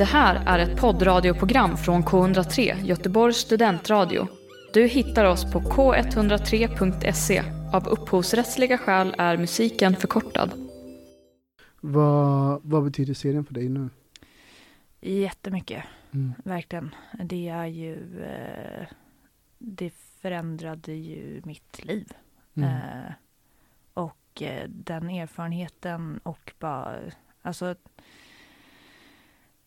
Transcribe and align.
Det 0.00 0.04
här 0.06 0.42
är 0.46 0.58
ett 0.58 0.80
poddradioprogram 0.80 1.76
från 1.76 2.04
K103, 2.04 2.84
Göteborgs 2.84 3.36
studentradio. 3.36 4.28
Du 4.72 4.86
hittar 4.86 5.24
oss 5.24 5.52
på 5.52 5.60
k103.se. 5.60 7.42
Av 7.72 7.88
upphovsrättsliga 7.88 8.78
skäl 8.78 9.14
är 9.18 9.36
musiken 9.36 9.96
förkortad. 9.96 10.50
Vad, 11.80 12.60
vad 12.64 12.84
betyder 12.84 13.14
serien 13.14 13.44
för 13.44 13.54
dig 13.54 13.68
nu? 13.68 13.88
Jättemycket, 15.00 15.84
Mm. 16.10 16.32
verkligen. 16.44 16.94
Det 17.24 17.48
är 17.48 17.66
ju... 17.66 18.22
Eh, 18.22 18.86
det 19.58 19.90
förändrade 20.20 20.92
ju 20.92 21.42
mitt 21.44 21.84
liv. 21.84 22.12
Mm. 22.54 22.68
Eh, 22.68 23.12
och 23.94 24.42
eh, 24.42 24.68
den 24.68 25.10
erfarenheten 25.10 26.20
och 26.22 26.52
bara... 26.58 26.96
Alltså... 27.42 27.74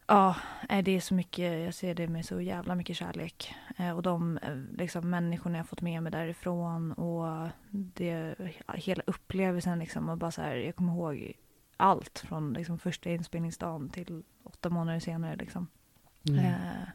Ja, 0.08 0.36
eh, 0.70 0.84
det 0.84 0.92
är 0.92 1.00
så 1.00 1.14
mycket, 1.14 1.64
jag 1.66 1.73
ser 1.73 1.96
det 1.96 2.08
med 2.08 2.26
så 2.26 2.41
jävla 2.41 2.76
mycket 2.76 2.98
kärlek. 2.98 3.55
Eh, 3.77 3.91
och 3.91 4.02
de 4.02 4.38
eh, 4.38 4.55
liksom, 4.77 5.10
människorna 5.10 5.58
jag 5.58 5.68
fått 5.68 5.82
med 5.82 6.04
mig 6.04 6.12
därifrån 6.12 6.91
och 6.91 7.50
det, 7.70 8.36
hela 8.74 9.04
upplevelsen 9.08 9.80
liksom. 9.80 10.10
Och 10.10 10.18
bara 10.18 10.32
så 10.32 10.41
här, 10.41 10.55
jag 10.55 10.76
kommer 10.76 10.94
ihåg 10.94 11.34
allt 11.77 12.20
från 12.20 12.54
liksom, 12.54 12.80
första 12.80 13.10
inspelningsdagen 13.10 13.90
till 13.90 14.24
åtta 14.44 14.70
månader 14.70 15.00
senare. 15.00 15.36
Liksom. 15.36 15.68
Mm. 16.30 16.46
Eh, 16.46 16.88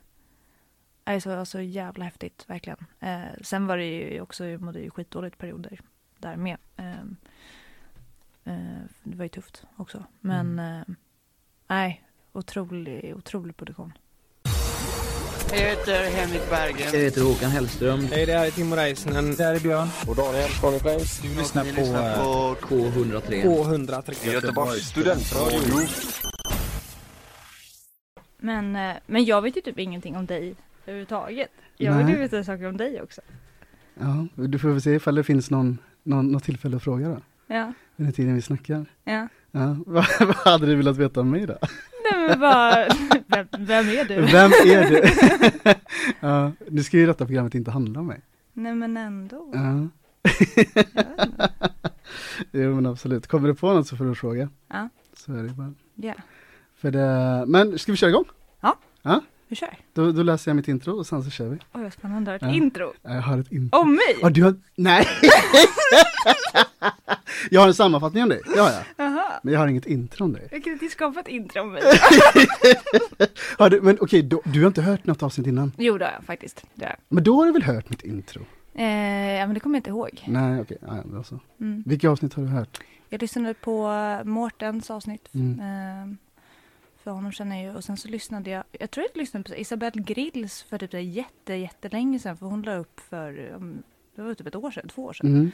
det 1.04 1.12
är 1.12 1.20
så, 1.20 1.46
så 1.46 1.60
jävla 1.60 2.04
häftigt, 2.04 2.44
verkligen. 2.48 2.84
Eh, 3.00 3.28
sen 3.42 3.66
var 3.66 3.76
det 3.76 3.86
ju 3.86 4.20
också, 4.20 4.46
jag 4.46 4.60
mådde 4.60 4.80
ju 4.80 4.90
skitdåligt 4.90 5.38
perioder 5.38 5.80
där 6.18 6.36
med. 6.36 6.56
Eh, 6.76 7.00
eh, 8.44 8.82
det 9.02 9.16
var 9.16 9.24
ju 9.24 9.28
tufft 9.28 9.66
också. 9.76 10.04
Men 10.20 10.58
eh, 10.58 10.82
nej, 11.66 12.07
otrolig, 12.38 13.14
otrolig 13.16 13.56
produktion. 13.56 13.92
Jag 15.50 15.58
heter 15.58 16.10
Henrik 16.10 16.50
Berggren. 16.50 16.88
Jag 16.92 17.00
heter 17.00 17.22
Håkan 17.22 17.50
Hellström. 17.50 18.00
Hej, 18.00 18.26
det 18.26 18.32
här 18.32 18.46
är 18.46 18.50
Timo 18.50 18.76
Räisänen. 18.76 19.34
Det 19.34 19.44
här 19.44 19.54
är 19.54 19.60
Björn. 19.60 19.88
Och 20.08 20.16
Daniel 20.16 20.50
Du 21.22 21.38
lyssnar 21.40 21.64
på, 21.64 21.80
lyssnar 21.80 22.10
eh, 22.10 22.22
på 22.22 22.56
K103. 22.60 23.44
K103. 23.44 24.32
Göteborgs 24.32 24.88
studentradio. 24.88 25.58
Men, 28.38 28.76
eh, 28.76 28.96
men 29.06 29.24
jag 29.24 29.42
vet 29.42 29.56
ju 29.56 29.60
typ 29.60 29.78
ingenting 29.78 30.16
om 30.16 30.26
dig 30.26 30.54
överhuvudtaget. 30.86 31.50
Jag 31.76 31.94
Nej. 31.94 32.04
vill 32.04 32.14
ju 32.14 32.20
veta 32.20 32.44
saker 32.44 32.68
om 32.68 32.76
dig 32.76 33.02
också. 33.02 33.20
Ja, 34.00 34.26
du 34.34 34.58
får 34.58 34.68
väl 34.68 34.82
se 34.82 34.90
ifall 34.90 35.14
det 35.14 35.24
finns 35.24 35.50
någon, 35.50 35.78
någon, 36.02 36.32
något 36.32 36.44
tillfälle 36.44 36.76
att 36.76 36.82
fråga 36.82 37.08
då. 37.08 37.20
Ja, 37.46 37.72
Under 37.96 38.12
tiden 38.12 38.34
vi 38.34 38.42
snackar. 38.42 38.86
ja. 39.04 39.28
Ja, 39.58 39.76
vad, 39.86 40.06
vad 40.20 40.36
hade 40.36 40.66
du 40.66 40.74
velat 40.76 40.96
veta 40.96 41.20
om 41.20 41.30
mig 41.30 41.46
då? 41.46 41.58
Nej 42.12 42.28
men 42.28 42.40
bara, 42.40 42.86
vem, 43.26 43.46
vem 43.58 43.88
är 43.88 44.04
du? 44.04 44.14
Vem 44.14 44.50
är 44.52 44.90
du? 44.90 45.10
ja, 46.28 46.52
nu 46.68 46.82
ska 46.82 46.96
ju 46.96 47.06
detta 47.06 47.26
programmet 47.26 47.54
inte 47.54 47.70
handla 47.70 48.00
om 48.00 48.06
mig. 48.06 48.20
Nej 48.52 48.74
men 48.74 48.96
ändå. 48.96 49.50
Ja. 49.54 49.88
Jo 52.52 52.74
men 52.74 52.86
absolut. 52.86 53.26
Kommer 53.26 53.48
du 53.48 53.54
på 53.54 53.72
något 53.72 53.88
så 53.88 53.96
får 53.96 54.04
du 54.04 54.14
fråga. 54.14 54.48
Ja. 54.68 54.88
Så 55.16 55.32
är 55.32 55.42
det 55.42 55.48
bara. 55.48 55.74
Ja, 55.94 56.14
För 56.76 56.90
det, 56.90 57.44
men 57.46 57.78
ska 57.78 57.92
vi 57.92 57.96
köra 57.98 58.10
igång? 58.10 58.24
vi 59.50 59.56
kör. 59.56 59.76
Då, 59.94 60.12
då 60.12 60.22
läser 60.22 60.50
jag 60.50 60.56
mitt 60.56 60.68
intro 60.68 60.98
och 60.98 61.06
sen 61.06 61.22
så 61.24 61.30
kör 61.30 61.48
vi. 61.48 61.56
Oj 61.72 61.82
vad 61.82 61.92
spännande, 61.92 62.34
ett 62.34 62.42
Ja. 62.42 62.50
intro. 62.52 62.92
Jag 63.02 63.10
har 63.10 63.38
ett 63.38 63.52
intro. 63.52 63.78
Om 63.80 63.90
mig? 63.94 64.16
Ja, 64.22 64.30
du 64.30 64.42
har, 64.42 64.54
nej! 64.76 65.06
jag 67.50 67.60
har 67.60 67.68
en 67.68 67.74
sammanfattning 67.74 68.22
om 68.22 68.28
dig, 68.28 68.40
det 68.54 68.60
har 68.60 68.70
jag. 68.70 68.82
Jaha, 68.96 69.07
Men 69.42 69.52
jag 69.54 69.60
har 69.60 69.66
inget 69.68 69.86
intro 69.86 70.24
om 70.24 70.32
dig. 70.32 70.48
jag 70.50 70.64
kan 70.64 70.72
inte 70.72 70.88
skapa 70.88 71.20
ett 71.20 71.28
intro 71.28 71.60
om 71.62 71.72
mig. 71.72 71.82
Har 73.58 73.70
du, 73.70 73.80
men 73.80 73.98
okej, 74.00 74.22
då, 74.22 74.42
du 74.44 74.60
har 74.60 74.66
inte 74.66 74.82
hört 74.82 75.06
något 75.06 75.22
avsnitt 75.22 75.46
innan? 75.46 75.72
Jo 75.78 75.98
det 75.98 76.04
har 76.04 76.12
jag 76.12 76.24
faktiskt. 76.24 76.64
Det 76.74 76.84
har. 76.84 76.96
Men 77.08 77.24
då 77.24 77.36
har 77.36 77.46
du 77.46 77.52
väl 77.52 77.62
hört 77.62 77.90
mitt 77.90 78.04
intro? 78.04 78.42
Eh, 78.74 78.84
ja 79.32 79.46
men 79.46 79.54
det 79.54 79.60
kommer 79.60 79.76
jag 79.76 79.80
inte 79.80 79.90
ihåg. 79.90 80.24
Nej, 80.26 80.60
okej, 80.60 80.78
ja, 80.80 80.96
ja, 81.10 81.16
alltså. 81.18 81.40
Mm. 81.60 81.82
Vilka 81.86 82.10
avsnitt 82.10 82.34
har 82.34 82.42
du 82.42 82.48
hört? 82.48 82.80
Jag 83.08 83.20
lyssnade 83.22 83.54
på 83.54 83.90
Mårtens 84.24 84.90
avsnitt. 84.90 85.28
Mm. 85.34 85.60
Eh, 85.60 86.14
för 87.02 87.10
honom 87.10 87.32
känner 87.32 87.56
jag 87.56 87.64
ju. 87.64 87.76
Och 87.76 87.84
sen 87.84 87.96
så 87.96 88.08
lyssnade 88.08 88.50
jag, 88.50 88.64
jag 88.72 88.90
tror 88.90 89.06
jag 89.12 89.20
lyssnade 89.20 89.50
på 89.50 89.56
Isabelle 89.56 90.02
Grills 90.02 90.62
för 90.62 90.78
typ 90.78 90.94
jätte, 90.94 91.54
jättelänge 91.54 92.18
sedan. 92.18 92.36
För 92.36 92.46
hon 92.46 92.62
la 92.62 92.74
upp 92.76 93.00
för, 93.00 93.32
det 94.16 94.22
var 94.22 94.34
typ 94.34 94.46
ett 94.46 94.54
år 94.56 94.70
sedan, 94.70 94.88
två 94.88 95.04
år 95.04 95.12
sedan. 95.12 95.30
Mm, 95.30 95.50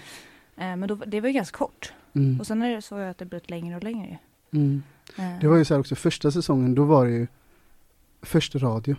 Eh, 0.56 0.76
men 0.76 0.88
då, 0.88 0.94
det 0.94 1.20
var 1.20 1.28
ju 1.28 1.32
ganska 1.32 1.58
kort. 1.58 1.92
Mm, 2.14 2.40
Och 2.40 2.46
sen 2.46 2.62
är 2.62 2.74
det 2.74 2.82
så 2.82 2.96
att 2.96 3.18
det 3.18 3.24
blivit 3.24 3.50
längre 3.50 3.76
och 3.76 3.82
längre. 3.84 4.18
mm. 4.50 4.82
Eh, 5.18 5.38
Det 5.40 5.48
var 5.48 5.56
ju 5.56 5.64
så 5.64 5.74
här 5.74 5.80
också, 5.80 5.94
första 5.94 6.30
säsongen, 6.30 6.74
då 6.74 6.84
var 6.84 7.04
det 7.06 7.12
ju 7.12 7.26
först 8.22 8.54
radio. 8.54 8.96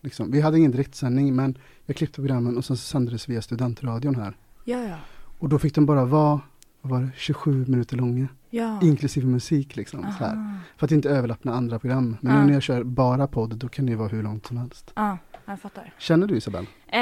Liksom. 0.00 0.30
Vi 0.30 0.40
hade 0.40 0.58
ingen 0.58 0.70
direktsändning, 0.70 1.36
men 1.36 1.58
jag 1.86 1.96
klippte 1.96 2.14
programmen 2.16 2.56
och 2.56 2.64
sen 2.64 2.76
så 2.76 2.82
sändes 2.82 3.28
via 3.28 3.42
studentradion 3.42 4.14
här. 4.14 4.36
Ja, 4.64 4.82
ja. 4.82 4.96
Och 5.38 5.48
då 5.48 5.58
fick 5.58 5.74
de 5.74 5.86
bara 5.86 6.04
vara, 6.04 6.40
var 6.80 7.00
det, 7.02 7.08
27 7.16 7.64
minuter 7.68 7.96
långa, 7.96 8.28
Ja. 8.50 8.80
inklusive 8.82 9.26
musik 9.26 9.76
liksom. 9.76 10.02
Så 10.18 10.24
här. 10.24 10.54
För 10.76 10.86
att 10.86 10.92
inte 10.92 11.10
överlappna 11.10 11.52
andra 11.54 11.78
program. 11.78 12.16
Men 12.20 12.32
Ja. 12.34 12.40
nu 12.40 12.46
när 12.46 12.52
jag 12.52 12.62
kör 12.62 12.82
bara 12.82 13.26
podd, 13.26 13.56
då 13.56 13.68
kan 13.68 13.86
det 13.86 13.90
ju 13.92 13.96
vara 13.96 14.08
hur 14.08 14.22
långt 14.22 14.46
som 14.46 14.56
helst. 14.56 14.92
Ja, 14.94 15.18
jag 15.46 15.60
fattar. 15.60 15.92
Känner 15.98 16.26
du 16.26 16.36
Isabel? 16.36 16.64
Eh, 16.86 17.00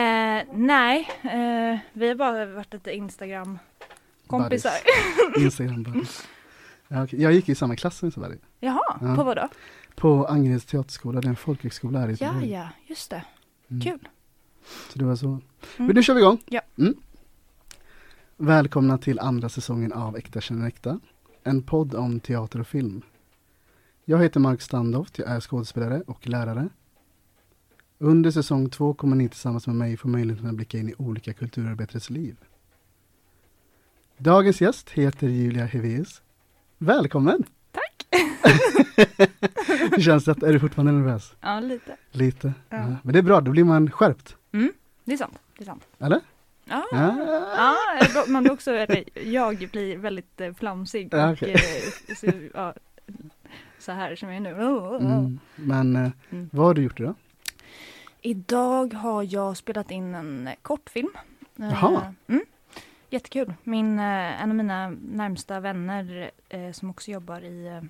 nej, 0.54 1.08
eh, 1.22 1.78
vi 1.92 2.08
har 2.08 2.14
bara 2.14 2.46
varit 2.46 2.74
Instagram-kompisar. 4.32 4.72
Instagram 5.44 5.82
bara. 5.82 6.04
Ja, 6.88 7.04
okej. 7.04 7.22
Jag 7.22 7.32
gick 7.32 7.48
i 7.48 7.54
samma 7.54 7.76
klass 7.76 7.98
som 7.98 8.08
Isabel. 8.08 8.38
Jaha, 8.60 8.98
Ja. 9.00 9.14
på 9.16 9.24
vad 9.24 9.36
då? 9.36 9.48
På 9.96 10.26
Angereds 10.26 10.64
teaterskola, 10.64 11.20
det 11.20 11.26
är 11.26 11.30
en 11.30 11.36
folkhögskola 11.36 11.98
här 11.98 12.08
i 12.08 12.16
Ja, 12.20 12.42
ja, 12.42 12.68
just 12.86 13.10
det. 13.10 13.24
Mm. 13.70 13.80
Kul. 13.82 14.08
Så 14.92 14.98
det 14.98 15.04
var 15.04 15.16
så. 15.16 15.26
Mm. 15.26 15.40
Men 15.76 15.86
nu 15.88 16.02
kör 16.02 16.14
vi 16.14 16.20
igång. 16.20 16.38
Ja. 16.46 16.60
Mm. 16.78 16.94
Välkomna 18.36 18.98
till 18.98 19.18
andra 19.18 19.48
säsongen 19.48 19.92
av 19.92 20.16
Äkta 20.16 20.40
känner 20.40 20.66
äkta. 20.68 21.00
En 21.44 21.62
podd 21.62 21.94
om 21.94 22.20
teater 22.20 22.60
och 22.60 22.66
film. 22.66 23.02
Jag 24.04 24.22
heter 24.22 24.40
Mark 24.40 24.62
Standoft, 24.62 25.18
jag 25.18 25.28
är 25.28 25.40
skådespelare 25.40 26.02
och 26.06 26.26
lärare. 26.28 26.68
Under 27.98 28.30
säsong 28.30 28.70
två 28.70 28.94
kommer 28.94 29.16
ni 29.16 29.28
tillsammans 29.28 29.66
med 29.66 29.76
mig 29.76 29.96
få 29.96 30.08
möjligheten 30.08 30.48
att 30.48 30.54
blicka 30.54 30.78
in 30.78 30.88
i 30.88 30.94
olika 30.98 31.32
kulturarbetares 31.32 32.10
liv. 32.10 32.36
Dagens 34.18 34.60
gäst 34.60 34.90
heter 34.90 35.28
Julia 35.28 35.64
Heveus. 35.64 36.22
Välkommen! 36.78 37.44
Tack! 37.72 38.06
Hur 39.96 40.00
känns 40.02 40.24
det? 40.24 40.42
Är 40.42 40.52
du 40.52 40.60
fortfarande 40.60 40.92
nervös? 40.92 41.34
Ja, 41.40 41.60
lite. 41.60 41.96
Lite? 42.10 42.52
Ja. 42.68 42.76
Ja. 42.76 42.96
Men 43.02 43.12
det 43.12 43.18
är 43.18 43.22
bra, 43.22 43.40
då 43.40 43.50
blir 43.50 43.64
man 43.64 43.90
skärpt. 43.90 44.36
Det 45.04 45.12
är 45.12 45.16
sant. 45.16 45.38
Det 45.58 45.64
är 45.64 45.66
sant. 45.66 45.82
Eller? 45.98 46.20
Ja, 46.64 46.84
Ja. 46.92 47.76
ja 48.12 48.24
man 48.28 48.42
blir 48.42 48.52
också, 48.52 48.70
eller 48.72 49.04
jag 49.28 49.68
blir 49.72 49.96
väldigt 49.98 50.40
eh, 50.40 50.52
flamsig 50.54 51.08
Ja, 51.12 51.26
och 51.26 51.32
okej. 51.32 51.52
eh, 52.08 52.14
så, 52.14 52.26
ja, 52.54 52.74
så 53.78 53.92
här 53.92 54.16
som 54.16 54.28
jag 54.28 54.36
är 54.36 54.40
nu. 54.40 54.52
Oh, 54.54 54.62
oh, 54.62 54.92
oh. 54.96 55.18
Mm. 55.18 55.38
Men 55.56 55.96
eh, 55.96 56.10
Mm. 56.30 56.48
vad 56.52 56.66
har 56.66 56.74
du 56.74 56.82
gjort 56.82 57.00
idag? 57.00 57.14
Idag 58.20 58.94
har 58.94 59.22
jag 59.34 59.56
spelat 59.56 59.90
in 59.90 60.14
en 60.14 60.48
kortfilm. 60.62 61.08
Jaha. 61.56 62.14
Mm, 62.26 62.44
jättekul. 63.16 63.54
Min, 63.64 63.98
eh, 63.98 64.42
en 64.42 64.50
av 64.50 64.56
mina 64.56 64.88
närmsta 64.90 65.60
vänner 65.60 66.30
eh, 66.48 66.72
som 66.72 66.90
också 66.90 67.10
jobbar 67.10 67.40
i, 67.40 67.66
eh, 67.66 67.82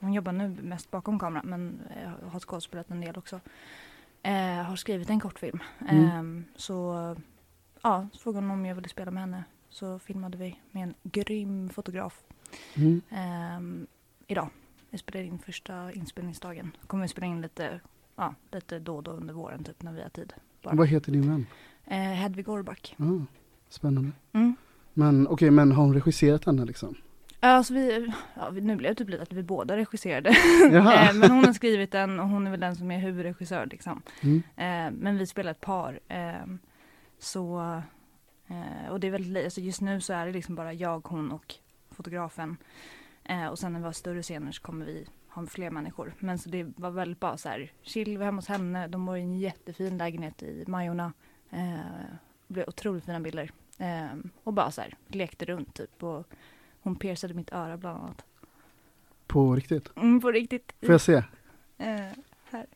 hon 0.00 0.12
jobbar 0.12 0.32
nu 0.32 0.48
mest 0.62 0.90
bakom 0.90 1.18
kameran 1.18 1.46
men 1.46 1.80
eh, 1.96 2.28
har 2.30 2.40
skådespelat 2.40 2.90
en 2.90 3.00
del 3.00 3.16
också. 3.16 3.40
Eh, 4.22 4.62
har 4.62 4.76
skrivit 4.76 5.10
en 5.10 5.20
kortfilm. 5.20 5.58
Mm. 5.88 6.04
Eh, 6.38 6.44
så 6.56 7.16
ja, 7.82 8.08
så 8.12 8.18
frågade 8.18 8.46
hon 8.46 8.50
om 8.50 8.66
jag 8.66 8.74
ville 8.74 8.88
spela 8.88 9.10
med 9.10 9.20
henne. 9.22 9.44
Så 9.70 9.98
filmade 9.98 10.38
vi 10.38 10.60
med 10.70 10.82
en 10.82 10.94
grym 11.02 11.68
fotograf 11.70 12.22
Mm. 12.74 13.00
eh, 13.10 13.86
idag. 14.26 14.48
Vi 14.90 14.98
spelade 14.98 15.24
in 15.26 15.38
första 15.38 15.92
inspelningsdagen. 15.92 16.76
Kommer 16.86 17.02
vi 17.04 17.08
spela 17.08 17.26
in 17.26 17.40
lite, 17.42 17.80
ja, 18.16 18.34
lite 18.52 18.78
då 18.78 18.96
och 18.96 19.02
då 19.02 19.10
under 19.10 19.34
våren 19.34 19.64
typ 19.64 19.82
när 19.82 19.92
vi 19.92 20.02
har 20.02 20.08
tid. 20.08 20.32
Bara. 20.62 20.74
Vad 20.74 20.88
heter 20.88 21.12
din 21.12 21.28
vän? 21.30 21.46
Eh, 21.86 21.98
Hedvig 21.98 22.48
Orback. 22.48 22.96
Ah, 22.98 23.24
spännande. 23.68 24.10
Mm. 24.32 24.56
Men 24.98 25.28
okej, 25.28 25.50
men 25.50 25.72
har 25.72 25.82
hon 25.82 25.94
regisserat 25.94 26.44
henne 26.44 26.64
liksom? 26.64 26.94
Alltså 27.40 27.74
vi, 27.74 28.12
ja, 28.34 28.50
nu 28.50 28.76
blev 28.76 28.90
det 28.90 28.94
typ 28.94 29.08
lite 29.08 29.22
att 29.22 29.32
vi 29.32 29.42
båda 29.42 29.76
regisserade. 29.76 30.30
Eh, 30.64 31.14
men 31.14 31.30
hon 31.30 31.44
har 31.44 31.52
skrivit 31.52 31.92
den 31.92 32.20
och 32.20 32.28
hon 32.28 32.46
är 32.46 32.50
väl 32.50 32.60
den 32.60 32.76
som 32.76 32.90
är 32.90 32.98
huvudregissör 32.98 33.66
liksom. 33.66 34.02
Mm. 34.20 34.42
Eh, 34.56 35.00
men 35.00 35.18
vi 35.18 35.26
spelar 35.26 35.50
ett 35.50 35.60
par. 35.60 36.00
Eh, 36.08 36.46
så, 37.18 37.60
eh, 38.48 38.90
och 38.90 39.00
det 39.00 39.06
är 39.06 39.10
väldigt, 39.10 39.44
alltså 39.44 39.60
just 39.60 39.80
nu 39.80 40.00
så 40.00 40.12
är 40.12 40.26
det 40.26 40.32
liksom 40.32 40.54
bara 40.54 40.72
jag, 40.72 41.08
hon 41.08 41.32
och 41.32 41.54
fotografen. 41.90 42.56
Och 43.50 43.58
sen 43.58 43.72
när 43.72 43.80
vi 43.80 43.84
har 43.86 43.92
större 43.92 44.22
scener 44.22 44.52
så 44.52 44.62
kommer 44.62 44.86
vi 44.86 45.06
ha 45.28 45.46
fler 45.46 45.70
människor. 45.70 46.14
Men 46.18 46.38
så 46.38 46.48
det 46.48 46.66
var 46.76 46.90
väldigt 46.90 47.20
bara 47.20 47.36
så 47.36 47.48
här, 47.48 47.72
chill, 47.82 48.18
vi 48.18 48.24
hemma 48.24 48.38
hos 48.38 48.48
henne. 48.48 48.88
De 48.88 49.06
bor 49.06 49.16
i 49.16 49.20
en 49.20 49.38
jättefin 49.38 49.98
lägenhet 49.98 50.42
i 50.42 50.64
Majorna. 50.66 51.12
Eh, 51.50 52.08
det 52.46 52.54
blev 52.54 52.68
otroligt 52.68 53.04
fina 53.04 53.20
bilder. 53.20 53.50
Eh, 53.78 54.06
och 54.44 54.52
bara 54.52 54.70
så 54.70 54.80
här, 54.80 54.94
lekte 55.08 55.44
runt 55.44 55.74
typ. 55.74 56.02
Och 56.02 56.26
hon 56.80 56.96
piercade 56.96 57.34
mitt 57.34 57.52
öra 57.52 57.76
bland 57.76 57.98
annat. 58.02 58.24
På 59.26 59.54
riktigt? 59.54 59.96
Mm, 59.96 60.20
på 60.20 60.30
riktigt. 60.30 60.72
Får 60.80 60.90
jag 60.90 61.00
se? 61.00 61.22
Eh, 61.78 62.00
här. 62.50 62.66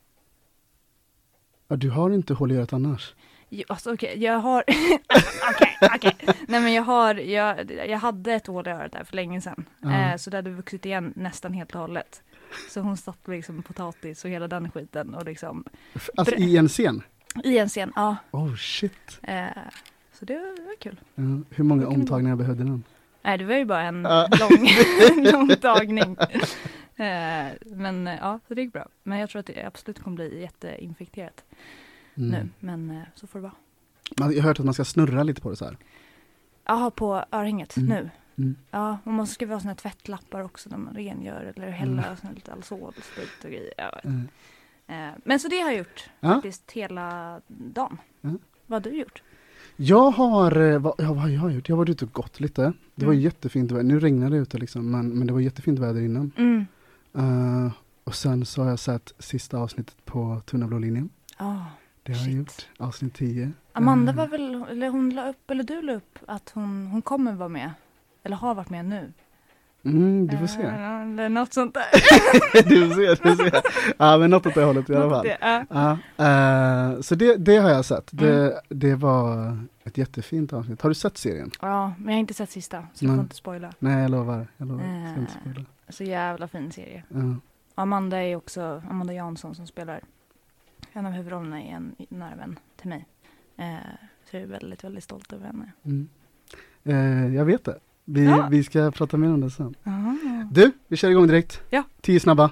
Ja, 1.69 1.76
du 1.76 1.90
har 1.90 2.10
inte 2.10 2.34
hål 2.34 2.52
i 2.52 2.56
örat 2.56 2.72
annars. 2.72 3.14
Jo, 3.49 3.64
alltså 3.69 3.93
okej, 3.94 4.22
jag 4.22 4.38
har... 4.38 4.64
Okej, 5.54 5.78
okej. 5.94 6.16
Nej 6.49 6.60
men 6.60 6.72
jag 6.72 6.82
har, 6.82 7.14
jag, 7.14 7.70
jag 7.70 7.99
hade 7.99 8.32
ett 8.32 8.46
hål 8.46 8.69
i 8.69 8.70
örat 8.70 8.93
där 8.93 9.04
för 9.04 9.16
länge 9.16 9.40
sedan. 9.40 9.64
Ja. 9.81 9.93
Eh, 9.93 10.16
så 10.16 10.31
det 10.31 10.37
hade 10.37 10.50
vuxit 10.50 10.87
igen 10.87 11.12
nästan 11.16 11.52
helt 11.52 11.75
och 11.75 11.81
hållet. 11.81 12.22
Så 12.70 12.81
hon 12.81 12.96
satt 12.96 13.28
liksom 13.28 13.62
potatis 13.62 14.25
och 14.25 14.31
hela 14.31 14.49
den 14.49 14.70
skiten 14.70 15.14
och 15.14 15.25
liksom 15.25 15.64
Alltså 16.16 16.34
i 16.34 16.56
en 16.56 16.69
scen? 16.69 17.02
i 17.44 17.58
en 17.58 17.69
scen, 17.69 17.93
ja. 17.96 18.16
Oh 18.31 18.56
shit. 18.56 19.20
Så 20.23 20.27
det 20.27 20.35
var, 20.39 20.57
det 20.57 20.63
var 20.63 20.77
kul. 20.79 21.01
Ja, 21.15 21.23
hur 21.51 21.65
många 21.65 21.87
omtagningar 21.89 22.37
behövde 22.37 22.65
den? 22.65 22.85
Nej 23.23 23.39
det 23.39 23.45
var 23.45 23.55
ju 23.55 23.65
bara 23.65 23.83
en 23.83 24.03
lång, 24.41 24.69
lång 25.33 25.49
tagning. 25.61 26.17
Eh, 26.97 27.53
men 27.67 28.07
ja, 28.07 28.41
så 28.49 28.55
det 28.55 28.63
gick 28.63 28.73
bra. 28.73 28.89
Men 29.03 29.19
jag 29.19 29.31
tror 29.31 29.41
att 29.41 29.47
det 29.47 29.65
absolut 29.67 29.99
kommer 30.03 30.15
bli 30.15 30.41
jätteinfekterat 30.41 31.45
Mm. 32.15 32.31
nu. 32.31 32.49
Men 32.61 32.91
eh, 32.91 33.03
så 33.15 33.27
får 33.27 33.39
det 33.39 33.43
vara. 33.43 33.53
Jag 34.17 34.43
har 34.43 34.49
hört 34.49 34.59
att 34.59 34.65
man 34.65 34.75
ska 34.75 34.85
snurra 34.85 35.23
lite 35.23 35.41
på 35.41 35.51
det 35.51 35.57
så 35.57 35.65
här. 35.65 35.77
Jaha, 36.65 36.91
på 36.91 37.25
örhänget 37.33 37.77
Mm. 37.77 37.89
nu? 37.89 38.11
Mm. 38.39 38.57
Ja, 38.71 38.99
och 39.05 39.13
man 39.13 39.27
ska 39.27 39.47
ha 39.47 39.61
såna 39.61 39.71
här 39.71 39.77
tvättlappar 39.77 40.41
också 40.43 40.71
när 40.71 40.79
man 40.79 40.95
rengör 40.95 41.53
eller 41.57 41.71
hälla 41.71 42.03
Mm. 42.03 42.17
sån 42.17 42.27
här 42.29 42.35
lite 42.35 42.53
Alzol-sprit 42.53 43.45
och 43.45 43.51
grejer. 43.51 43.75
Ja. 43.77 44.01
Mm. 44.05 44.29
Eh, 44.87 45.19
men 45.25 45.41
så 45.41 45.49
det 45.49 45.61
har 45.61 45.69
jag 45.71 45.79
gjort 45.79 46.11
Ja. 46.21 46.29
faktiskt 46.35 46.73
hela 46.73 47.41
dagen. 47.47 47.99
Vad 48.67 48.85
har 48.87 48.91
du 48.91 48.97
gjort? 48.99 49.23
Jag 49.77 50.11
har, 50.11 50.57
eh, 50.61 50.79
vad, 50.79 50.95
ja, 50.99 51.09
vad 51.09 51.17
har 51.19 51.29
jag 51.29 51.53
gjort? 51.53 51.69
Jag 51.69 51.77
har 51.77 51.79
varit 51.79 51.89
ute 51.91 52.05
och 52.05 52.13
gått 52.13 52.41
lite. 52.41 52.73
Det 52.95 53.07
var 53.07 53.13
Mm. 53.13 53.25
jättefint 53.25 53.71
väder. 53.71 53.83
Nu 53.83 54.01
regnar 54.01 54.31
det 54.31 54.37
ute 54.37 54.59
liksom, 54.59 54.91
men, 54.91 55.09
men 55.19 55.27
det 55.27 55.33
var 55.33 55.41
jättefint 55.41 55.79
väder 55.79 56.01
innan. 56.01 56.33
Mm. 56.37 56.67
Eh, 57.15 57.73
och 58.05 58.15
sen 58.15 58.45
så 58.47 58.63
har 58.63 58.69
jag 58.71 58.79
sett 58.79 59.13
sista 59.19 59.59
avsnittet 59.59 60.05
på 60.05 60.41
Tunna 60.47 60.67
blå 60.67 60.79
linjen. 60.79 61.09
Ah. 61.37 61.55
Det 62.03 62.13
har 62.13 62.27
jag 62.27 62.33
gjort. 62.37 62.69
Avsnitt 62.79 63.15
10. 63.15 63.53
Amanda 63.73 64.13
Eh, 64.13 64.17
var 64.17 64.27
väl, 64.27 64.65
eller 64.71 64.89
hon 64.91 65.11
la 65.11 65.29
upp, 65.29 65.51
eller 65.51 65.65
du 65.65 65.83
la 65.83 65.93
upp 65.95 66.19
att 66.27 66.51
hon, 66.55 66.87
hon 66.87 67.03
kommer 67.03 67.33
vara 67.33 67.49
med. 67.49 67.71
Eller 68.23 68.37
har 68.37 68.55
varit 68.55 68.71
med 68.71 68.85
nu. 68.85 69.13
Mm, 69.84 70.26
du 70.26 70.37
får 70.38 70.46
se. 70.46 70.62
Eh, 70.62 71.00
Eller 71.02 71.29
något 71.29 71.52
sånt 71.52 71.75
där. 71.75 71.84
du 72.69 72.88
får 72.88 72.94
se, 72.94 73.08
du 73.31 73.37
får 73.37 73.50
se. 73.50 73.69
Ja, 73.99 74.19
men 74.19 74.31
något 74.31 74.46
åt 74.46 74.55
det 74.55 74.64
hållet 74.64 74.90
i 74.90 74.94
alla 74.96 75.11
fall. 75.11 75.29
ja. 75.70 75.99
Eh, 76.26 77.00
så 77.00 77.14
det, 77.14 77.37
det 77.37 77.56
har 77.56 77.70
jag 77.70 77.84
sett. 77.84 78.08
Det, 78.11 78.46
Mm. 78.46 78.55
det 78.69 78.94
var 78.94 79.58
ett 79.84 79.99
jättefint 79.99 80.52
avsnitt. 80.52 80.82
Har 80.82 80.88
du 80.90 80.94
sett 80.94 81.19
serien? 81.19 81.50
ja, 81.61 81.93
men 81.99 82.06
jag 82.06 82.14
har 82.14 82.20
inte 82.20 82.34
sett 82.34 82.50
sista. 82.50 82.87
Så 82.94 83.05
jag 83.05 83.08
Nej. 83.08 83.17
får 83.17 83.23
inte 83.23 83.37
spoila. 83.37 83.73
Nej, 83.79 84.02
jag 84.02 84.11
lovar. 84.11 84.46
Jag 84.56 84.69
lovar. 84.69 84.84
Jag 84.84 85.11
ska 85.11 85.20
inte 85.20 85.32
Eh. 85.32 85.40
spoila. 85.40 85.64
Så 85.88 86.05
jävla 86.05 86.49
fin 86.49 86.73
serie. 86.73 87.02
Ja. 87.08 87.20
Amanda 87.75 88.23
är 88.23 88.37
också 88.37 88.82
Amanda 88.90 89.12
Jansson 89.12 89.55
som 89.55 89.67
spelar 89.67 90.00
en 90.93 91.06
av 91.06 91.12
huvudrollerna 91.12 91.62
i 91.62 91.69
en 91.69 91.94
nära 92.08 92.35
vän 92.37 92.58
till 92.76 92.88
mig. 92.88 93.06
Eh, 93.56 93.75
så 94.31 94.37
jag 94.37 94.43
är 94.43 94.46
väldigt, 94.46 94.85
väldigt 94.85 95.05
stolt 95.05 95.32
över 95.32 95.46
henne. 95.46 95.73
Mm. 95.85 96.08
Eh, 96.85 97.35
jag 97.37 97.44
vet 97.44 97.64
det. 97.64 97.78
Vi, 98.04 98.25
Ja. 98.25 98.49
vi 98.50 98.64
ska 98.64 98.90
prata 98.90 99.16
mer 99.16 99.28
om 99.28 99.40
det 99.40 99.50
sen. 99.50 99.75
Aha. 99.87 100.16
Du, 100.50 100.72
vi 100.88 100.96
kör 100.96 101.10
igång 101.10 101.26
direkt. 101.26 101.60
Ja. 101.70 101.82
Tio 102.00 102.20
snabba. 102.20 102.50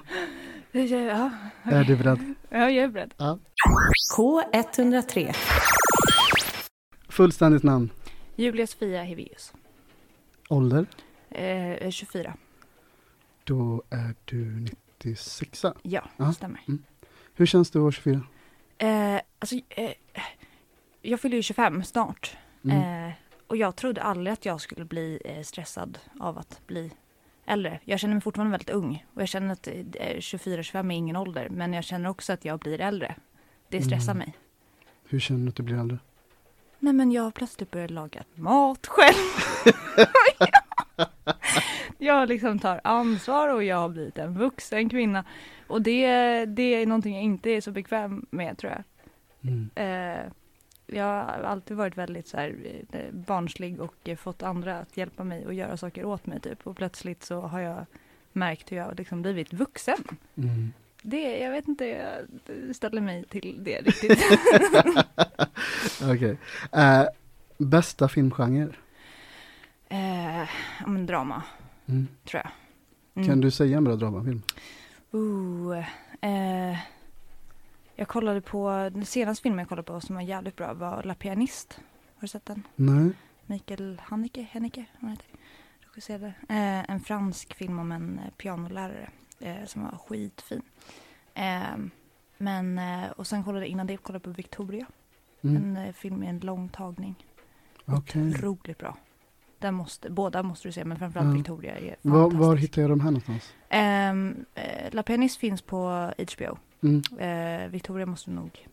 Ja, 0.71 0.81
ja, 0.81 1.31
Är 1.63 1.83
du 1.83 1.95
beredd? 1.95 2.35
ja, 2.49 2.57
jag 2.69 2.75
är 2.83 2.87
beredd. 2.87 3.13
K103. 4.17 5.35
Fullständigt 7.09 7.63
namn. 7.63 7.89
Julia 8.35 8.67
Sofia 8.67 9.03
Heveus. 9.03 9.53
Ålder? 10.49 10.85
Eh, 11.29 11.89
24. 11.89 12.33
Då 13.43 13.83
är 13.89 14.15
du 14.25 14.65
96. 15.03 15.63
Ja, 15.63 15.73
Ja. 16.17 16.25
det 16.25 16.33
stämmer. 16.33 16.61
Hur 17.35 17.45
känns 17.45 17.71
det 17.71 17.79
att 17.79 17.83
vara 17.83 17.91
24? 17.91 18.21
Eh, 18.77 19.21
alltså, 19.39 19.55
eh, 19.69 19.91
jag 21.01 21.19
fyller 21.19 21.35
ju 21.35 21.43
25 21.43 21.83
snart. 21.83 22.37
Mm. 22.63 23.07
Eh, 23.07 23.13
och 23.51 23.57
jag 23.57 23.75
trodde 23.75 24.01
aldrig 24.03 24.33
att 24.33 24.45
jag 24.45 24.61
skulle 24.61 24.85
bli 24.85 25.21
eh, 25.25 25.41
stressad 25.41 25.99
av 26.19 26.37
att 26.37 26.61
bli 26.67 26.91
äldre. 27.45 27.79
Jag 27.83 27.99
känner 27.99 28.13
mig 28.13 28.21
fortfarande 28.21 28.51
väldigt 28.51 28.69
ung. 28.69 29.05
Och 29.13 29.21
jag 29.21 29.27
känner 29.27 29.53
att 29.53 29.67
eh, 29.67 29.73
24-25 29.73 30.91
är 30.93 30.97
ingen 30.97 31.15
ålder. 31.15 31.49
Men 31.49 31.73
jag 31.73 31.83
känner 31.83 32.09
också 32.09 32.33
att 32.33 32.45
jag 32.45 32.59
blir 32.59 32.81
äldre. 32.81 33.15
Det 33.69 33.81
stressar 33.81 34.11
Mm. 34.11 34.17
mig. 34.17 34.33
Hur 35.09 35.19
känner 35.19 35.43
du 35.43 35.49
att 35.49 35.55
du 35.55 35.63
blir 35.63 35.79
äldre? 35.79 35.97
Nej 36.79 36.93
men 36.93 37.11
jag 37.11 37.23
har 37.23 37.31
plötsligt 37.31 37.71
börjat 37.71 37.91
laga 37.91 38.23
mat 38.35 38.87
själv. 38.87 39.15
jag 41.97 42.29
liksom 42.29 42.59
tar 42.59 42.81
ansvar 42.83 43.49
och 43.49 43.63
jag 43.63 43.77
har 43.77 43.89
blivit 43.89 44.17
en 44.17 44.37
vuxen 44.37 44.89
kvinna. 44.89 45.25
Och 45.67 45.81
det, 45.81 46.05
det 46.45 46.75
är 46.75 46.85
någonting 46.85 47.13
jag 47.15 47.23
inte 47.23 47.49
är 47.49 47.61
så 47.61 47.71
bekväm 47.71 48.25
med 48.29 48.57
tror 48.57 48.71
jag. 48.71 48.83
Mm. 49.51 49.69
Eh, 49.75 50.31
jag 50.91 51.05
har 51.25 51.43
alltid 51.43 51.77
varit 51.77 51.97
väldigt 51.97 52.27
så 52.27 52.37
här, 52.37 52.55
eh, 52.91 53.11
barnslig 53.11 53.81
och 53.81 54.09
fått 54.17 54.43
andra 54.43 54.79
att 54.79 54.97
hjälpa 54.97 55.23
mig 55.23 55.45
och 55.45 55.53
göra 55.53 55.77
saker 55.77 56.05
åt 56.05 56.25
mig 56.25 56.39
typ. 56.39 56.67
Och 56.67 56.77
plötsligt 56.77 57.23
så 57.23 57.41
har 57.41 57.59
jag 57.59 57.85
märkt 58.33 58.71
hur 58.71 58.77
jag 58.77 58.85
har 58.85 58.95
liksom 58.95 59.21
blivit 59.21 59.53
vuxen. 59.53 60.03
Mm. 60.35 60.73
Det, 61.03 61.37
jag 61.39 61.51
vet 61.51 61.67
inte, 61.67 61.85
jag 61.85 62.75
ställer 62.75 63.01
mig 63.01 63.23
till 63.23 63.63
det 63.63 63.81
riktigt. 63.85 64.19
Okej. 66.03 66.37
Eh, 66.71 67.03
bästa 67.57 68.07
filmgenre? 68.09 68.73
ja, 69.89 70.47
men 70.87 71.05
drama, 71.05 71.43
Mm. 71.85 72.07
tror 72.25 72.41
jag. 72.43 72.51
Mm. 73.15 73.27
Kan 73.29 73.41
du 73.41 73.51
säga 73.51 73.77
en 73.77 73.83
bra 73.83 73.95
dramafilm? 73.95 74.41
Ooh, 75.11 75.77
eh, 76.21 76.77
jag 78.01 78.07
kollade 78.07 78.41
på, 78.41 78.89
den 78.93 79.05
senaste 79.05 79.43
filmen 79.43 79.59
jag 79.59 79.69
kollade 79.69 79.85
på 79.85 80.01
som 80.01 80.15
var 80.15 80.21
jävligt 80.21 80.55
bra 80.55 80.73
var 80.73 81.03
La 81.03 81.15
Pianist. 81.15 81.79
Har 82.15 82.21
du 82.21 82.27
sett 82.27 82.45
den? 82.45 82.67
Nej. 82.75 83.11
Mikael 83.45 84.01
Haneke, 84.03 84.47
Haneke, 84.53 84.85
vad 84.99 85.11
heter. 85.11 85.25
Regisserade. 85.79 86.33
Eh, 86.49 86.89
en 86.91 86.99
fransk 86.99 87.53
film 87.53 87.79
om 87.79 87.91
en 87.91 88.19
eh, 88.19 88.29
pianolärare 88.37 89.09
eh, 89.39 89.65
som 89.65 89.83
var 89.83 89.97
skitfin. 89.97 90.61
Eh, 91.33 91.61
men, 92.37 92.77
eh, 92.79 93.09
och 93.11 93.27
sen 93.27 93.43
kollade 93.43 93.67
innan 93.67 93.87
det 93.87 93.97
kollade 93.97 94.17
jag 94.17 94.23
på 94.35 94.37
Victoria. 94.37 94.85
Mm. 95.41 95.55
En 95.55 95.77
eh, 95.85 95.93
film 95.93 96.15
med 96.15 96.29
en 96.29 96.39
lång 96.39 96.69
tagning. 96.69 97.25
Okej. 97.85 98.29
Otroligt 98.29 98.77
bra. 98.77 98.97
Den 99.59 99.73
måste, 99.73 100.09
båda 100.09 100.43
måste 100.43 100.67
du 100.67 100.71
se, 100.71 100.85
men 100.85 100.97
framförallt 100.99 101.27
Ja. 101.29 101.33
Victoria 101.33 101.77
är 101.77 101.95
Var, 102.01 102.19
var 102.19 102.29
fantastisk. 102.31 102.63
hittar 102.63 102.81
jag 102.81 102.91
de 102.91 102.99
här 102.99 103.11
någonstans? 103.11 103.53
Ehm, 103.69 104.45
eh, 104.55 104.93
La 104.93 105.03
Pianist 105.03 105.37
finns 105.37 105.61
på 105.61 106.11
HBO. 106.37 106.57
Mm. 106.83 107.01
Eh, 107.19 107.69
Victoria 107.69 108.05
måste 108.05 108.31
nog 108.31 108.67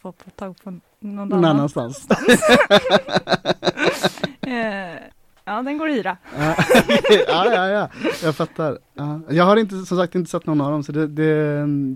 få 0.00 0.12
på 0.12 0.30
tag 0.30 0.56
på 0.64 0.70
någon, 1.00 1.28
Någon 1.28 1.44
annanstans. 1.44 2.08
eh, 4.40 4.94
ja, 5.44 5.62
den 5.62 5.78
går 5.78 5.88
att 5.88 5.94
hyra. 5.94 6.16
ja, 7.28 7.54
ja, 7.54 7.68
ja, 7.68 7.88
jag 8.22 8.36
fattar. 8.36 8.78
Ja. 8.94 9.20
Jag 9.30 9.44
har 9.44 9.56
inte, 9.56 9.84
som 9.84 9.98
sagt 9.98 10.14
inte 10.14 10.30
sett 10.30 10.46
någon 10.46 10.60
av 10.60 10.70
dem, 10.72 10.82
så 10.84 10.92
det, 10.92 11.06
det, 11.06 11.24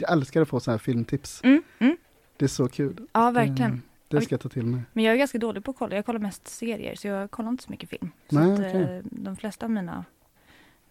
jag 0.00 0.12
älskar 0.12 0.43
att 0.43 0.49
få 0.49 0.61
så 0.61 0.71
här 0.71 0.79
filmtips. 0.79 1.41
Mm, 1.45 1.62
mm. 1.79 1.97
Det 2.37 2.45
är 2.45 2.49
så 2.49 2.69
kul. 2.69 3.07
Ja, 3.12 3.31
verkligen. 3.31 3.73
Eh, 3.73 3.79
Det 4.09 4.21
ska 4.21 4.33
jag 4.33 4.41
ta 4.41 4.49
till 4.49 4.67
mig. 4.67 4.83
Men 4.93 5.05
jag 5.05 5.15
är 5.15 5.19
ganska 5.19 5.38
dålig 5.38 5.65
på 5.65 5.71
att 5.71 5.76
kolla. 5.79 5.97
Jag 5.97 6.07
kollar 6.07 6.21
mest 6.21 6.49
serier, 6.49 6.95
så 6.95 7.09
jag 7.09 7.31
kollar 7.31 7.49
inte 7.50 7.62
så 7.65 7.71
mycket 7.71 7.91
film. 7.91 8.11
Så 8.31 8.38
Nej, 8.38 8.53
att, 8.53 8.59
okej. 8.59 8.83
eh, 8.83 9.03
de 9.05 9.37
flesta 9.37 9.67
av 9.67 9.71
mina 9.73 10.05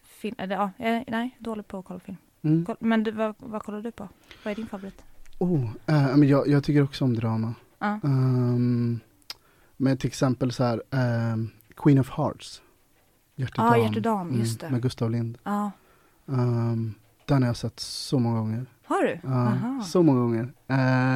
film, 0.04 0.36
eller, 0.38 0.56
ja, 0.56 0.72
nej, 1.08 1.36
dålig 1.40 1.68
på 1.68 1.80
att 1.80 1.86
kolla 1.86 2.00
film. 2.00 2.18
Mm. 2.42 2.66
Men 2.80 3.04
du, 3.04 3.12
vad, 3.12 3.36
vad 3.38 3.64
kollar 3.64 3.82
du 3.82 3.92
på? 3.92 4.08
Vad 4.44 4.52
är 4.52 4.56
din 4.56 4.68
favorit? 4.68 5.04
Oh, 5.40 5.64
eh, 5.86 6.18
men 6.18 6.28
jag, 6.28 6.48
jag 6.48 6.64
tycker 6.64 6.84
också 6.84 7.06
om 7.06 7.14
drama. 7.14 7.54
Ja. 7.80 8.00
Um, 8.04 9.00
men 9.78 9.98
till 9.98 10.08
exempel 10.08 10.52
så 10.52 10.64
här, 10.64 10.84
ehm, 10.92 11.50
Queen 11.76 12.00
of 12.00 12.10
Hearts. 12.10 12.62
Hjärtedam. 13.36 13.66
Ja, 13.68 13.78
Hjärtedam, 13.78 14.40
just 14.40 14.60
det. 14.60 14.70
Med 14.70 14.82
Gustav 14.82 15.12
Lind. 15.12 15.38
Ja. 15.44 15.72
Um, 16.26 16.96
den 17.26 17.42
har 17.42 17.50
jag 17.50 17.58
sett 17.58 17.80
så 17.80 18.20
många 18.20 18.40
gånger. 18.40 18.66
Har 18.86 19.04
du? 19.04 19.28
Aha. 19.28 19.82
så 19.84 20.04
många 20.04 20.20
gånger. 20.20 20.54
Eh, 20.68 21.16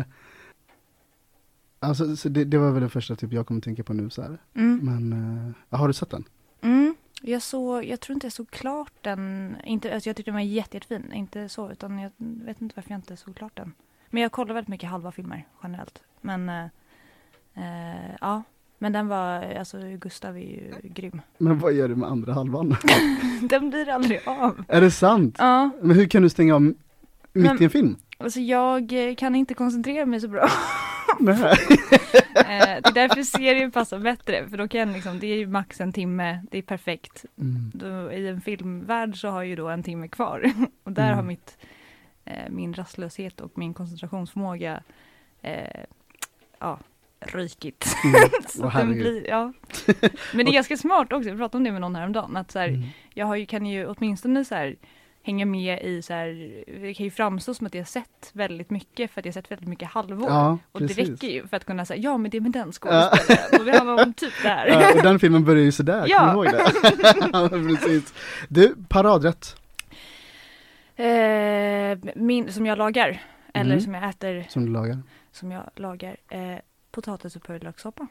alltså, 1.80 2.16
så 2.16 2.30
det, 2.30 2.44
det 2.44 2.58
var 2.58 2.72
väl 2.72 2.84
det 2.84 2.90
första 2.90 3.16
typ 3.16 3.34
jag 3.34 3.48
kommer 3.48 3.62
tänka 3.62 3.84
på 3.84 3.94
nu 3.94 4.10
så. 4.10 4.38
Mm. 4.54 4.80
Men, 4.84 5.14
eh, 5.70 5.80
har 5.80 5.88
du 5.88 5.94
sett 5.94 6.10
den? 6.10 6.24
Mm. 6.62 6.93
Jag, 7.26 7.42
såg, 7.42 7.86
jag 7.86 8.00
tror 8.00 8.14
inte 8.14 8.26
jag 8.26 8.34
såg 8.34 8.50
klart 8.50 8.92
den. 9.02 9.56
Inte, 9.64 9.94
alltså 9.94 10.10
jag 10.10 10.16
tyckte 10.16 10.32
den 10.32 10.36
var 10.36 10.42
jätte, 10.42 10.78
jättefin. 10.78 11.14
Inte 11.14 11.50
så, 11.50 11.72
utan 11.72 12.00
jag 12.00 12.12
vet 12.18 12.62
inte 12.62 12.74
varför 12.76 12.92
jag 12.92 12.98
inte 12.98 13.18
såg 13.18 13.36
klart 13.36 13.56
den. 13.58 13.74
Men 14.10 14.22
jag 14.24 14.32
kollar 14.32 14.54
väldigt 14.54 14.68
mycket 14.70 14.90
halva 14.90 15.12
filmer 15.12 15.46
generellt. 15.64 16.02
Men 16.22 16.50
eh, 16.50 16.66
eh, 17.56 18.16
ja, 18.22 18.44
men 18.78 18.94
den 18.94 19.08
var, 19.08 19.56
alltså 19.60 19.78
Gustav 20.00 20.38
är 20.38 20.42
ju 20.42 20.74
grym. 20.84 21.22
Men 21.38 21.60
vad 21.60 21.74
gör 21.74 21.88
du 21.90 21.96
med 21.96 22.10
andra 22.10 22.34
halvan? 22.34 22.76
Den 23.42 23.70
blir 23.70 23.90
aldrig 23.90 24.22
av. 24.28 24.64
är 24.68 24.82
det 24.82 24.92
sant? 24.92 25.36
Ja, 25.40 25.70
Men 25.82 25.96
hur 25.96 26.06
kan 26.08 26.22
du 26.24 26.30
stänga 26.30 26.56
av 26.56 26.62
mitt 26.62 26.78
Men- 27.32 27.62
i 27.62 27.64
en 27.64 27.70
film? 27.70 27.96
alltså 28.18 28.40
jag 28.40 28.94
kan 29.18 29.36
inte 29.36 29.54
koncentrera 29.54 30.06
mig 30.06 30.22
så 30.22 30.28
bra. 30.28 30.48
Nej. 31.20 31.58
Eh, 32.36 32.44
det 32.84 32.90
är 32.90 32.94
därför 32.94 33.24
serien 33.24 33.72
passar 33.72 34.00
bättre. 34.00 34.48
För 34.50 34.58
då 34.58 34.68
kan 34.68 34.94
liksom, 34.94 35.20
det 35.20 35.28
är 35.28 35.36
ju 35.38 35.48
max 35.48 35.82
en 35.82 35.94
timme, 35.94 36.44
det 36.52 36.58
är 36.58 36.62
perfekt. 36.62 37.26
Mm. 37.40 37.72
Då, 37.74 38.12
I 38.12 38.28
en 38.28 38.42
filmvärld 38.42 39.22
så 39.22 39.28
har 39.28 39.42
jag 39.42 39.48
ju 39.50 39.56
då 39.56 39.70
en 39.70 39.84
timme 39.84 40.08
kvar. 40.08 40.52
Och 40.84 40.92
där 40.92 41.04
Mm. 41.04 41.16
har 41.16 41.24
mitt, 41.24 41.58
eh, 42.26 42.50
min 42.50 42.74
rastlöshet 42.74 43.42
och 43.42 43.58
min 43.58 43.74
koncentrationsförmåga 43.74 44.84
eh, 45.42 45.84
ja, 46.60 46.80
rykigt. 47.20 47.96
Mm. 48.04 48.16
Så 48.48 48.62
den 48.62 48.72
herregud. 48.72 48.98
blir, 48.98 49.28
ja. 49.30 49.54
Men 50.34 50.46
det 50.46 50.52
är 50.52 50.54
ganska 50.54 50.78
smart 50.78 51.14
också, 51.14 51.30
jag 51.30 51.38
pratade 51.38 51.58
om 51.58 51.64
det 51.64 51.72
med 51.72 51.82
någon 51.82 51.96
häromdagen, 51.96 52.38
att 52.38 52.52
så 52.52 52.60
här, 52.60 52.68
Mm. 52.68 52.84
jag 53.14 53.26
har 53.26 53.36
ju, 53.36 53.46
kan 53.46 53.66
ju 53.66 53.88
åtminstone 53.88 54.46
så 54.46 54.56
här, 54.56 54.76
hänga 55.26 55.46
med 55.46 55.82
i 55.84 56.02
så 56.02 56.14
här, 56.14 56.28
det 56.82 56.94
kan 56.94 57.04
ju 57.04 57.12
framstå 57.12 57.54
som 57.54 57.68
att 57.68 57.74
jag 57.74 57.82
har 57.82 57.86
sett 57.86 58.30
väldigt 58.34 58.70
mycket 58.70 59.12
för 59.12 59.22
att 59.22 59.26
jag 59.26 59.32
har 59.32 59.42
sett 59.42 59.52
väldigt 59.52 59.68
mycket 59.70 59.88
halvår. 59.90 60.30
Ja, 60.30 60.58
och 60.72 60.82
det 60.82 60.94
räcker 60.98 61.28
ju 61.28 61.48
för 61.48 61.58
att 61.58 61.66
kunna 61.66 61.86
säga, 61.86 62.00
ja 62.02 62.18
men 62.18 62.32
det 62.32 62.38
är 62.38 62.42
med 62.42 62.52
den 62.52 62.72
skådespelaren 62.72 63.60
och 63.60 63.66
det 63.66 63.78
handlar 63.78 64.04
om 64.06 64.14
typ 64.14 64.34
det 64.44 64.50
här. 64.50 64.68
Ja, 64.68 64.94
och 64.96 65.04
den 65.04 65.20
filmen 65.20 65.46
börjar 65.46 65.64
ju 65.64 65.72
sådär, 65.72 66.06
Ja. 66.08 66.20
kommer 66.34 66.44
du 66.44 66.50
ihåg 66.50 67.62
det? 67.62 67.68
precis. 67.80 68.14
Du, 68.50 68.76
paradrätt 68.90 69.56
Eh, 70.96 71.98
min, 72.16 72.54
som 72.54 72.66
jag 72.66 72.78
lagar, 72.78 73.22
eller 73.54 73.72
Mm. 73.72 73.82
som 73.82 73.94
jag 73.94 74.10
äter, 74.10 74.46
som 74.50 74.66
du 74.66 74.72
lagar. 74.72 75.00
som 75.32 75.52
jag 75.52 75.64
lagar, 75.76 76.18
eh, 76.30 76.56
potatis 76.92 77.36
och 77.36 77.44
purjolökssoppa. 77.44 78.08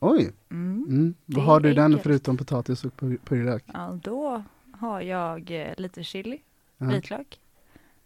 Oj, 0.00 0.30
Mm. 0.50 0.84
mm. 0.88 1.14
Vad 1.26 1.44
har 1.44 1.60
du 1.60 1.70
i 1.70 1.74
den 1.74 1.84
enkelt. 1.84 2.02
förutom 2.02 2.36
potatis 2.36 2.84
och 2.84 2.92
pur- 3.00 3.18
purjolök? 3.24 3.64
Ja, 3.74 3.98
då 4.02 4.42
har 4.80 5.00
jag 5.00 5.50
eh, 5.50 5.74
lite 5.76 6.02
chili, 6.04 6.40
Ja. 6.78 6.86
vitlök. 6.86 7.40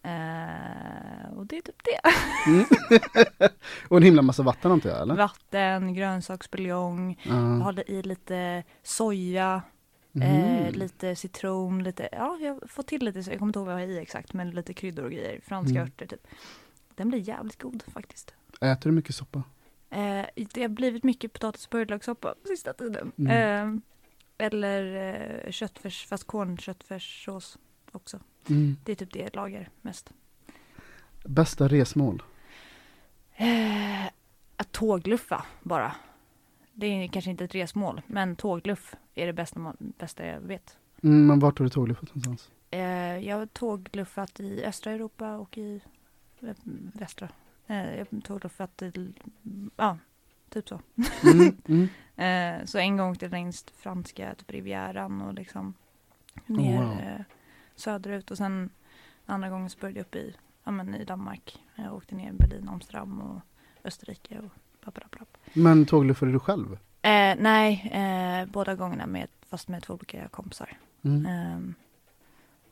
Eh, 0.03 1.33
och 1.37 1.47
det 1.47 1.57
är 1.57 1.61
typ 1.61 1.83
det. 1.85 2.01
Mm. 2.51 2.65
och 3.89 3.97
en 3.97 4.03
himla 4.03 4.23
massa 4.23 4.43
vatten 4.43 4.73
antar 4.73 4.91
jag 4.91 5.03
eller? 5.03 5.15
Vatten, 5.17 5.95
grönsaksbuljong, 5.95 7.19
jag 7.23 7.35
Ja. 7.37 7.41
har 7.65 7.91
i 7.91 8.03
lite 8.03 8.63
soja, 8.83 9.63
eh, 10.23 10.63
Mhm. 10.63 10.73
lite 10.73 11.17
citron, 11.17 11.83
lite, 11.83 12.09
ja 12.13 12.39
jag 12.41 12.71
fått 12.71 12.87
till 12.87 13.05
lite, 13.05 13.19
jag 13.19 13.39
kommer 13.39 13.47
inte 13.51 13.59
ihåg 13.59 13.67
vad 13.67 13.75
jag 13.83 13.87
har 13.89 13.95
i 13.95 13.99
exakt, 13.99 14.33
men 14.33 14.51
lite 14.51 14.75
kryddor 14.75 15.05
och 15.05 15.11
grejer, 15.11 15.41
franska 15.45 15.71
Mm. 15.79 15.83
örter 15.83 16.07
typ. 16.07 16.27
Den 16.95 17.09
blir 17.09 17.29
jävligt 17.29 17.63
god 17.63 17.83
faktiskt. 17.95 18.35
Äter 18.61 18.91
du 18.91 18.97
mycket 18.97 19.15
soppa? 19.15 19.43
Eh, 19.91 20.27
det 20.35 20.63
har 20.63 20.69
blivit 20.69 21.05
mycket 21.05 21.33
potatis 21.33 21.65
och 21.67 21.71
purjolökssoppa 21.71 22.35
på 22.43 22.49
sista 22.49 22.73
tiden. 22.73 23.13
Mm. 23.19 23.31
Eh, 23.77 23.81
eller 24.41 24.95
eh, 25.45 25.51
köttfärs, 25.51 26.07
fast 26.07 26.25
kornköttfärssås 26.25 27.59
också. 27.93 28.21
Mm. 28.49 28.77
Det 28.85 28.93
är 28.93 28.97
typ 28.97 29.13
det 29.13 29.19
jag 29.19 29.37
lagar 29.37 29.69
mest. 29.81 30.13
Bästa 31.25 31.69
resmål? 31.69 32.23
Eh, 33.37 34.07
att 34.57 34.73
tågluffa 34.73 35.45
bara. 35.63 35.95
Det 36.73 36.87
är 36.87 37.09
kanske 37.09 37.31
inte 37.31 37.45
ett 37.45 37.55
resmål, 37.55 38.03
men 38.07 38.37
tågluff 38.37 38.95
är 39.15 39.27
det 39.27 39.33
bästa, 39.33 39.75
bästa 39.79 40.27
jag 40.27 40.41
vet. 40.41 40.79
Mm, 41.03 41.27
men 41.27 41.39
vart 41.39 41.59
har 41.59 41.65
du 41.65 41.71
tågluffat 41.71 42.09
någonstans? 42.09 42.51
Eh, 42.71 43.19
jag 43.19 43.37
har 43.37 43.47
tågluffat 43.47 44.41
i 44.41 44.65
östra 44.65 44.93
Europa 44.93 45.37
och 45.37 45.59
i 45.59 45.81
eh, 46.41 46.57
västra. 46.93 47.29
Eh, 47.67 47.97
jag 47.97 48.07
har 48.11 48.21
tågluffat 48.21 48.83
i, 48.83 49.13
ja, 49.77 49.99
typ 50.51 50.69
så. 50.69 50.81
Mm, 51.25 51.57
mm. 51.69 51.89
Eh, 52.17 52.65
så 52.67 52.79
en 52.79 52.97
gång 52.97 53.17
till 53.17 53.31
längs 53.31 53.65
franska 53.77 54.35
typ 54.35 54.51
Rivieran 54.51 55.23
och 55.23 55.35
liksom 55.35 55.75
ner 56.47 56.81
Oh, 56.81 56.89
wow. 56.89 57.01
eh, 57.01 57.21
söderut 57.75 58.31
och 58.31 58.37
sen 58.37 58.71
andra 59.27 59.49
gången 59.49 59.71
så 59.71 59.79
började 59.79 59.99
jag 59.99 60.05
upp 60.05 60.15
i, 60.15 60.35
ja, 60.65 60.71
men 60.71 60.95
i 60.95 61.05
Danmark. 61.05 61.63
Jag 61.75 61.95
åkte 61.95 62.15
ner 62.15 62.31
i 62.31 62.33
Berlin, 62.33 62.69
Amsterdam 62.69 63.21
och 63.21 63.41
Österrike 63.85 64.39
och 64.39 64.53
papp. 64.81 64.99
Men 65.53 65.87
tågluffade 65.87 66.33
du 66.33 66.39
själv? 66.39 66.79
Eh, 67.03 67.37
nej, 67.39 67.91
eh, 67.93 68.53
båda 68.53 68.75
gångerna 68.75 69.07
med, 69.07 69.29
fast 69.49 69.69
med 69.69 69.83
två 69.83 69.95
olika 69.95 70.29
kompisar. 70.29 70.79
Mm. 71.03 71.27
Ehm, 71.27 71.75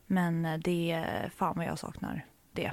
men 0.06 0.44
eh, 0.44 0.58
det, 0.58 1.04
fan 1.34 1.56
vad 1.56 1.66
jag 1.66 1.78
saknar 1.78 2.26
det. 2.52 2.72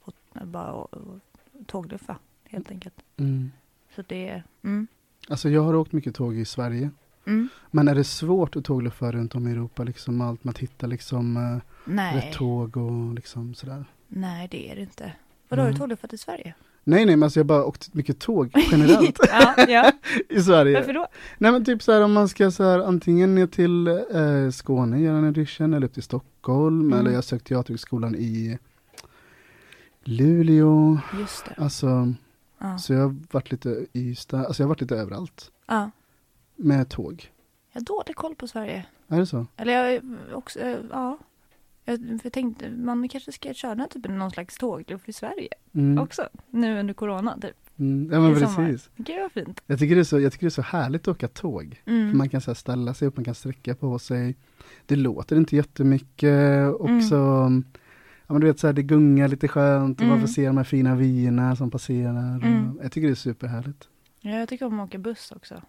Och, 0.00 0.14
eh, 0.34 0.44
bara 0.44 0.72
och, 0.72 0.94
och, 0.94 1.18
tågluffa 1.66 2.18
helt 2.44 2.70
enkelt. 2.70 3.04
Mm. 3.16 3.52
Så 3.96 4.02
det, 4.06 4.42
mm, 4.64 4.86
Alltså 5.28 5.48
jag 5.48 5.62
har 5.62 5.74
åkt 5.74 5.92
mycket 5.92 6.14
tåg 6.14 6.36
i 6.36 6.44
Sverige. 6.44 6.90
mm, 7.26 7.48
Men 7.70 7.88
är 7.88 7.94
det 7.94 8.04
svårt 8.04 8.56
att 8.56 8.64
tågluffa 8.64 9.12
runt 9.12 9.34
om 9.34 9.48
i 9.48 9.50
Europa? 9.52 9.84
Liksom 9.84 10.20
allt 10.20 10.44
med 10.44 10.50
att 10.50 10.58
hitta 10.58 10.86
liksom 10.86 11.36
eh, 11.36 11.62
nej. 11.84 12.16
rätt 12.16 12.32
tåg 12.34 12.76
och 12.76 13.14
liksom 13.14 13.54
sådär. 13.54 13.84
Nej, 14.08 14.48
det 14.50 14.70
är 14.70 14.74
det 14.76 14.80
inte. 14.82 15.12
Vadå, 15.48 15.62
har 15.62 15.66
Mm. 15.68 15.74
du 15.74 15.78
tågluffat 15.80 16.12
i 16.12 16.18
Sverige? 16.18 16.54
Nej 16.84 17.06
nej 17.06 17.16
men 17.16 17.22
alltså 17.22 17.38
jag 17.40 17.44
har 17.44 17.48
bara 17.48 17.64
åkt 17.64 17.94
mycket 17.94 18.18
tåg 18.20 18.50
generellt 18.70 19.18
ja, 19.30 19.54
ja. 19.68 19.92
i 20.28 20.42
Sverige. 20.42 20.74
Varför 20.74 20.92
då? 20.94 21.06
Nej 21.38 21.52
men 21.52 21.64
typ 21.64 21.82
så 21.82 21.92
här 21.92 22.00
om 22.04 22.12
man 22.12 22.28
ska 22.28 22.50
så 22.50 22.62
här 22.64 22.78
antingen 22.78 23.34
ner 23.34 23.46
till 23.46 23.86
eh, 23.88 24.50
Skåne 24.52 25.00
göra 25.00 25.16
en 25.18 25.24
audition 25.24 25.74
eller 25.74 25.86
upp 25.86 25.94
till 25.94 26.02
Stockholm 26.02 26.80
Mm. 26.86 26.98
eller 26.98 27.10
jag 27.10 27.16
har 27.16 27.22
sökt 27.22 27.46
teaterhögskolan 27.46 28.14
i 28.14 28.58
Luleå. 30.04 30.98
Just 31.18 31.44
det. 31.44 31.54
Alltså 31.62 32.12
Ja. 32.62 32.78
så 32.78 32.92
jag 32.92 33.00
har 33.00 33.16
varit 33.30 33.50
lite 33.50 33.86
i 33.92 34.10
Ystad, 34.10 34.38
alltså 34.46 34.62
jag 34.62 34.66
har 34.66 34.68
varit 34.68 34.80
lite 34.80 34.96
överallt 34.96 35.50
ja. 35.66 35.90
med 36.56 36.88
tåg. 36.88 37.30
Jag 37.72 37.80
har 37.80 37.84
dålig 37.84 38.16
koll 38.16 38.34
på 38.34 38.48
Sverige. 38.48 38.86
Är 39.08 39.18
det 39.18 39.26
så? 39.26 39.46
Eller 39.56 39.72
jag 39.72 40.02
också, 40.34 40.60
eh, 40.60 40.76
ja. 40.90 41.18
Jag, 41.84 41.98
för 41.98 42.20
jag 42.22 42.32
tänkte, 42.32 42.70
man 42.70 43.08
kanske 43.08 43.32
ska 43.32 43.54
köra 43.54 43.86
typ 43.86 44.08
någon 44.08 44.30
slags 44.30 44.58
tågluff 44.58 45.08
i 45.08 45.12
Sverige 45.12 45.48
Mm. 45.74 45.98
också. 45.98 46.28
Nu 46.50 46.80
under 46.80 46.94
corona 46.94 47.38
typ. 47.40 47.56
Mm. 47.78 48.12
Ja 48.12 48.20
men 48.20 48.34
precis. 48.34 48.90
Gud 48.96 49.20
vad 49.22 49.32
fint. 49.32 49.60
Jag 49.66 49.78
tycker, 49.78 49.94
det 49.94 50.00
är 50.00 50.04
så, 50.04 50.20
jag 50.20 50.32
tycker 50.32 50.46
det 50.46 50.48
är 50.48 50.50
så 50.50 50.62
härligt 50.62 51.02
att 51.02 51.08
åka 51.08 51.28
tåg. 51.28 51.82
Mm. 51.86 52.18
man 52.18 52.28
kan 52.28 52.40
så 52.40 52.54
ställa 52.54 52.94
sig 52.94 53.08
upp, 53.08 53.16
man 53.16 53.24
kan 53.24 53.34
sträcka 53.34 53.74
på 53.74 53.98
sig. 53.98 54.36
Det 54.86 54.96
låter 54.96 55.36
inte 55.36 55.56
jättemycket 55.56 56.74
och 56.74 56.88
Mm. 56.88 57.02
så 57.02 57.16
Ja 57.16 57.50
men 58.32 58.40
du 58.40 58.46
vet 58.46 58.60
så 58.60 58.66
här, 58.66 58.74
det 58.74 58.82
gungar 58.82 59.28
lite 59.28 59.48
skönt 59.48 60.00
och 60.00 60.06
man 60.06 60.16
Mm. 60.16 60.26
får 60.26 60.32
se 60.34 60.46
de 60.46 60.56
här 60.56 60.64
fina 60.64 60.94
vyerna 60.94 61.56
som 61.56 61.70
passerar. 61.70 62.34
Mm. 62.36 62.78
Jag 62.82 62.92
tycker 62.92 63.06
det 63.08 63.12
är 63.12 63.14
superhärligt. 63.14 63.88
Ja, 64.20 64.30
jag 64.30 64.48
tycker 64.48 64.66
om 64.66 64.80
att 64.80 64.88
åka 64.88 64.98
buss 64.98 65.32
också. 65.36 65.62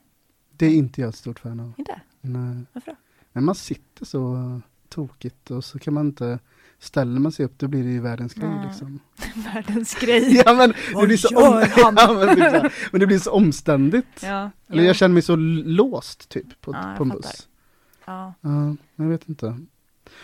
Det 0.58 0.65
är 0.65 0.74
inte 0.74 1.01
jag 1.01 1.10
ett 1.10 1.15
stort 1.15 1.39
fan 1.39 1.60
av. 1.60 1.74
Inte? 1.77 2.01
Nej. 2.22 2.63
Varför 2.74 2.91
då? 2.91 2.98
Men 3.34 3.46
man 3.46 3.55
sitter 3.55 4.05
så 4.05 4.62
tokigt 4.89 5.51
och 5.51 5.63
så 5.65 5.79
kan 5.79 5.93
man 5.93 6.05
inte 6.05 6.39
Ställer 6.79 7.20
man 7.20 7.32
sig 7.32 7.46
upp 7.46 7.58
då 7.60 7.67
blir 7.67 7.84
det 7.84 7.89
ju 7.89 8.00
världens 8.01 8.34
grej 8.34 8.50
Mm. 8.50 8.67
liksom. 8.67 9.00
Världens 9.53 9.96
grej. 9.96 10.41
Ja 10.46 10.53
men 10.53 10.70
det 10.70 10.75
Vad 10.93 11.08
blir 11.08 11.17
så, 11.17 11.51
han? 11.51 11.67
ja, 11.77 11.91
men, 11.91 12.70
men 12.91 13.00
det 13.01 13.08
blir 13.08 13.20
så 13.20 13.32
omständigt. 13.32 14.08
Ja, 14.24 14.51
Eller 14.67 14.82
ja. 14.84 14.88
jag 14.88 14.96
känner 14.96 15.13
mig 15.13 15.22
så 15.22 15.36
låst 15.36 16.29
typ 16.29 16.62
på, 16.62 16.74
Ja, 16.74 16.93
på 16.98 17.03
en 17.03 17.10
buss. 17.10 17.48
Ja. 18.05 18.34
Ja, 18.41 18.75
jag 18.96 19.05
vet 19.05 19.29
inte. 19.29 19.48
Mm. 19.48 19.67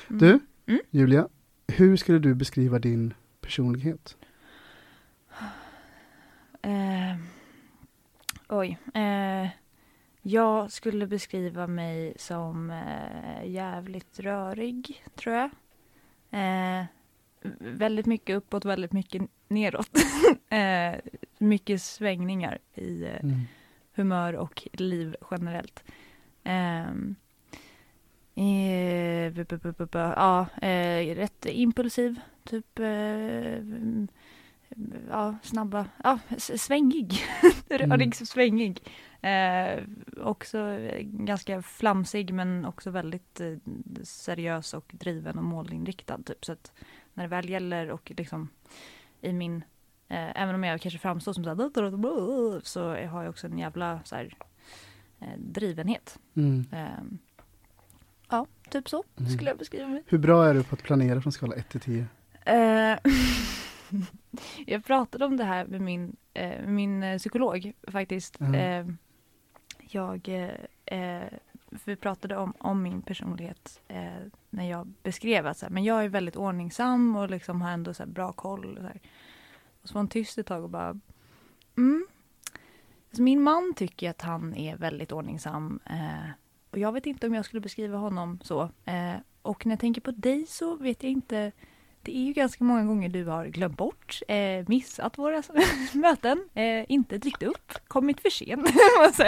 Du, 0.08 0.40
Mm. 0.68 0.82
Julia, 0.92 1.28
hur 1.70 1.98
skulle 1.98 2.20
du 2.20 2.36
beskriva 2.36 2.80
din 2.80 3.14
personlighet? 3.42 4.18
Eh, 6.62 7.16
oj. 8.50 8.78
Eh, 8.94 9.48
jag 10.22 10.72
skulle 10.72 11.08
beskriva 11.08 11.68
mig 11.68 12.14
som 12.18 12.70
eh, 12.72 13.46
jävligt 13.50 14.20
rörig, 14.20 15.04
tror 15.16 15.36
jag. 15.36 15.50
Eh, 16.32 16.86
väldigt 17.60 18.06
mycket 18.06 18.36
uppåt, 18.36 18.66
väldigt 18.66 18.92
mycket 18.94 19.22
neråt. 19.48 19.90
eh, 20.50 20.96
mycket 21.38 21.82
svängningar 21.82 22.60
i 22.74 23.04
eh, 23.04 23.20
Mm. 23.24 23.42
humör 23.96 24.34
och 24.34 24.68
liv 24.74 25.16
generellt. 25.32 25.84
Ja, 30.16 30.68
eh, 30.68 31.16
rätt 31.16 31.46
impulsiv, 31.46 32.20
typ. 32.44 32.80
Eh, 32.80 32.86
mm, 32.86 34.08
ja, 35.10 35.36
snabba, 35.44 35.86
ja, 36.04 36.20
svängig. 36.38 37.14
Rörig, 37.70 38.16
svängig. 38.16 38.80
Eh, 39.22 39.84
också 40.18 40.58
eh, 40.58 41.02
ganska 41.02 41.62
flamsig 41.62 42.34
men 42.34 42.66
också 42.66 42.92
väldigt 42.92 43.42
eh, 43.42 43.58
seriös 44.04 44.74
och 44.74 44.92
driven 44.94 45.38
och 45.38 45.44
målinriktad. 45.44 46.20
Typ. 46.26 46.46
Så 46.46 46.52
att 46.52 46.72
när 47.14 47.24
det 47.24 47.30
väl 47.30 47.50
gäller 47.50 47.92
och 47.92 48.12
liksom 48.16 48.50
i 49.22 49.34
min 49.34 49.64
Eh, 50.12 50.42
även 50.42 50.56
om 50.56 50.64
jag 50.64 50.82
kanske 50.82 51.00
framstår 51.00 51.34
som 51.34 51.44
så 51.44 51.50
här, 51.50 52.62
så 52.64 52.82
har 53.08 53.24
jag 53.24 53.30
också 53.30 53.48
en 53.48 53.58
jävla 53.58 54.00
så 54.04 54.16
här, 54.16 54.34
eh, 55.20 55.38
drivenhet. 55.38 56.20
Mm. 56.36 56.66
Ja, 58.30 58.46
typ 58.70 58.90
så 58.90 59.04
Mm. 59.18 59.32
skulle 59.32 59.50
jag 59.50 59.58
beskriva 59.58 59.88
mig. 59.88 60.04
Hur 60.08 60.18
bra 60.18 60.46
är 60.46 60.54
du 60.54 60.64
på 60.64 60.76
att 60.76 60.84
planera 60.84 61.22
från 61.22 61.32
skala 61.32 61.56
1 61.56 61.70
till 61.70 61.80
10? 61.80 62.08
Eh, 62.46 62.98
jag 64.66 64.86
pratade 64.86 65.26
om 65.26 65.38
det 65.38 65.44
här 65.44 65.66
med 65.66 65.82
min, 65.82 66.16
eh, 66.34 66.68
min 66.68 67.04
eh, 67.04 67.18
psykolog 67.18 67.74
faktiskt. 67.88 68.40
Mm. 68.40 68.98
Jag, 69.92 70.30
vi 71.86 71.96
pratade 71.96 72.38
om, 72.38 72.54
om 72.58 72.84
min 72.84 73.02
personlighet 73.02 73.82
när 74.50 74.70
jag 74.70 74.94
beskrev 75.04 75.48
att 75.48 75.58
så 75.58 75.66
här, 75.66 75.74
men 75.74 75.84
jag 75.84 76.04
är 76.04 76.10
väldigt 76.10 76.36
ordningsam 76.36 77.16
och 77.16 77.30
liksom 77.30 77.62
har 77.62 77.72
ändå 77.72 77.94
så 77.94 78.06
bra 78.06 78.32
koll. 78.32 78.78
Och 78.78 78.84
så, 78.84 78.88
här. 78.88 79.00
och 79.82 79.88
så 79.88 79.94
var 79.94 80.00
hon 80.00 80.08
tyst 80.08 80.38
ett 80.38 80.46
tag 80.46 80.64
och 80.64 80.70
bara 80.70 81.00
mm. 81.78 82.08
alltså 83.10 83.22
min 83.22 83.42
man 83.42 83.74
tycker 83.76 84.10
att 84.10 84.22
han 84.22 84.56
är 84.56 84.78
väldigt 84.78 85.12
ordningsam 85.12 85.80
och 86.72 86.78
jag 86.78 86.92
vet 86.92 87.06
inte 87.06 87.28
om 87.28 87.34
jag 87.34 87.46
skulle 87.46 87.62
beskriva 87.62 87.98
honom 87.98 88.40
så. 88.44 88.62
Eh, 88.86 89.16
och 89.42 89.66
när 89.66 89.72
jag 89.74 89.80
tänker 89.80 90.02
på 90.02 90.12
dig 90.12 90.46
så 90.48 90.76
vet 90.76 91.04
jag 91.04 91.12
inte 91.12 91.52
det 92.02 92.18
är 92.18 92.24
ju 92.24 92.34
ganska 92.34 92.64
många 92.64 92.84
gånger 92.84 93.10
du 93.10 93.26
har 93.26 93.46
glömt 93.46 93.78
bort, 93.78 94.22
eh, 94.28 94.66
missat 94.68 95.18
våra 95.18 95.44
möten, 95.94 96.50
eh, 96.54 96.86
inte 96.92 97.18
dykt 97.18 97.44
upp, 97.44 97.74
kommit 97.88 98.22
för 98.22 98.30
sent. 98.30 98.68
Så 99.16 99.24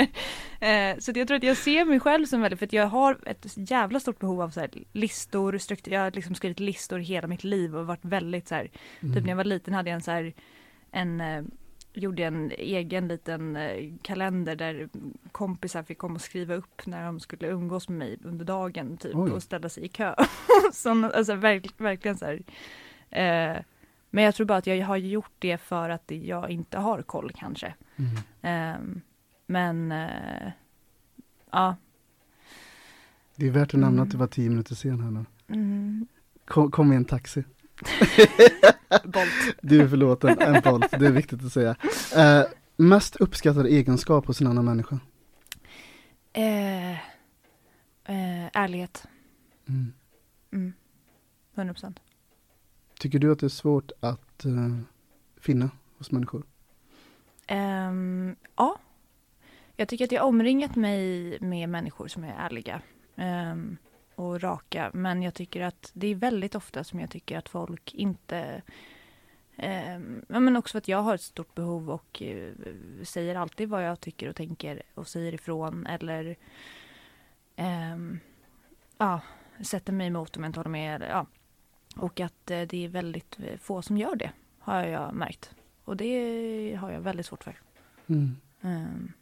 eh, 0.66 0.98
så 1.00 1.12
jag 1.16 1.28
tror 1.28 1.38
att 1.38 1.44
jag 1.44 1.58
ser 1.58 1.86
mig 1.86 2.00
själv 2.00 2.26
som 2.26 2.42
väldigt, 2.42 2.60
för 2.60 2.66
att 2.66 2.74
jag 2.74 2.88
har 2.88 3.20
ett 3.26 3.72
jävla 3.72 4.00
stort 4.00 4.20
behov 4.20 4.42
av 4.42 4.50
så 4.50 4.60
här, 4.60 4.70
listor, 4.92 5.58
struktur, 5.58 5.92
jag 5.92 6.02
har 6.02 6.12
liksom 6.12 6.36
skrivit 6.36 6.60
listor 6.60 7.00
hela 7.00 7.28
mitt 7.28 7.44
liv 7.44 7.78
och 7.78 7.88
varit 7.88 8.06
väldigt 8.06 8.48
så 8.48 8.56
här, 8.56 8.70
Mm. 9.02 9.16
typ 9.16 9.24
när 9.24 9.30
jag 9.30 9.38
var 9.38 9.44
liten 9.44 9.74
hade 9.74 9.90
jag 9.90 9.96
en 9.96 10.02
så 10.02 10.12
här, 10.12 10.34
en 10.92 11.22
eh, 11.22 11.44
gjorde 11.94 12.24
en 12.24 12.52
egen 12.58 13.08
liten 13.08 13.56
eh, 13.56 13.94
kalender 14.02 14.56
där 14.56 14.90
kompisar 15.32 15.84
fick 15.84 15.98
komma 15.98 16.16
och 16.16 16.22
skriva 16.22 16.56
upp 16.56 16.86
när 16.86 17.06
de 17.06 17.20
skulle 17.20 17.48
umgås 17.48 17.90
med 17.90 17.98
mig 17.98 18.18
under 18.24 18.46
dagen 18.46 18.98
typ 18.98 19.16
Oj. 19.16 19.32
och 19.32 19.44
ställa 19.44 19.70
sig 19.70 19.84
i 19.86 19.88
kö. 19.88 20.16
Sån, 20.74 21.04
alltså 21.04 21.36
verk, 21.36 21.74
verkligen 21.78 22.18
så 22.18 22.26
här. 22.26 22.42
Eh, 23.10 23.62
men 24.10 24.24
jag 24.24 24.36
tror 24.36 24.46
bara 24.46 24.58
att 24.58 24.68
jag 24.68 24.86
har 24.86 24.98
gjort 24.98 25.32
det 25.40 25.58
för 25.58 25.90
att 25.90 26.12
jag 26.12 26.50
inte 26.50 26.78
har 26.78 27.02
koll 27.02 27.32
kanske. 27.36 27.74
Mm. 27.96 28.12
Ehm, 28.42 29.02
men 29.46 29.92
eh, 29.92 30.52
ja. 31.52 31.76
Det 33.36 33.48
är 33.48 33.52
värt 33.52 33.68
att 33.74 33.80
nämna 33.80 33.88
Mm. 33.88 34.04
att 34.04 34.12
du 34.12 34.18
var 34.18 34.28
tio 34.28 34.50
minuter 34.50 34.76
sen 34.76 35.02
här 35.02 35.12
nu. 35.12 35.26
Mm, 35.48 36.08
Kom, 36.46 36.72
kom 36.72 36.94
i 36.94 36.96
en 36.96 37.06
taxi. 37.06 37.44
Bolt. 39.04 39.56
Du 39.62 39.82
är 39.82 39.88
förlåten, 39.88 40.40
en 40.42 40.62
bolt, 40.62 40.92
det 41.00 41.08
är 41.08 41.12
viktigt 41.12 41.46
att 41.46 41.54
säga. 41.54 41.76
Eh, 42.16 42.44
mest 42.78 43.16
uppskattad 43.16 43.66
egenskap 43.66 44.26
hos 44.26 44.42
en 44.42 44.48
annan 44.48 44.66
människa? 44.66 45.00
Eh, 46.34 46.92
eh, 46.92 46.98
ärlighet. 48.54 49.08
Mm. 49.68 49.94
Mm. 50.54 50.74
100 51.56 51.74
procent. 51.74 52.00
Tycker 53.00 53.20
du 53.20 53.32
att 53.32 53.40
det 53.40 53.48
är 53.48 53.50
svårt 53.50 53.92
att 54.00 54.46
eh, 54.46 54.78
finna 55.38 55.70
hos 55.98 56.12
människor? 56.12 56.44
Ehm, 57.48 58.36
ja. 58.56 58.80
Jag 59.76 59.88
tycker 59.88 60.06
att 60.06 60.12
jag 60.12 60.28
omringat 60.28 60.76
mig 60.76 61.38
med 61.42 61.70
människor 61.70 62.08
som 62.08 62.24
är 62.24 62.34
ärliga 62.38 62.82
ehm, 63.16 63.78
och 64.22 64.42
raka. 64.42 64.92
Men 64.94 65.22
jag 65.22 65.34
tycker 65.34 65.62
att 65.62 65.92
det 65.94 66.08
är 66.08 66.16
väldigt 66.16 66.56
ofta 66.56 66.84
som 66.84 67.00
jag 67.00 67.10
tycker 67.10 67.38
att 67.38 67.50
folk 67.50 67.94
inte... 67.94 68.62
ja, 70.28 70.40
men 70.40 70.58
också 70.58 70.72
för 70.72 70.78
att 70.78 70.88
jag 70.88 71.02
har 71.02 71.16
ett 71.16 71.22
stort 71.22 71.56
behov 71.56 71.90
och 71.90 72.22
eh, 72.22 72.52
säger 73.04 73.36
alltid 73.36 73.70
vad 73.70 73.86
jag 73.86 74.00
tycker 74.00 74.30
och 74.30 74.36
tänker 74.36 74.82
och 74.94 75.08
säger 75.08 75.34
ifrån 75.34 75.88
eller 75.88 76.36
ehm, 77.56 78.20
ja, 78.98 79.22
sätter 79.64 79.94
mig 79.94 80.08
emot 80.08 80.38
om 80.38 80.44
jag 80.44 80.50
inte 80.50 80.60
håller 80.60 80.70
med. 80.70 80.96
Eller, 80.96 81.10
ja. 81.10 81.26
Och 81.96 82.20
att 82.20 82.52
eh, 82.52 82.62
det 82.62 82.86
är 82.86 82.88
väldigt 82.88 83.40
eh, 83.40 83.58
få 83.58 83.82
som 83.82 83.98
gör 83.98 84.16
det, 84.16 84.32
har 84.60 84.84
jag 84.84 85.14
märkt. 85.14 85.56
Och 85.84 85.98
det 85.98 86.76
har 86.76 86.92
jag 86.92 87.02
väldigt 87.02 87.26
svårt 87.26 87.44
för. 87.44 87.60
Mm. 88.08 88.36
Ehm, 88.62 89.14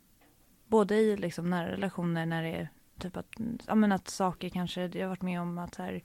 både 0.67 0.95
i 0.95 1.17
liksom 1.17 1.49
nära 1.49 1.71
relationer 1.71 2.25
när 2.25 2.43
det 2.43 2.67
typ 2.99 3.17
att, 3.17 3.35
ja, 3.67 3.75
men 3.75 3.91
att 3.91 4.07
saker 4.07 4.49
kanske, 4.49 4.81
jag 4.81 5.01
har 5.01 5.09
varit 5.09 5.21
med 5.21 5.41
om 5.41 5.57
att 5.57 5.75
här, 5.75 6.03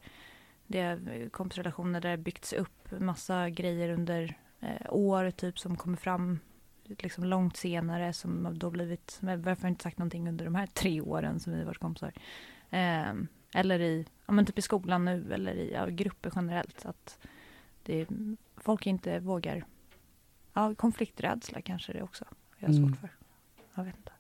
det 0.66 0.80
är 0.80 1.28
kompisrelationer 1.28 2.00
där 2.00 2.10
det 2.10 2.16
byggts 2.16 2.52
upp 2.52 2.90
massa 3.00 3.50
grejer 3.50 3.88
under 3.88 4.38
eh, 4.60 4.86
år 4.88 5.30
typ 5.30 5.58
som 5.58 5.76
kommer 5.76 5.96
fram 5.96 6.38
liksom 6.84 7.24
långt 7.24 7.56
senare 7.56 8.12
som 8.12 8.44
har 8.44 8.52
då 8.52 8.70
blivit, 8.70 9.18
varför 9.20 9.50
har 9.50 9.56
jag 9.60 9.70
inte 9.70 9.82
sagt 9.82 9.98
någonting 9.98 10.28
under 10.28 10.44
de 10.44 10.54
här 10.54 10.66
tre 10.66 11.00
åren 11.00 11.40
som 11.40 11.52
vi 11.52 11.58
har 11.58 11.66
varit 11.66 11.78
kompisar? 11.78 12.12
Ehm, 12.70 13.28
eller 13.54 13.80
i, 13.80 14.06
ja 14.26 14.32
men 14.32 14.46
typ 14.46 14.58
i 14.58 14.62
skolan 14.62 15.04
nu 15.04 15.32
eller 15.32 15.54
i 15.54 15.72
ja, 15.72 15.86
grupper 15.86 16.32
generellt 16.34 16.86
att 16.86 17.18
det, 17.82 18.06
folk 18.56 18.86
inte 18.86 19.20
vågar, 19.20 19.64
ja 20.52 20.74
konflikträdsla 20.74 21.60
kanske 21.60 21.92
det 21.92 22.02
också 22.02 22.24
jag 22.58 22.68
har 22.68 22.74
svårt 22.74 22.86
Mm. 22.86 22.96
för. 22.96 23.10
Jag 23.74 23.84
vet 23.84 23.96
inte. 23.96 24.12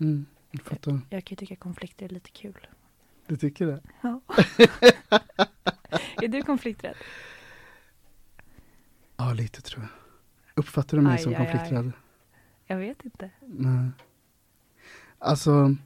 Mm. 0.00 0.26
Jag. 0.54 1.00
Jag 1.10 1.24
kan 1.24 1.34
ju 1.34 1.36
tycka 1.36 1.56
konflikter 1.56 2.04
är 2.06 2.10
lite 2.10 2.30
kul. 2.30 2.66
Du 3.26 3.36
tycker 3.36 3.66
det? 3.66 3.80
Ja. 4.00 4.20
är 6.22 6.28
du 6.28 6.42
konflikträdd? 6.42 6.96
Ja, 9.16 9.32
lite 9.32 9.62
tror 9.62 9.82
jag. 9.82 9.90
Uppfattar 10.54 10.96
du 10.96 11.02
mig 11.02 11.12
Aj, 11.12 11.18
som 11.18 11.32
aj, 11.32 11.38
aj. 11.38 11.46
konflikträdd? 11.46 11.92
Jag 12.66 12.76
vet 12.76 13.04
inte. 13.04 13.30
Nej. 13.40 13.90
Alltså. 15.18 15.76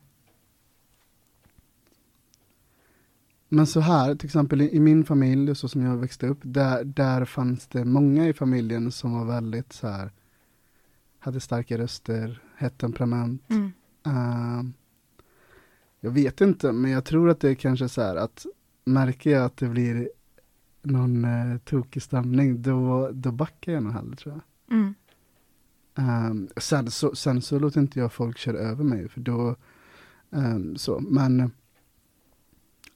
Men 3.48 3.66
så 3.66 3.81
här, 3.81 4.14
till 4.14 4.26
exempel 4.26 4.61
i, 4.61 4.76
i 4.76 4.81
min 4.81 5.04
familj, 5.04 5.54
så 5.54 5.68
som 5.68 5.83
jag 5.83 5.96
växte 5.96 6.26
upp, 6.26 6.38
där, 6.42 6.85
där 6.85 7.24
fanns 7.24 7.66
det 7.66 7.85
många 7.85 8.28
i 8.28 8.33
familjen 8.33 8.92
som 8.92 9.12
var 9.12 9.24
väldigt 9.24 9.72
så 9.72 9.88
här, 9.88 10.12
hade 11.18 11.40
starka 11.40 11.78
röster, 11.78 12.42
hett 12.57 12.78
temperament. 12.78 13.50
Mm. 13.50 13.72
Ehm, 14.08 14.72
jag 16.00 16.10
vet 16.10 16.40
inte, 16.40 16.72
men 16.72 16.90
jag 16.90 17.04
tror 17.04 17.30
att 17.30 17.40
det 17.40 17.50
är 17.50 17.54
kanske 17.54 17.88
så 17.88 18.02
här 18.02 18.16
att 18.16 18.46
märker 18.84 19.30
jag 19.30 19.44
att 19.44 19.56
det 19.56 19.68
blir 19.68 20.10
någon 20.82 21.24
uh, 21.24 21.58
tokig 21.58 22.02
stämning, 22.02 22.62
då, 22.62 23.10
då 23.12 23.32
backar 23.32 23.72
jag 23.72 23.82
nog 23.82 23.92
hellre 23.92 24.16
tror 24.16 24.34
jag. 24.34 24.76
Mm. 24.78 24.94
Ehm, 25.94 26.48
sen, 26.56 26.90
så, 26.90 27.14
sen 27.14 27.42
så 27.42 27.58
låter 27.58 27.80
inte 27.80 27.98
jag 27.98 28.12
folk 28.12 28.38
köra 28.38 28.58
över 28.58 28.84
mig, 28.84 29.08
för 29.08 29.20
då, 29.20 29.56
ehm, 30.30 30.76
så, 30.76 31.00
men 31.00 31.50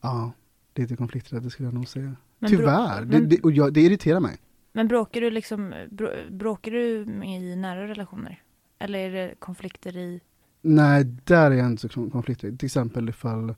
ja, 0.01 0.33
lite 0.75 0.96
konflikträdd 0.96 1.53
skulle 1.53 1.66
jag 1.66 1.75
nog 1.75 1.88
säga. 1.88 2.16
Men 2.38 2.51
Tyvärr, 2.51 3.05
det, 3.05 3.20
det, 3.20 3.40
och 3.40 3.53
jag, 3.53 3.72
det 3.72 3.81
irriterar 3.81 4.20
mig. 4.20 4.38
men 4.72 4.88
bråkar 4.88 5.20
du 5.20 5.31
liksom, 5.31 5.75
brå- 5.90 6.31
bråkar 6.31 6.70
du 6.70 6.81
i 7.25 7.57
nära 7.57 7.88
relationer? 7.88 8.42
Eller 8.79 8.98
är 8.98 9.11
det 9.11 9.35
konflikter 9.38 9.96
i, 9.96 10.20
Nej, 10.62 11.05
där 11.05 11.51
är 11.51 11.55
jag 11.55 11.66
inte 11.66 11.88
så 11.88 12.11
konflikträdd. 12.11 12.59
Till 12.59 12.66
exempel 12.66 13.09
ifall, 13.09 13.55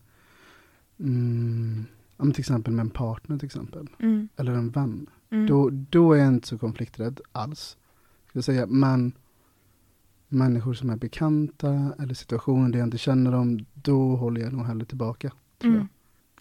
mm, 0.98 1.86
till 2.18 2.40
exempel 2.40 2.72
med 2.72 2.84
en 2.84 2.90
partner 2.90 3.38
till 3.38 3.46
exempel, 3.46 3.88
mm. 3.98 4.28
eller 4.36 4.52
en 4.52 4.70
vän. 4.70 5.06
Mm. 5.30 5.46
Då, 5.46 5.70
då 5.70 6.12
är 6.12 6.18
jag 6.18 6.28
inte 6.28 6.48
så 6.48 6.58
konflikträdd 6.58 7.20
alls. 7.32 7.76
Ska 8.28 8.36
jag 8.36 8.44
säga. 8.44 8.66
Men 8.66 9.12
människor 10.28 10.74
som 10.74 10.90
är 10.90 10.96
bekanta 10.96 11.94
eller 11.98 12.14
situationer 12.14 12.68
där 12.68 12.78
jag 12.78 12.86
inte 12.86 12.98
känner 12.98 13.32
dem, 13.32 13.66
då 13.74 14.16
håller 14.16 14.40
jag 14.40 14.52
nog 14.52 14.66
hellre 14.66 14.86
tillbaka. 14.86 15.32
Tror 15.58 15.72
mm. 15.72 15.88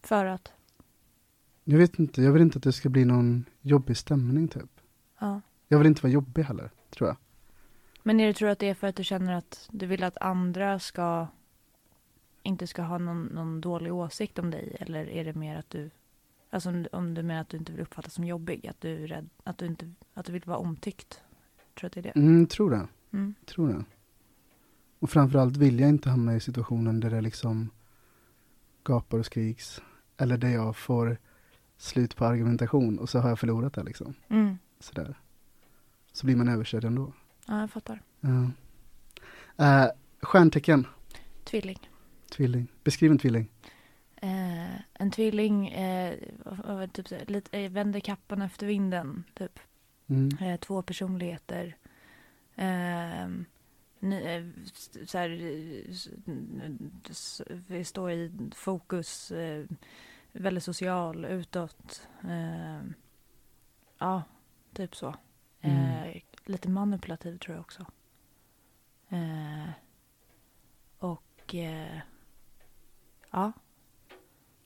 För 0.01 0.25
att, 0.25 0.51
jag. 1.63 1.73
jag 1.73 1.79
vet 1.79 1.99
inte, 1.99 2.21
jag 2.21 2.31
vill 2.31 2.41
inte 2.41 2.57
att 2.57 2.63
det 2.63 2.73
ska 2.73 2.89
bli 2.89 3.05
någon 3.05 3.45
jobbig 3.61 3.97
stämning 3.97 4.47
typ. 4.47 4.79
ja. 5.19 5.41
Jag 5.67 5.77
vill 5.77 5.87
inte 5.87 6.01
vara 6.01 6.13
jobbig 6.13 6.43
heller, 6.43 6.71
tror 6.89 7.09
jag. 7.09 7.17
Men 8.03 8.19
är 8.19 8.27
det, 8.27 8.33
tror 8.33 8.47
du 8.47 8.51
att 8.51 8.59
det 8.59 8.69
är 8.69 8.73
för 8.73 8.87
att 8.87 8.95
du 8.95 9.03
känner 9.03 9.33
att 9.33 9.69
du 9.71 9.85
vill 9.85 10.03
att 10.03 10.17
andra 10.17 10.79
ska 10.79 11.27
inte 12.43 12.67
ska 12.67 12.81
ha 12.81 12.97
någon, 12.97 13.23
någon 13.25 13.61
dålig 13.61 13.93
åsikt 13.93 14.39
om 14.39 14.51
dig? 14.51 14.77
Eller 14.79 15.09
är 15.09 15.25
det 15.25 15.33
mer 15.33 15.59
att 15.59 15.69
du, 15.69 15.89
alltså 16.49 16.69
om, 16.69 16.85
om 16.91 17.13
du 17.13 17.23
menar 17.23 17.41
att 17.41 17.49
du 17.49 17.57
inte 17.57 17.71
vill 17.71 17.81
uppfattas 17.81 18.13
som 18.13 18.23
jobbig? 18.23 18.67
Att 18.67 18.81
du 18.81 19.03
är 19.03 19.07
rädd, 19.07 19.29
att 19.43 19.57
du 19.57 19.65
inte, 19.65 19.91
att 20.13 20.25
du 20.25 20.31
vill 20.31 20.41
vara 20.45 20.57
omtyckt? 20.57 21.21
Tror 21.79 21.81
du 21.81 21.87
att 21.87 21.93
det 21.93 21.99
är 21.99 22.13
det? 22.13 22.19
Mm, 22.19 22.47
tror 22.47 22.71
det, 22.71 22.87
Mm. 23.13 23.35
tror 23.45 23.67
det. 23.67 23.85
Och 24.99 25.09
framförallt 25.09 25.57
vill 25.57 25.79
jag 25.79 25.89
inte 25.89 26.09
hamna 26.09 26.35
i 26.35 26.39
situationen 26.39 26.99
där 26.99 27.09
det 27.09 27.21
liksom 27.21 27.69
gapar 28.83 29.17
och 29.19 29.25
skriks. 29.25 29.81
Eller 30.17 30.37
där 30.37 30.49
jag 30.49 30.77
får 30.77 31.17
slut 31.77 32.15
på 32.15 32.25
argumentation 32.25 32.99
och 32.99 33.09
så 33.09 33.19
har 33.19 33.29
jag 33.29 33.39
förlorat 33.39 33.73
det 33.73 33.83
liksom. 33.83 34.13
Mm. 34.27 34.57
Sådär. 34.79 35.15
Så 36.11 36.25
blir 36.25 36.35
man 36.35 36.49
överkörd 36.49 36.83
ändå. 36.83 37.13
Ja, 37.47 37.59
jag 37.59 37.71
fattar. 37.71 38.01
Ja. 38.21 38.51
Uh, 39.59 39.91
stjärntecken, 40.21 40.87
Tvilling. 41.43 41.89
tvilling. 42.31 42.67
Beskriv 42.83 43.11
en 43.11 43.17
tvilling. 43.17 43.49
Eh, 44.15 44.75
en 44.93 45.11
tvilling 45.11 45.67
eh, 45.67 46.19
typ, 46.93 47.29
lite, 47.29 47.59
eh, 47.59 47.71
vänder 47.71 47.99
kappan 47.99 48.41
efter 48.41 48.67
vinden. 48.67 49.23
Typ. 49.33 49.59
Mm. 50.07 50.37
Eh, 50.41 50.59
två 50.59 50.81
personligheter. 50.81 51.75
Eh, 52.55 53.27
ny, 53.99 54.21
eh, 54.21 54.43
så 55.05 55.17
här, 55.17 55.29
eh, 55.29 56.71
vi 57.67 57.83
står 57.85 58.11
i 58.11 58.31
fokus. 58.55 59.31
Eh, 59.31 59.65
väldigt 60.31 60.63
social, 60.63 61.25
utåt. 61.25 62.07
Eh, 62.23 62.81
ja, 63.97 64.23
typ 64.73 64.95
så. 64.95 65.07
Eh, 65.61 66.01
Mm. 66.03 66.19
Lite 66.45 66.69
manipulativ 66.69 67.37
tror 67.37 67.55
jag 67.55 67.61
också. 67.61 67.85
Eh, 69.09 69.69
och 70.99 71.55
eh, 71.55 71.97
ja, 73.31 73.51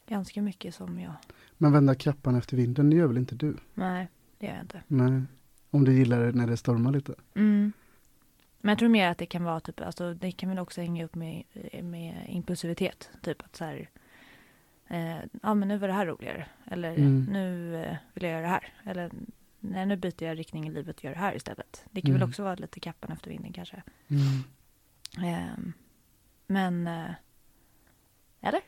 ganska 0.07 0.41
mycket 0.41 0.75
som 0.75 0.99
jag. 0.99 1.13
Men 1.57 1.71
vända 1.71 1.95
kappan 1.95 2.35
efter 2.35 2.57
vinden, 2.57 2.89
det 2.89 2.95
gör 2.95 3.07
väl 3.07 3.17
inte 3.17 3.35
du? 3.35 3.57
Nej, 3.73 4.07
det 4.39 4.45
gör 4.45 4.53
jag 4.53 4.63
inte. 4.63 4.83
Nej. 4.87 5.21
Om 5.69 5.83
du 5.85 5.93
gillar 5.93 6.19
det 6.25 6.31
när 6.31 6.47
det 6.47 6.57
stormar 6.57 6.91
lite. 6.91 7.15
Mm. 7.35 7.71
Men 8.61 8.69
jag 8.69 8.79
tror 8.79 8.89
mer 8.89 9.09
att 9.09 9.17
det 9.17 9.25
kan 9.25 9.43
vara 9.43 9.59
typ, 9.59 9.81
alltså 9.81 10.13
det 10.13 10.31
kan 10.31 10.49
väl 10.49 10.59
också 10.59 10.81
hänga 10.81 11.05
upp 11.05 11.15
med, 11.15 11.43
med 11.83 12.25
impulsivitet. 12.29 13.09
Typ 13.21 13.41
att 13.43 13.55
så 13.55 13.63
här, 13.65 13.89
eh, 14.87 15.17
ja 15.41 15.53
men 15.53 15.67
nu 15.67 15.77
var 15.77 15.87
det 15.87 15.93
här 15.93 16.05
roligare. 16.05 16.47
Eller 16.65 16.95
Mm. 16.95 17.23
nu 17.23 17.75
eh, 17.83 17.95
vill 18.13 18.23
jag 18.23 18.31
göra 18.31 18.41
det 18.41 18.47
här. 18.47 18.73
Eller 18.83 19.11
nej, 19.71 19.85
nu 19.85 19.95
byter 19.97 20.23
jag 20.23 20.39
riktning 20.39 20.67
i 20.67 20.71
livet 20.71 20.97
och 20.97 21.03
gör 21.03 21.11
det 21.11 21.19
här 21.19 21.35
istället. 21.35 21.85
Det 21.91 22.01
kan 22.01 22.11
väl 22.11 22.21
Mm. 22.21 22.29
också 22.29 22.43
vara 22.43 22.55
lite 22.55 22.79
kappan 22.79 23.11
efter 23.11 23.29
vinden 23.29 23.53
kanske. 23.53 23.83
Mm. 24.07 24.43
Ehm, 25.27 25.73
men, 26.47 26.87
eh, 26.87 27.11
eller? 28.41 28.59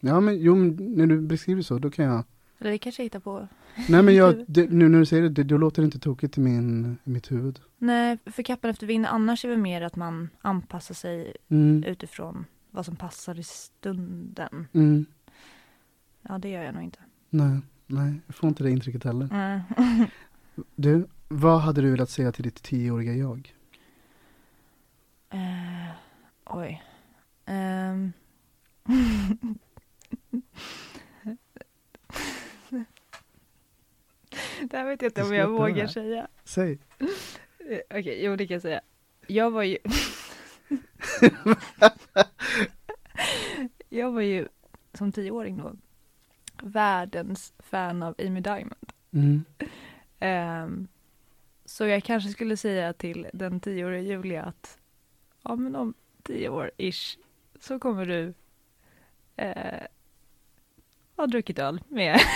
Ja, 0.00 0.20
men 0.20 0.38
jo, 0.40 0.54
men 0.54 0.76
när 0.76 1.06
du 1.06 1.20
beskriver 1.20 1.62
så, 1.62 1.78
då 1.78 1.90
kan 1.90 2.04
jag 2.04 2.24
Eller 2.58 2.70
det 2.70 2.78
kanske 2.78 3.02
jag 3.02 3.06
hittar 3.06 3.20
på. 3.20 3.48
Nej 3.88 4.02
men 4.02 4.14
jag, 4.14 4.44
det, 4.48 4.70
nu 4.70 4.88
när 4.88 4.98
du 4.98 5.06
säger 5.06 5.22
det, 5.22 5.28
det, 5.28 5.42
då 5.44 5.56
låter 5.58 5.82
det 5.82 5.86
inte 5.86 5.98
tokigt 5.98 6.38
i, 6.38 6.40
min, 6.40 6.96
i 7.04 7.10
mitt 7.10 7.30
huvud. 7.32 7.60
Nej, 7.78 8.18
för 8.26 8.42
kappan 8.42 8.70
efter 8.70 8.86
vinden 8.86 9.12
annars 9.12 9.44
är 9.44 9.48
det 9.48 9.56
mer 9.56 9.82
att 9.82 9.96
man 9.96 10.28
anpassar 10.42 10.94
sig 10.94 11.36
Mm. 11.48 11.84
utifrån 11.84 12.44
vad 12.70 12.86
som 12.86 12.96
passar 12.96 13.38
i 13.38 13.42
stunden. 13.42 14.66
Mm. 14.72 15.06
Ja, 16.22 16.38
det 16.38 16.48
gör 16.48 16.62
jag 16.62 16.74
nog 16.74 16.82
inte. 16.82 16.98
Nej, 17.30 17.58
nej, 17.86 18.20
jag 18.26 18.34
får 18.34 18.48
inte 18.48 18.62
det 18.64 18.70
intrycket 18.70 19.04
heller. 19.04 19.28
Nej. 19.32 19.60
Du, 20.54 21.06
vad 21.28 21.60
hade 21.60 21.80
du 21.80 21.90
velat 21.90 22.10
säga 22.10 22.32
till 22.32 22.44
ditt 22.44 22.62
tioåriga 22.62 23.14
jag? 23.14 23.54
Eh, 25.30 25.88
oj. 26.44 26.82
Ehm. 27.46 28.12
det 34.60 34.76
här 34.76 34.84
vet 34.84 35.02
jag 35.02 35.08
inte 35.08 35.22
om 35.22 35.34
jag 35.34 35.48
vågar 35.48 35.82
va? 35.82 35.88
säga. 35.88 36.28
Säg. 36.44 36.78
Eh, 37.58 37.80
Okej, 37.90 38.24
jo 38.24 38.36
det 38.36 38.46
kan 38.46 38.54
jag 38.54 38.62
säga. 38.62 38.80
Jag 39.26 39.50
var 39.50 39.62
ju... 39.62 39.78
jag 43.88 44.12
var 44.12 44.20
ju 44.20 44.48
som 44.94 45.12
tioåring 45.12 45.56
då 45.56 45.76
världens 46.62 47.52
fan 47.58 48.02
av 48.02 48.14
Amy 48.18 48.40
Diamond. 48.40 48.92
Mm. 49.12 49.44
Ehm, 50.22 50.88
så 51.64 51.86
jag 51.86 52.04
kanske 52.04 52.30
skulle 52.30 52.56
säga 52.56 52.92
till 52.92 53.26
den 53.32 53.60
tioåriga 53.60 54.00
Julia 54.00 54.42
att 54.42 54.78
ja 55.42 55.56
men 55.56 55.76
om 55.76 55.94
tio 56.22 56.48
år 56.48 56.70
ish 56.76 57.18
så 57.60 57.78
kommer 57.78 58.06
du 58.06 58.34
eh, 59.36 59.82
ha 61.16 61.26
druckit 61.26 61.58
öl 61.58 61.80
med 61.88 62.20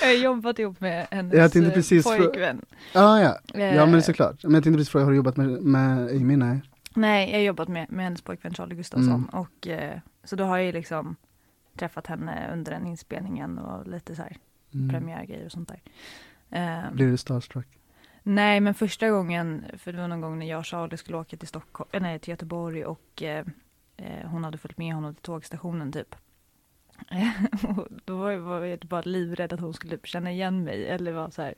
Jag 0.00 0.08
har 0.08 0.14
jobbat 0.14 0.58
ihop 0.58 0.80
med 0.80 1.06
hennes 1.10 1.34
Jag 1.34 1.56
eh, 1.66 1.72
precis 1.72 2.04
pojkvän. 2.04 2.64
Ah, 2.94 3.18
ja, 3.18 3.38
ja 3.54 3.60
Eh, 3.60 3.86
men 3.90 4.02
såklart. 4.02 4.44
Men 4.44 4.54
jag 4.54 4.62
tänkte 4.64 4.78
precis 4.78 4.90
fråga, 4.92 5.04
har 5.04 5.10
du 5.12 5.16
jobbat 5.16 5.36
med, 5.36 5.48
med 5.48 5.98
Amy? 6.10 6.36
Nej. 6.36 6.60
Nej, 6.94 7.30
jag 7.30 7.38
har 7.38 7.44
jobbat 7.44 7.68
med, 7.68 7.92
med 7.92 8.04
hennes 8.04 8.22
pojkvän 8.22 8.54
Charlie 8.54 8.74
Gustafsson 8.74 9.14
Mm. 9.14 9.24
och 9.24 9.66
eh, 9.66 9.98
så 10.24 10.36
då 10.36 10.44
har 10.44 10.56
jag 10.56 10.66
ju 10.66 10.72
liksom 10.72 11.16
träffat 11.76 12.06
henne 12.06 12.50
under 12.52 12.72
den 12.72 12.86
inspelningen 12.86 13.58
och 13.58 13.86
lite 13.88 14.16
så 14.16 14.22
här 14.22 14.36
Mm. 14.74 14.88
premiärgrejer 14.88 15.46
och 15.46 15.52
sånt 15.52 15.68
där. 15.68 15.80
Eh, 16.50 16.92
Blir 16.92 17.06
du 17.06 17.16
starstruck? 17.16 17.66
Nej, 18.22 18.60
men 18.60 18.74
första 18.74 19.10
gången, 19.10 19.64
för 19.78 19.92
det 19.92 19.98
var 20.00 20.08
någon 20.08 20.20
gång 20.20 20.38
när 20.38 20.46
jag 20.46 20.58
och 20.58 20.66
Charlie 20.66 20.96
skulle 20.96 21.18
åka 21.18 21.36
till, 21.36 21.48
Stockholm, 21.48 21.88
eh, 21.92 22.02
nej, 22.02 22.18
till 22.18 22.30
Göteborg 22.30 22.84
och 22.84 23.22
eh, 23.22 23.46
eh, 23.96 24.26
hon 24.28 24.44
hade 24.44 24.58
följt 24.58 24.78
med 24.78 24.94
honom 24.94 25.14
till 25.14 25.22
tågstationen 25.22 25.92
typ. 25.92 26.14
och 27.68 27.88
då 28.04 28.16
var 28.16 28.30
jag, 28.30 28.38
var 28.40 28.60
jag 28.64 28.78
bara 28.78 29.02
livrädd 29.02 29.52
att 29.52 29.60
hon 29.60 29.74
skulle 29.74 29.98
känna 30.04 30.30
igen 30.32 30.64
mig 30.64 30.88
eller 30.88 31.12
vara 31.12 31.30
så 31.30 31.42
här. 31.42 31.54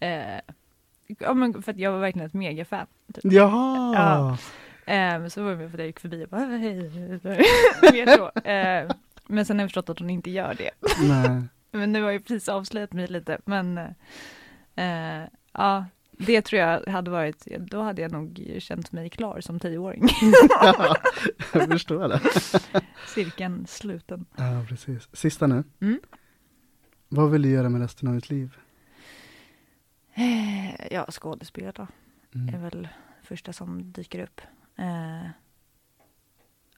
Eh, 0.00 0.40
ja, 1.18 1.34
men 1.34 1.62
för 1.62 1.72
att 1.72 1.78
jag 1.78 1.92
var 1.92 1.98
verkligen 1.98 2.26
ett 2.26 2.34
megafan. 2.34 2.86
Typ. 3.14 3.32
Jaha! 3.32 3.94
Ja. 4.86 4.92
Eh, 4.94 5.26
så 5.28 5.42
var 5.42 5.50
jag 5.50 5.58
med 5.58 5.70
för 5.70 5.76
att 5.78 5.80
jag 5.80 5.86
gick 5.86 6.00
förbi 6.00 6.24
och 6.24 6.28
bara 6.28 6.40
hej. 6.44 6.74
Mer 7.92 8.16
så. 8.16 8.48
Eh, 8.48 8.90
men 9.28 9.44
sen 9.46 9.56
har 9.58 9.62
jag 9.62 9.70
förstått 9.70 9.88
att 9.90 9.98
hon 9.98 10.10
inte 10.10 10.30
gör 10.30 10.54
det. 10.54 10.70
Nej. 11.08 11.42
Men 11.70 11.92
nu 11.92 12.02
har 12.02 12.10
jag 12.10 12.24
precis 12.24 12.48
avslöjat 12.48 12.92
mig 12.92 13.06
lite. 13.06 13.38
Men 13.44 13.78
eh, 14.74 15.22
ja, 15.52 15.84
det 16.12 16.42
tror 16.42 16.60
jag 16.62 16.86
hade 16.86 17.10
varit, 17.10 17.46
då 17.60 17.82
hade 17.82 18.02
jag 18.02 18.12
nog 18.12 18.54
känt 18.58 18.92
mig 18.92 19.10
klar 19.10 19.40
som 19.40 19.60
tioåring. 19.60 20.08
jag 21.52 21.68
förstår 21.70 22.08
det. 22.08 22.20
Cirkeln 23.14 23.66
sluten. 23.66 24.26
Ja, 24.36 24.64
precis. 24.68 25.08
Sista 25.12 25.46
nu. 25.46 25.64
Mm. 25.80 26.00
Vad 27.08 27.30
vill 27.30 27.42
du 27.42 27.48
göra 27.48 27.68
med 27.68 27.80
resten 27.80 28.08
av 28.08 28.14
ditt 28.14 28.30
liv? 28.30 28.56
Eh, 30.14 30.92
ja, 30.92 31.06
skådespelare 31.10 31.86
är 32.32 32.38
Mm. 32.48 32.62
väl 32.62 32.88
första 33.22 33.52
som 33.52 33.92
dyker 33.92 34.22
upp. 34.22 34.40
Eh, 34.76 35.26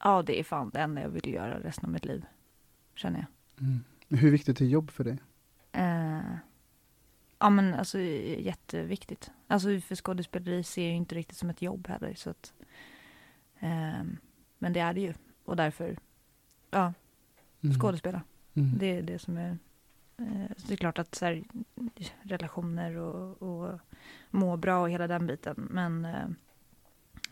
ja, 0.02 0.22
det 0.22 0.40
är 0.40 0.44
fan 0.44 0.70
det 0.74 0.80
enda 0.80 1.02
jag 1.02 1.08
vill 1.08 1.34
göra 1.34 1.58
resten 1.60 1.84
av 1.84 1.90
mitt 1.92 2.04
liv. 2.04 2.24
Känner 2.96 3.18
jag. 3.18 3.66
Mm. 3.66 3.84
Hur 4.08 4.30
viktigt 4.30 4.60
är 4.60 4.64
jobb 4.64 4.90
för 4.90 5.04
dig? 5.04 5.18
Eh, 5.72 6.36
ja 7.38 7.50
men 7.50 7.74
alltså 7.74 7.98
jätteviktigt. 7.98 9.30
Alltså 9.46 9.80
för 9.80 9.94
skådespeleri 9.96 10.62
ser 10.62 10.82
jag 10.82 10.90
ju 10.90 10.96
inte 10.96 11.14
riktigt 11.14 11.36
som 11.38 11.50
ett 11.50 11.62
jobb 11.62 11.88
heller. 11.88 12.14
Så 12.14 12.30
att, 12.30 12.52
ehm, 13.58 14.16
men 14.58 14.72
det 14.72 14.80
är 14.80 14.94
det 14.94 15.00
ju. 15.00 15.14
Och 15.44 15.56
därför, 15.56 15.98
ja, 16.70 16.92
Mm. 17.62 17.78
skådespela. 17.80 18.22
Mm. 18.54 18.78
Det 18.78 18.86
är 18.86 19.02
det 19.02 19.18
som 19.18 19.36
är... 19.36 19.58
Eh, 20.16 20.56
så 20.56 20.66
det 20.68 20.74
är 20.74 20.76
klart 20.76 20.98
att 20.98 21.14
så 21.14 21.24
här, 21.24 21.44
relationer 22.22 22.96
och, 22.96 23.42
och 23.42 23.80
må 24.30 24.56
bra 24.56 24.80
och 24.80 24.90
hela 24.90 25.06
den 25.06 25.26
biten. 25.26 25.68
Men 25.70 26.04
eh, 26.04 26.26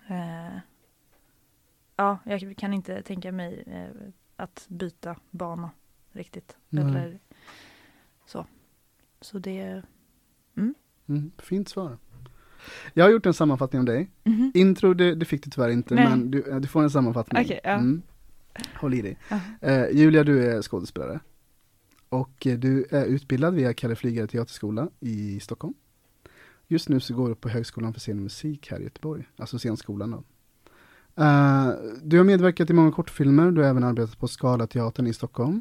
eh, 0.09 0.59
ja, 1.97 2.19
jag 2.25 2.57
kan 2.57 2.75
inte 2.75 3.03
tänka 3.03 3.33
mig 3.33 3.65
eh, 3.67 3.91
att 4.37 4.67
byta 4.69 5.17
bana 5.31 5.71
riktigt. 6.13 6.57
Eller 6.71 7.19
så. 8.27 8.47
Så 9.21 9.39
det... 9.39 9.83
Mm. 11.07 11.31
Fint 11.39 11.69
svar. 11.69 11.99
Jag 12.95 13.05
har 13.05 13.11
gjort 13.11 13.27
en 13.27 13.35
sammanfattning 13.35 13.81
om 13.81 13.87
dig. 13.87 14.11
Mhm. 14.25 14.53
Intro, 14.55 14.95
det, 14.95 15.15
det 15.15 15.25
fick 15.25 15.45
du 15.45 15.51
tyvärr 15.51 15.71
inte, 15.71 15.95
Nej. 15.95 16.09
men 16.09 16.31
du, 16.31 16.61
du 16.61 16.69
får 16.69 16.83
en 16.83 16.91
sammanfattning. 16.91 17.43
Okej, 17.43 17.61
ja. 17.65 17.71
mm. 17.71 18.03
Håll 18.75 18.95
i 18.95 19.03
dig. 19.03 19.19
Ja. 19.29 19.41
Eh, 19.61 19.89
Julia, 19.91 20.25
du 20.25 20.51
är 20.51 20.63
skådespelare. 20.63 21.21
Och 22.09 22.47
eh, 22.47 22.59
du 22.59 22.87
är 22.91 23.05
utbildad 23.05 23.55
via 23.55 23.75
Kalle 23.75 23.97
Flygare 23.97 24.27
teaterskola 24.27 24.89
i 25.01 25.41
Stockholm. 25.41 25.75
Just 26.67 26.89
nu 26.89 27.01
så 27.01 27.15
går 27.15 27.29
du 27.29 27.35
på 27.35 27.49
Högskolan 27.49 27.93
för 27.93 28.01
scen 28.01 28.17
och 28.17 28.23
musik 28.23 28.71
här 28.71 28.81
i 28.81 28.85
Göteborg, 28.85 29.25
alltså 29.37 29.59
scenskolan 29.59 30.11
då. 30.11 30.25
Eh, 31.17 31.69
du 32.03 32.17
har 32.19 32.25
medverkat 32.25 32.71
i 32.71 32.73
många 32.73 32.93
kortfilmer, 32.93 33.51
du 33.51 33.61
har 33.63 33.69
även 33.69 33.85
arbetat 33.85 34.19
på 34.19 34.29
Skala 34.29 34.67
teatern 34.67 35.07
i 35.07 35.13
Stockholm. 35.15 35.61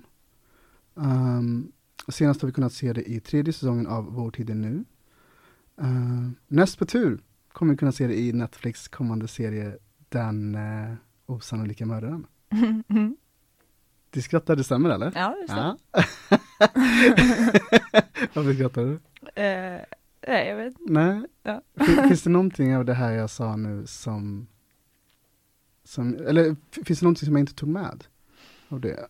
Um, 0.95 1.71
senast 2.07 2.41
har 2.41 2.47
vi 2.47 2.53
kunnat 2.53 2.73
se 2.73 2.93
det 2.93 3.09
i 3.09 3.19
tredje 3.19 3.53
säsongen 3.53 3.87
av 3.87 4.05
Vår 4.13 4.31
tid 4.31 4.49
är 4.49 4.55
nu. 4.55 4.83
Uh, 5.81 6.29
näst 6.47 6.79
på 6.79 6.85
tur 6.85 7.19
kommer 7.51 7.73
vi 7.73 7.77
kunna 7.77 7.91
se 7.91 8.07
det 8.07 8.19
i 8.19 8.33
Netflix 8.33 8.87
kommande 8.87 9.27
serie 9.27 9.77
Den 10.09 10.55
uh, 10.55 10.93
osannolika 11.25 11.85
mördaren. 11.85 12.25
Du 14.09 14.21
skrattar, 14.21 14.55
det 14.55 14.63
stämmer 14.63 14.89
eller? 14.89 15.11
ja, 15.15 15.35
det. 15.47 15.53
Ja. 15.53 15.77
Varför 18.33 18.53
skrattar 18.53 18.81
du? 18.81 18.91
Eh, 19.41 19.79
nej, 20.27 20.47
jag 20.49 20.55
vet 20.55 20.73
Nej. 20.79 21.21
Ja. 21.43 21.61
Fin- 21.85 22.07
Finns 22.07 22.23
det 22.23 22.29
någonting 22.29 22.75
av 22.77 22.85
det 22.85 22.93
här 22.93 23.11
jag 23.11 23.29
sa 23.29 23.55
nu 23.55 23.83
som, 23.87 24.47
som 25.93 26.13
eller 26.27 26.55
finns 26.85 26.99
det 26.99 27.03
någonting 27.05 27.25
som 27.25 27.35
jag 27.35 27.41
inte 27.43 27.53
tog 27.55 27.69
med? 27.69 28.03
Av 28.69 28.79
det, 28.81 29.07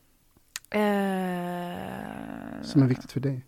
Eh, 0.69 2.62
som 2.62 2.84
är 2.84 2.88
viktigt 2.88 3.12
för 3.12 3.19
dig? 3.19 3.46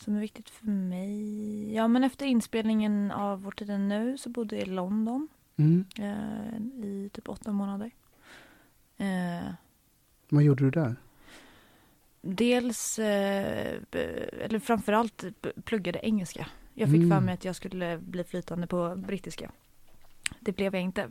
Som 0.00 0.16
är 0.16 0.20
viktigt 0.20 0.50
för 0.50 0.66
mig? 0.66 1.74
Ja, 1.74 1.88
men 1.88 2.04
efter 2.04 2.26
inspelningen 2.26 3.10
av 3.10 3.42
Vår 3.42 3.50
tid 3.52 3.80
nu 3.80 4.18
så 4.18 4.28
bodde 4.30 4.56
jag 4.56 4.66
i 4.66 4.70
London 4.70 5.28
Mm. 5.56 5.84
eh, 5.98 6.84
i 6.84 7.10
typ 7.12 7.28
åtta 7.28 7.52
månader. 7.52 7.90
Eh, 8.96 9.50
Vad 10.28 10.42
gjorde 10.42 10.64
du 10.64 10.70
där? 10.70 10.96
dels, 12.22 12.98
eller 12.98 14.58
framförallt 14.58 15.24
pluggade 15.64 15.98
engelska. 16.06 16.46
Jag 16.74 16.88
fick 16.88 16.96
Mm. 17.02 17.10
för 17.10 17.20
mig 17.20 17.34
att 17.34 17.44
jag 17.44 17.56
skulle 17.56 17.98
bli 17.98 18.24
flytande 18.24 18.66
på 18.66 18.94
brittiska. 18.96 19.50
Det 20.40 20.52
blev 20.52 20.74
jag 20.74 20.82
inte. 20.82 21.08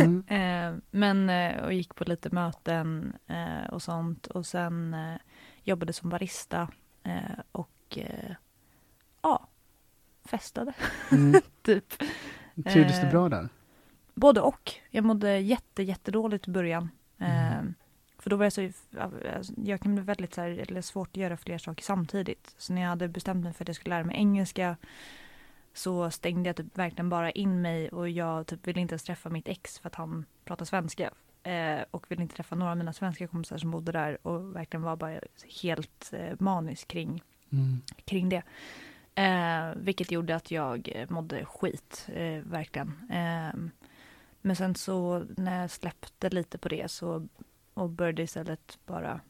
Mm. 0.00 0.24
Eh, 0.28 0.74
men 0.90 1.30
eh, 1.30 1.64
och 1.64 1.72
gick 1.72 1.94
på 1.94 2.04
lite 2.04 2.30
möten 2.30 3.12
eh, 3.26 3.66
och 3.70 3.82
sånt 3.82 4.26
och 4.26 4.46
sen 4.46 4.94
eh, 4.94 5.16
jobbade 5.62 5.92
som 5.92 6.10
barista 6.10 6.68
eh, 7.02 7.40
och 7.52 7.98
eh, 7.98 8.32
ja, 9.22 9.46
festade 10.24 10.72
Mm. 11.12 11.40
typ. 11.62 12.02
Trivdes 12.64 13.00
du 13.00 13.10
bra 13.10 13.28
där? 13.28 13.48
Både 14.14 14.40
och. 14.40 14.72
Jag 14.90 15.04
mådde 15.04 15.38
jätte, 15.38 15.82
jättedåligt 15.82 16.48
i 16.48 16.50
början. 16.50 16.90
Mm. 17.20 17.74
för 18.18 18.30
då 18.30 18.36
var 18.36 18.44
jag 18.44 18.52
så, 18.52 18.70
alltså, 19.00 19.52
jag 19.64 19.80
kan 19.80 19.94
bli 19.94 20.04
väldigt 20.04 20.34
så 20.34 20.40
här, 20.40 20.48
eller 20.50 20.80
svårt 20.82 21.08
att 21.08 21.16
göra 21.16 21.36
fler 21.36 21.58
saker 21.58 21.84
samtidigt. 21.84 22.54
Så 22.58 22.72
när 22.72 22.82
jag 22.82 22.88
hade 22.88 23.08
bestämt 23.08 23.44
mig 23.44 23.52
för 23.52 23.64
att 23.64 23.68
jag 23.68 23.76
skulle 23.76 23.94
lära 23.94 24.04
mig 24.04 24.16
engelska 24.16 24.76
så 25.78 26.10
stängde 26.10 26.48
jag 26.48 26.56
typ 26.56 26.78
verkligen 26.78 27.08
bara 27.08 27.30
in 27.30 27.62
mig 27.62 27.88
och 27.88 28.08
jag 28.08 28.46
typ 28.46 28.66
ville 28.66 28.80
inte 28.80 28.92
ens 28.92 29.02
träffa 29.02 29.28
mitt 29.28 29.48
ex 29.48 29.78
för 29.78 29.86
att 29.86 29.94
han 29.94 30.24
pratar 30.44 30.64
svenska. 30.64 31.10
Eh, 31.42 31.80
och 31.90 32.10
ville 32.10 32.22
inte 32.22 32.36
träffa 32.36 32.54
några 32.54 32.72
av 32.72 32.78
mina 32.78 32.92
svenska 32.92 33.26
kompisar 33.26 33.58
som 33.58 33.70
bodde 33.70 33.92
där 33.92 34.26
och 34.26 34.56
verkligen 34.56 34.82
var 34.82 34.96
bara 34.96 35.20
helt 35.62 36.12
eh, 36.12 36.34
manisk 36.38 36.88
kring, 36.88 37.22
Mm. 37.52 37.82
kring 38.04 38.28
det. 38.28 38.42
Eh, 39.14 39.74
vilket 39.76 40.10
gjorde 40.10 40.36
att 40.36 40.50
jag 40.50 40.88
eh, 40.94 41.10
mådde 41.10 41.44
skit, 41.44 42.06
eh, 42.14 42.42
verkligen. 42.42 42.88
Eh, 43.10 43.60
men 44.40 44.56
sen 44.56 44.74
så 44.74 45.24
när 45.36 45.60
jag 45.60 45.70
släppte 45.70 46.28
lite 46.30 46.58
på 46.58 46.68
det 46.68 46.90
så 46.90 47.28
och 47.74 47.90
började 47.90 48.22
istället 48.22 48.78
bara 48.86 49.20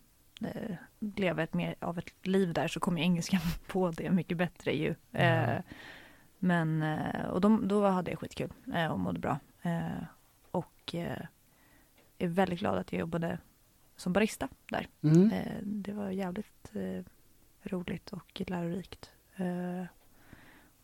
eh, 0.40 0.74
leva 0.98 1.42
ett 1.42 1.54
mer 1.54 1.74
av 1.80 1.98
ett 1.98 2.26
liv 2.26 2.52
där 2.52 2.68
så 2.68 2.80
kom 2.80 2.98
ju 2.98 3.04
engelskan 3.04 3.40
på 3.66 3.90
det 3.90 4.10
mycket 4.10 4.36
bättre 4.36 4.72
ju. 4.76 4.94
Ja. 5.10 5.62
Men, 6.38 6.82
eh, 6.82 7.26
och 7.26 7.40
då, 7.40 7.56
då 7.56 7.86
hade 7.86 8.10
jag 8.10 8.20
skitkul 8.20 8.52
eh, 8.74 8.92
och 8.92 8.98
mådde 8.98 9.20
bra. 9.20 9.38
Eh, 9.62 10.04
och 10.50 10.94
är 10.94 12.28
väldigt 12.28 12.58
glad 12.58 12.78
att 12.78 12.92
jag 12.92 13.00
jobbade 13.00 13.38
som 13.96 14.12
barista 14.12 14.48
där. 14.70 14.88
Mm. 15.02 15.30
Det 15.62 15.92
var 15.92 16.10
jävligt 16.10 16.72
roligt 17.62 18.12
och 18.12 18.42
lärorikt. 18.46 19.10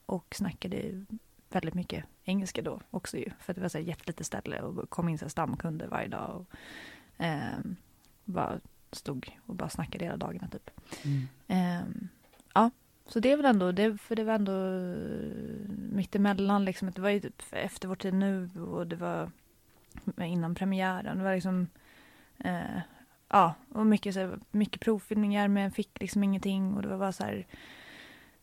Och 0.07 0.35
snackade 0.35 1.05
väldigt 1.49 1.75
mycket 1.75 2.05
engelska 2.25 2.62
då 2.62 2.81
också 2.90 3.17
ju. 3.19 3.31
För 3.40 3.55
det 3.55 3.61
var 3.61 3.69
så 3.69 3.79
här 3.79 3.85
jättelite 3.85 4.25
ställe 4.25 4.61
och 4.61 4.90
kom 4.90 5.09
in 5.09 5.19
så 5.19 5.29
stamkunder 5.29 5.87
varje 5.87 6.09
dag. 6.09 6.31
Och, 6.31 6.57
bara 8.25 8.61
stod 8.93 9.38
och 9.47 9.55
bara 9.55 9.69
snackade 9.69 10.05
hela 10.05 10.17
dagarna 10.17 10.49
typ. 10.49 10.71
Mm. 11.49 12.09
Ja, 12.55 12.71
så 13.07 13.21
det 13.21 13.33
är 13.33 13.37
väl 13.37 13.47
ändå, 13.47 13.73
det, 13.73 13.99
för 13.99 14.17
det 14.17 14.25
var 14.25 14.35
ändå 14.35 14.53
eh, 14.53 15.69
mitt 15.93 16.14
emellan 16.14 16.64
liksom. 16.64 16.90
Det 16.90 17.01
var 17.01 17.11
ju 17.11 17.21
typ 17.21 17.43
efter 17.51 17.88
vår 17.88 17.97
tid 17.97 18.14
nu 18.14 18.51
och 18.61 18.87
det 18.87 18.97
var 18.97 19.31
innan 20.21 20.55
premiären. 20.55 21.19
Det 21.19 21.25
var 21.25 21.35
liksom, 21.35 21.67
eh, 22.38 22.81
ja, 23.29 23.55
och 23.69 23.87
mycket, 23.87 24.14
så 24.14 24.21
här, 24.21 24.38
mycket 24.51 24.81
provfilmningar 24.81 25.49
men 25.49 25.62
jag 25.62 25.75
fick 25.75 26.01
liksom 26.01 26.25
ingenting 26.25 26.75
och 26.75 26.83
det 26.83 26.88
var 26.88 26.99
bara 26.99 27.12
så 27.12 27.25
här 27.25 27.47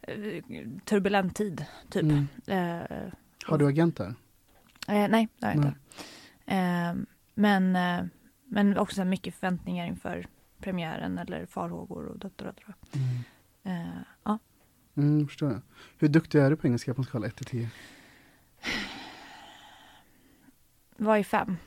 eh, 0.02 0.43
turbulent 0.86 1.36
tid 1.36 1.65
typ. 1.89 2.04
Mm. 2.04 2.28
Eh, 2.47 3.13
Har 3.45 3.58
du 3.58 3.67
agent 3.67 3.97
där? 3.97 4.13
Eh, 4.88 5.08
nej, 5.10 5.28
det 5.38 5.45
har 5.45 5.54
jag 5.54 5.65
inte. 5.65 5.74
Eh, 6.45 6.93
men, 7.34 7.76
eh, 7.76 8.06
men 8.45 8.78
också 8.78 8.95
så 8.95 9.02
här 9.02 9.10
mycket 9.10 9.36
förväntningar 9.36 9.86
inför 9.86 10.28
premiären 10.60 11.17
eller 11.17 11.45
farhågor 11.45 12.06
och 12.06 12.19
dött 12.19 12.41
och 12.41 12.45
dött. 12.45 12.95
Mm. 12.95 13.24
Eh, 13.63 14.02
ja. 14.24 14.39
Mm, 14.95 15.27
förstår 15.27 15.51
jag. 15.51 15.62
Hur 15.97 16.08
duktig 16.08 16.39
är 16.39 16.49
du 16.49 16.56
på 16.56 16.67
engelska 16.67 16.93
på 16.93 17.01
en 17.01 17.06
skala 17.06 17.27
1 17.27 17.36
till 17.36 17.45
10? 17.45 17.69
Vad 20.97 21.19
är 21.19 21.23
fem? 21.23 21.58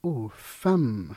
Oh, 0.00 0.30
fem. 0.30 1.14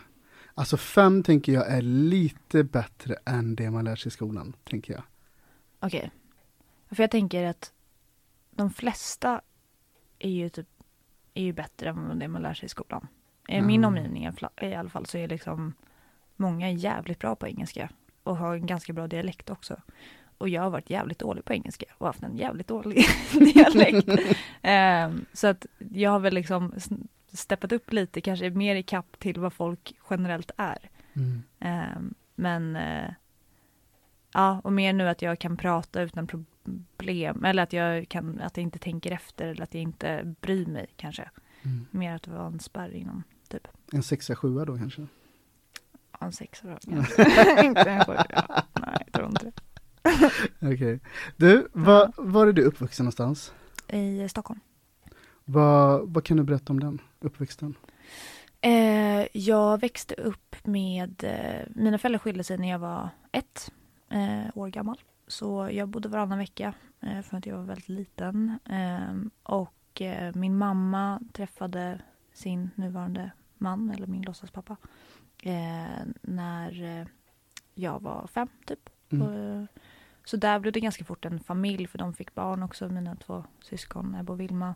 Alltså 0.54 0.78
fem 0.78 1.24
tänker 1.24 1.52
jag 1.54 1.68
är 1.72 1.82
lite 1.82 2.64
bättre 2.64 3.16
än 3.26 3.56
det 3.56 3.72
man 3.72 3.86
lär 3.86 3.96
sig 3.96 4.08
i 4.08 4.12
skolan, 4.12 4.56
tänker 4.64 4.94
jag. 4.94 5.04
Okej. 5.80 6.12
För 6.90 7.04
jag 7.04 7.12
tänker 7.12 7.44
att 7.46 7.74
de 8.52 8.70
flesta 8.70 9.42
är 10.20 10.30
ju 10.30 10.50
typ 10.50 10.68
är 11.34 11.44
ju 11.44 11.54
bättre 11.54 11.90
än 11.90 12.20
det 12.20 12.28
man 12.28 12.42
lär 12.42 12.54
sig 12.54 12.66
i 12.66 12.70
skolan. 12.70 13.08
I 13.48 13.62
min 13.62 13.84
Mm. 13.84 13.86
omgivning 13.86 14.24
i 14.24 14.28
alla 14.28 14.38
fall- 14.38 14.50
i 14.70 14.74
alla 14.74 14.90
fall 14.90 15.06
så 15.06 15.18
är 15.18 15.28
liksom 15.28 15.74
många 16.36 16.72
jävligt 16.72 17.20
bra 17.20 17.36
på 17.36 17.48
engelska 17.48 17.90
och 18.26 18.38
har 18.38 18.56
en 18.56 18.66
ganska 18.66 18.94
bra 18.94 19.08
dialekt 19.08 19.50
också. 19.50 19.82
Och 20.38 20.50
jag 20.50 20.62
har 20.62 20.70
varit 20.70 20.90
jävligt 20.90 21.20
dålig 21.20 21.46
på 21.46 21.54
engelska 21.54 21.86
och 21.98 22.08
haft 22.08 22.24
en 22.24 22.38
jävligt 22.38 22.68
dålig 22.68 23.06
dialekt. 23.54 24.10
Ehm, 24.62 25.26
så 25.34 25.48
att 25.48 25.66
jag 25.78 26.12
har 26.12 26.20
väl 26.20 26.34
liksom 26.34 26.74
steppat 27.32 27.72
upp 27.72 27.94
lite, 27.94 28.22
kanske 28.22 28.50
mer 28.50 28.76
i 28.76 28.84
kapp 28.84 29.20
till 29.20 29.40
vad 29.40 29.54
folk 29.54 29.96
generellt 30.10 30.52
är. 30.58 30.90
Mm. 31.14 31.44
Ehm, 31.60 32.14
men 32.36 32.76
eh, 32.76 33.12
ja, 34.34 34.62
och 34.64 34.74
mer 34.74 34.94
nu 34.94 35.10
att 35.10 35.22
jag 35.22 35.40
kan 35.40 35.58
prata 35.58 36.02
utan 36.02 36.28
problem, 36.28 37.46
eller 37.46 37.64
att 37.64 37.74
jag 37.74 38.10
kan, 38.10 38.42
att 38.42 38.58
jag 38.58 38.62
inte 38.64 38.80
tänker 38.80 39.12
efter 39.12 39.48
eller 39.48 39.64
att 39.64 39.74
jag 39.74 39.84
inte 39.84 40.36
bryr 40.42 40.66
mig 40.66 40.88
kanske. 40.96 41.30
Mm. 41.62 41.86
Mer 41.92 42.16
att 42.16 42.24
det 42.24 42.32
var 42.32 42.48
en 42.48 42.60
spärr 42.60 42.94
inom 42.94 43.24
typ 43.50 43.68
En 43.92 44.04
sexa, 44.04 44.36
sjua 44.36 44.66
då 44.66 44.78
kanske? 44.78 45.08
En 46.20 46.32
då. 46.62 47.62
inte 47.64 47.82
en 47.82 48.06
sju. 48.06 48.14
Ja, 48.30 48.64
nej, 48.74 48.98
jag 49.06 49.14
tror 49.14 49.28
inte. 49.28 49.52
Okej. 50.74 51.00
Du, 51.36 51.68
var, 51.74 52.12
var 52.18 52.48
är 52.48 52.54
du 52.54 52.64
uppvuxen 52.64 53.04
någonstans? 53.04 53.54
I 53.88 54.30
Stockholm. 54.30 54.60
Vad, 55.46 56.10
vad 56.10 56.24
kan 56.24 56.38
du 56.38 56.44
berätta 56.44 56.74
om 56.74 56.80
den 56.80 57.02
uppväxten? 57.20 57.76
Eh, 58.62 59.28
jag 59.34 59.82
växte 59.82 60.16
upp 60.16 60.56
med, 60.64 61.24
eh, 61.24 61.68
mina 61.76 61.98
föräldrar 61.98 62.20
skilde 62.20 62.44
sig 62.44 62.58
när 62.58 62.70
jag 62.70 62.80
var 62.80 63.10
ett 63.32 63.72
eh, 64.10 64.58
år 64.58 64.68
gammal. 64.68 65.02
Så 65.28 65.70
jag 65.72 65.90
bodde 65.90 66.10
varannan 66.10 66.38
vecka 66.38 66.74
eh, 67.02 67.22
för 67.22 67.38
att 67.38 67.46
jag 67.46 67.58
var 67.58 67.64
väldigt 67.64 67.90
liten. 67.90 68.60
Eh, 68.70 69.16
och 69.44 70.02
eh, 70.02 70.36
min 70.36 70.58
mamma 70.58 71.22
träffade 71.34 72.02
sin 72.34 72.70
nuvarande 72.76 73.32
man, 73.58 73.90
eller 73.90 74.08
min 74.08 74.22
låtsaspappa, 74.22 74.78
eh, 75.46 76.06
när 76.22 77.00
eh, 77.00 77.08
jag 77.74 78.02
var 78.02 78.28
fem 78.28 78.48
typ. 78.66 78.90
Mm. 79.10 79.28
Och, 79.28 79.34
eh, 79.34 79.66
så 80.26 80.38
där 80.38 80.60
blev 80.60 80.74
det 80.74 80.80
ganska 80.80 81.06
fort 81.06 81.26
en 81.26 81.40
familj 81.40 81.88
för 81.88 81.98
de 81.98 82.14
fick 82.14 82.36
barn 82.36 82.64
också, 82.64 82.90
mina 82.90 83.16
två 83.16 83.44
syskon, 83.62 84.16
Ebba 84.16 84.34
och 84.34 84.40
Vilma. 84.40 84.76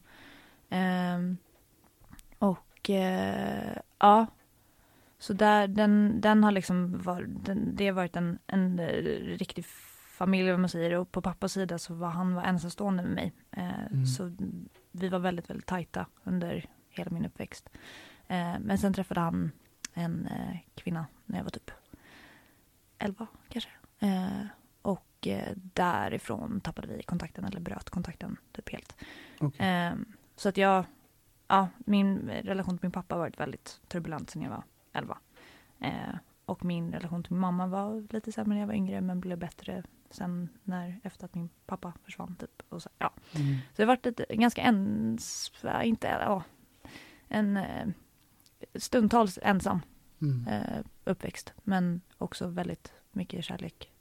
Ehm, 0.70 1.38
och 2.40 2.90
eh, 2.90 3.78
ja, 4.00 4.26
så 5.20 5.34
där, 5.34 5.68
den, 5.68 6.22
den 6.22 6.44
har 6.44 6.52
liksom 6.52 7.02
varit, 7.02 7.28
den, 7.46 7.76
det 7.76 7.88
har 7.88 7.94
varit 7.94 8.16
en, 8.16 8.40
en 8.48 8.80
eh, 8.80 8.88
riktig 9.38 9.66
familj 10.18 10.52
vad 10.52 10.60
man 10.60 10.70
säger 10.70 10.96
och 10.96 11.12
på 11.12 11.22
pappas 11.22 11.54
sida 11.54 11.78
så 11.78 11.94
var 11.94 12.10
han 12.10 12.36
var 12.36 12.44
ensamstående 12.44 13.04
med 13.04 13.12
mig. 13.12 13.34
Eh, 13.52 13.86
Mm. 13.92 14.06
Så 14.06 14.32
vi 14.92 15.10
var 15.10 15.20
väldigt, 15.20 15.50
väldigt 15.50 15.66
tajta 15.66 16.06
under 16.24 16.66
hela 16.90 17.12
min 17.12 17.26
uppväxt. 17.26 17.70
Eh, 18.28 18.60
men 18.60 18.78
sen 18.78 18.94
träffade 18.94 19.20
han 19.20 19.52
en 20.00 20.28
eh, 20.28 20.58
kvinna 20.76 21.06
när 21.26 21.38
jag 21.38 21.44
var 21.44 21.52
typ 21.52 21.72
11 22.98 23.28
kanske. 23.50 23.70
Eh, 24.00 24.46
och 24.82 25.28
eh, 25.28 25.54
därifrån 25.56 26.62
tappade 26.62 26.88
vi 26.88 27.04
kontakten 27.04 27.46
eller 27.46 27.60
bröt 27.60 27.90
kontakten 27.90 28.38
typ 28.52 28.70
helt. 28.70 28.96
Okej. 29.40 29.68
Ehm, 29.68 30.06
så 30.36 30.50
att 30.50 30.58
jag, 30.58 30.86
ja, 31.48 31.68
min 31.78 32.30
relation 32.30 32.78
till 32.78 32.86
min 32.86 32.92
pappa 32.92 33.16
har 33.16 33.20
varit 33.20 33.40
väldigt 33.40 33.82
turbulent 33.88 34.30
sedan 34.30 34.42
jag 34.42 34.50
var 34.50 34.64
11. 34.94 35.18
Eh, 35.80 36.16
och 36.46 36.66
min 36.66 36.92
relation 36.92 37.24
till 37.24 37.34
min 37.34 37.42
mamma 37.42 37.68
var 37.68 38.14
lite 38.14 38.32
sämre 38.32 38.54
när 38.54 38.60
jag 38.60 38.68
var 38.68 38.74
yngre 38.74 39.02
men 39.02 39.20
blev 39.20 39.38
bättre 39.38 39.84
sen 40.10 40.50
när, 40.64 41.00
efter 41.04 41.26
att 41.26 41.36
min 41.36 41.50
pappa 41.66 41.94
försvann. 42.04 42.36
Typ. 42.36 42.62
Och 42.70 42.82
så, 42.82 42.90
ja. 42.98 43.14
Mm. 43.36 43.56
så 43.56 43.74
det 43.76 43.84
har 43.84 43.88
varit 43.88 44.06
ett, 44.06 44.30
ganska 44.30 44.62
ens, 44.62 45.52
inte, 45.84 46.08
ja, 46.08 46.44
en 47.28 47.58
eh, 47.58 47.88
stundtals 48.76 49.40
ensam 49.42 49.80
Mm. 50.22 50.48
eh, 50.48 50.80
uppväxt 51.04 51.54
men 51.64 52.02
också 52.18 52.48
väldigt 52.48 52.94
mycket 53.12 53.46
kärlek 53.46 53.92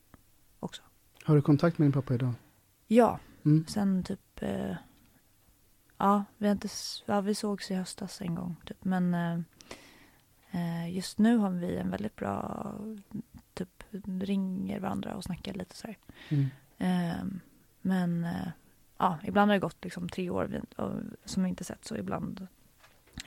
också. 0.61 0.83
Har 1.25 1.37
du 1.37 1.43
kontakt 1.43 1.79
med 1.79 1.87
din 1.87 1.93
pappa 1.93 2.15
idag? 2.15 2.33
Ja, 2.87 3.19
Mm. 3.45 3.67
Sen 3.69 4.05
typ, 4.05 4.43
eh, 4.43 4.75
ja, 5.99 6.25
vi, 6.39 6.47
har 6.47 6.53
inte, 6.53 6.69
ja, 7.07 7.21
vi 7.21 7.35
sågs 7.35 7.71
i 7.71 7.75
höstas 7.75 8.21
en 8.21 8.35
gång 8.35 8.57
typ. 8.65 8.85
Men 8.85 9.15
eh, 9.15 9.39
eh, 10.51 10.95
just 10.95 11.19
nu 11.19 11.37
har 11.37 11.51
vi 11.51 11.77
en 11.77 11.91
väldigt 11.91 12.17
bra, 12.17 12.75
typ 13.55 13.85
ringer 14.21 14.81
varandra 14.81 15.15
och 15.17 15.25
snackar 15.25 15.55
lite 15.55 15.77
så 15.77 15.87
här. 15.87 15.97
Mm. 16.29 16.47
Eh, 16.79 17.25
men 17.81 18.25
eh, 18.25 18.49
ja, 18.99 19.19
ibland 19.25 19.51
har 19.51 19.55
det 19.57 19.61
gått 19.61 19.85
liksom 19.85 20.09
tre 20.09 20.31
år 20.31 20.61
som 21.25 21.43
vi 21.43 21.49
inte 21.49 21.65
sett 21.65 21.85
så 21.85 21.97
ibland 21.97 22.47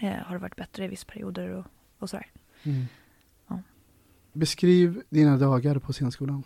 eh, 0.01 0.13
har 0.13 0.35
det 0.35 0.41
varit 0.41 0.55
bättre 0.55 0.85
i 0.85 0.87
vissa 0.87 1.05
perioder 1.05 1.49
och, 1.49 1.65
och 1.99 2.09
sådär. 2.09 2.31
Mm. 2.63 2.85
Ja. 3.47 3.61
Beskriv 4.33 5.03
dina 5.09 5.37
dagar 5.37 5.79
på 5.79 5.93
scenskolan. 5.93 6.43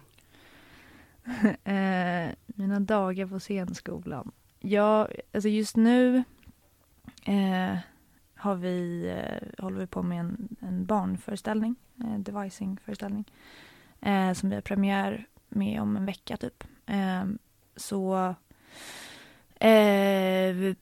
eh, 1.64 2.30
mina 2.46 2.80
dagar 2.80 3.28
på 3.28 3.40
scenskolan. 3.40 4.32
Ja, 4.60 5.10
alltså 5.34 5.50
just 5.50 5.76
nu 5.76 6.24
eh, 7.26 7.78
har 8.36 8.56
vi, 8.56 9.08
eh, 9.10 9.64
håller 9.64 9.80
vi 9.80 9.88
på 9.88 10.04
med 10.04 10.20
en, 10.20 10.58
en 10.60 10.86
barnföreställning, 10.86 11.76
eh, 12.04 12.20
devising-föreställning, 12.20 13.32
eh, 14.02 14.34
som 14.34 14.50
vi 14.50 14.56
har 14.56 14.62
premiär 14.62 15.28
med 15.50 15.82
om 15.82 15.98
en 15.98 16.06
vecka 16.06 16.38
typ. 16.38 16.64
Eh, 16.86 17.26
så 17.76 18.36
eh, 19.66 20.76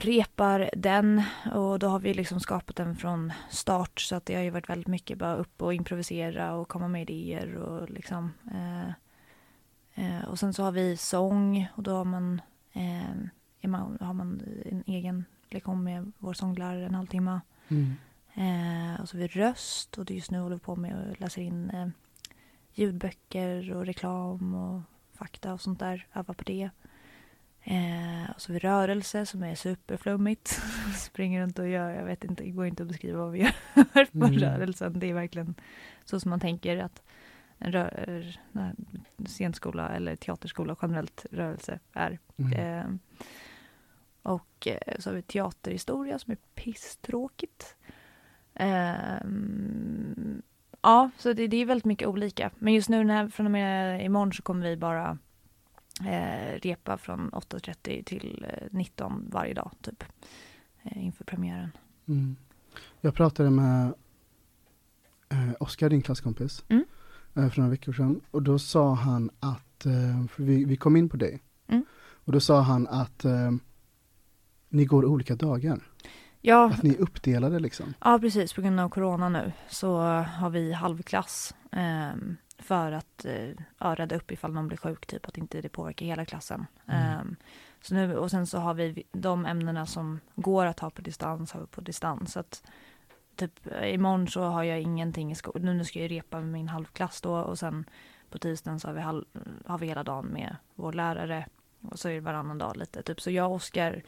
repar 0.00 0.70
den 0.76 1.22
och 1.52 1.78
då 1.78 1.88
har 1.88 2.00
vi 2.00 2.14
liksom 2.14 2.40
skapat 2.40 2.76
den 2.76 2.96
från 2.96 3.32
start 3.50 4.00
så 4.00 4.16
att 4.16 4.26
det 4.26 4.34
har 4.34 4.42
ju 4.42 4.50
varit 4.50 4.68
väldigt 4.68 4.88
mycket 4.88 5.18
bara 5.18 5.36
upp 5.36 5.62
och 5.62 5.74
improvisera 5.74 6.54
och 6.54 6.68
komma 6.68 6.88
med 6.88 7.10
idéer 7.10 7.56
och 7.56 7.90
liksom 7.90 8.32
eh, 8.50 8.92
Eh, 10.00 10.24
och 10.28 10.38
sen 10.38 10.54
så 10.54 10.62
har 10.62 10.72
vi 10.72 10.96
sång 10.96 11.68
och 11.74 11.82
då 11.82 11.90
har 11.90 12.04
man, 12.04 12.40
eh, 12.72 13.68
man, 13.68 13.98
har 14.00 14.12
man 14.12 14.42
en 14.64 14.84
egen 14.86 15.24
lektion 15.48 15.84
med 15.84 16.12
vår 16.18 16.34
sånglärare 16.34 16.86
en 16.86 16.94
halvtimme. 16.94 17.40
Mm. 17.68 17.94
Eh, 18.34 19.00
och 19.00 19.08
så 19.08 19.16
har 19.16 19.20
vi 19.20 19.26
röst 19.26 19.98
och 19.98 20.04
det 20.04 20.14
just 20.14 20.30
nu 20.30 20.38
håller 20.38 20.56
vi 20.56 20.60
på 20.60 20.76
med 20.76 21.10
att 21.10 21.20
läsa 21.20 21.40
in 21.40 21.70
eh, 21.70 21.88
ljudböcker 22.72 23.76
och 23.76 23.86
reklam 23.86 24.54
och 24.54 24.82
fakta 25.18 25.52
och 25.52 25.60
sånt 25.60 25.80
där. 25.80 26.06
Öva 26.12 26.34
på 26.34 26.44
det. 26.44 26.70
Eh, 27.62 28.30
och 28.34 28.40
så 28.42 28.48
har 28.48 28.54
vi 28.54 28.58
rörelse 28.58 29.26
som 29.26 29.42
är 29.42 29.54
superflummigt. 29.54 30.48
Springer 30.98 31.42
runt 31.42 31.58
och 31.58 31.68
gör, 31.68 31.90
jag 31.90 32.04
vet 32.04 32.24
inte, 32.24 32.42
det 32.44 32.50
går 32.50 32.66
inte 32.66 32.82
att 32.82 32.88
beskriva 32.88 33.18
vad 33.18 33.32
vi 33.32 33.38
gör 33.38 33.52
på 34.20 34.26
Mm. 34.26 34.38
rörelsen. 34.38 34.98
Det 34.98 35.06
är 35.10 35.14
verkligen 35.14 35.54
så 36.04 36.20
som 36.20 36.30
man 36.30 36.40
tänker 36.40 36.76
att 36.76 37.02
en 37.58 37.72
rör, 37.72 38.38
scenskola 39.26 39.88
eller 39.88 40.16
teaterskola 40.16 40.76
generellt 40.82 41.26
rörelse 41.30 41.78
är. 41.92 42.18
Mm. 42.36 42.52
Eh, 42.52 42.86
och 44.22 44.66
eh, 44.66 44.98
så 44.98 45.10
har 45.10 45.14
vi 45.14 45.22
teaterhistoria 45.22 46.18
som 46.18 46.32
är 46.32 46.38
pisstråkigt. 46.54 47.76
Ehm, 48.54 50.42
ja, 50.82 51.10
så 51.18 51.32
det, 51.32 51.46
det 51.46 51.56
är 51.56 51.66
väldigt 51.66 51.84
mycket 51.84 52.08
olika. 52.08 52.50
Men 52.58 52.74
just 52.74 52.88
nu 52.88 53.04
när, 53.04 53.28
från 53.28 53.46
och 53.46 53.52
med 53.52 54.04
imorgon 54.04 54.32
så 54.32 54.42
kommer 54.42 54.68
vi 54.68 54.76
bara 54.76 55.08
eh, 55.10 55.16
repa 56.62 56.98
från 56.98 57.30
8.30 57.30 58.04
till 58.04 58.46
eh, 58.48 58.66
19 58.70 59.28
varje 59.30 59.54
dag 59.54 59.70
typ. 59.82 60.04
Eh, 60.82 61.04
inför 61.04 61.24
premiären. 61.24 61.70
Mm. 62.08 62.36
Jag 63.00 63.14
pratade 63.14 63.50
med 63.50 63.94
eh, 65.28 65.50
Oskar, 65.60 65.88
din 65.90 66.02
klasskompis, 66.02 66.64
Mm. 66.68 66.84
eh, 67.34 67.48
för 67.50 67.58
några 67.60 67.70
veckor 67.70 67.92
sedan. 67.92 68.20
Och 68.30 68.42
då 68.42 68.58
sa 68.58 68.94
han 68.94 69.30
att, 69.40 69.86
eh, 69.86 70.24
vi, 70.36 70.64
vi 70.64 70.76
kom 70.76 70.96
in 70.96 71.08
på 71.08 71.16
dig. 71.16 71.42
Mm. 71.68 71.84
Och 72.24 72.32
då 72.32 72.40
sa 72.40 72.60
han 72.60 72.86
att 72.88 73.24
eh, 73.24 73.50
ni 74.68 74.84
går 74.84 75.04
olika 75.04 75.36
dagar. 75.36 75.80
Ja, 76.42 76.70
Att 76.70 76.82
ni 76.82 76.90
är 76.90 77.00
uppdelade 77.00 77.58
liksom. 77.58 77.94
Ja, 78.00 78.18
precis. 78.18 78.52
På 78.52 78.60
grund 78.62 78.80
av 78.80 78.88
corona 78.88 79.28
nu 79.28 79.52
så 79.68 79.98
har 80.22 80.50
vi 80.50 80.72
halvklass 80.72 81.54
ehm, 81.72 82.36
för 82.62 82.92
att 82.92 83.24
eh, 83.24 83.48
ja, 83.78 83.94
rädda 83.94 84.16
upp 84.16 84.30
ifall 84.30 84.52
någon 84.52 84.68
blir 84.68 84.78
sjuk, 84.78 85.06
typ 85.06 85.28
att 85.28 85.38
inte 85.38 85.60
det 85.60 85.68
påverkar 85.68 86.06
hela 86.06 86.24
klassen. 86.24 86.66
Mm. 86.86 87.02
Ehm, 87.02 87.36
så 87.80 87.94
nu, 87.94 88.16
och 88.16 88.30
sen 88.30 88.46
så 88.46 88.58
har 88.58 88.74
vi 88.74 89.02
de 89.12 89.46
ämnena 89.46 89.86
som 89.86 90.20
går 90.34 90.66
att 90.66 90.80
ha 90.80 90.90
på 90.90 91.02
distans, 91.02 91.52
har 91.52 91.60
vi 91.60 91.66
på 91.66 91.80
distans. 91.80 92.32
Så 92.32 92.40
att 92.40 92.62
typ 93.36 93.66
eh, 93.66 93.94
imorgon 93.94 94.28
så 94.28 94.42
har 94.42 94.62
jag 94.62 94.80
ingenting 94.80 95.32
i 95.32 95.34
skolan. 95.34 95.78
Nu 95.78 95.84
ska 95.84 96.00
jag 96.00 96.10
repa 96.10 96.40
med 96.40 96.48
min 96.48 96.68
halvklass 96.68 97.20
då 97.20 97.34
och 97.36 97.58
sen 97.58 97.84
på 98.30 98.38
tisdagen 98.38 98.80
så 98.80 98.88
har 98.88 98.94
vi, 98.94 99.00
halv, 99.00 99.24
har 99.66 99.78
vi 99.78 99.86
hela 99.86 100.04
dagen 100.04 100.26
med 100.26 100.56
vår 100.74 100.92
lärare. 100.92 101.46
Och 101.80 101.98
så 101.98 102.08
är 102.08 102.14
det 102.14 102.20
varannan 102.20 102.58
dag 102.58 102.76
lite. 102.76 103.02
Typ. 103.02 103.20
Så 103.20 103.30
jag 103.30 103.48
och 103.48 103.54
Oskar 103.54 104.02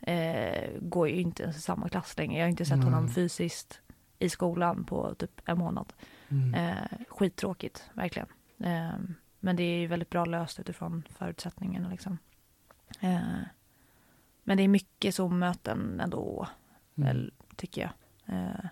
eh, 0.00 0.70
går 0.80 1.08
ju 1.08 1.20
inte 1.20 1.42
ens 1.42 1.56
i 1.56 1.60
samma 1.60 1.88
klass 1.88 2.18
längre. 2.18 2.38
Jag 2.38 2.44
har 2.44 2.50
inte 2.50 2.64
sett 2.64 2.78
Nej. 2.78 2.84
honom 2.84 3.08
fysiskt 3.08 3.80
i 4.18 4.28
skolan 4.28 4.84
på 4.84 5.14
typ 5.14 5.40
en 5.44 5.58
månad. 5.58 5.92
Mm. 6.28 6.54
Eh, 6.54 6.98
skittråkigt, 7.08 7.90
verkligen. 7.94 8.28
Eh, 8.58 8.98
men 9.40 9.56
det 9.56 9.62
är 9.62 9.78
ju 9.78 9.86
väldigt 9.86 10.10
bra 10.10 10.24
löst 10.24 10.60
utifrån 10.60 11.02
förutsättningarna. 11.18 11.88
Liksom. 11.88 12.18
Eh, 13.00 13.20
men 14.44 14.56
det 14.56 14.62
är 14.62 14.68
mycket 14.68 15.14
Zoom-möten 15.14 16.00
ändå, 16.00 16.48
Mm. 16.98 17.06
väl, 17.08 17.32
tycker 17.56 17.80
jag. 17.82 17.90
Eh, 18.36 18.66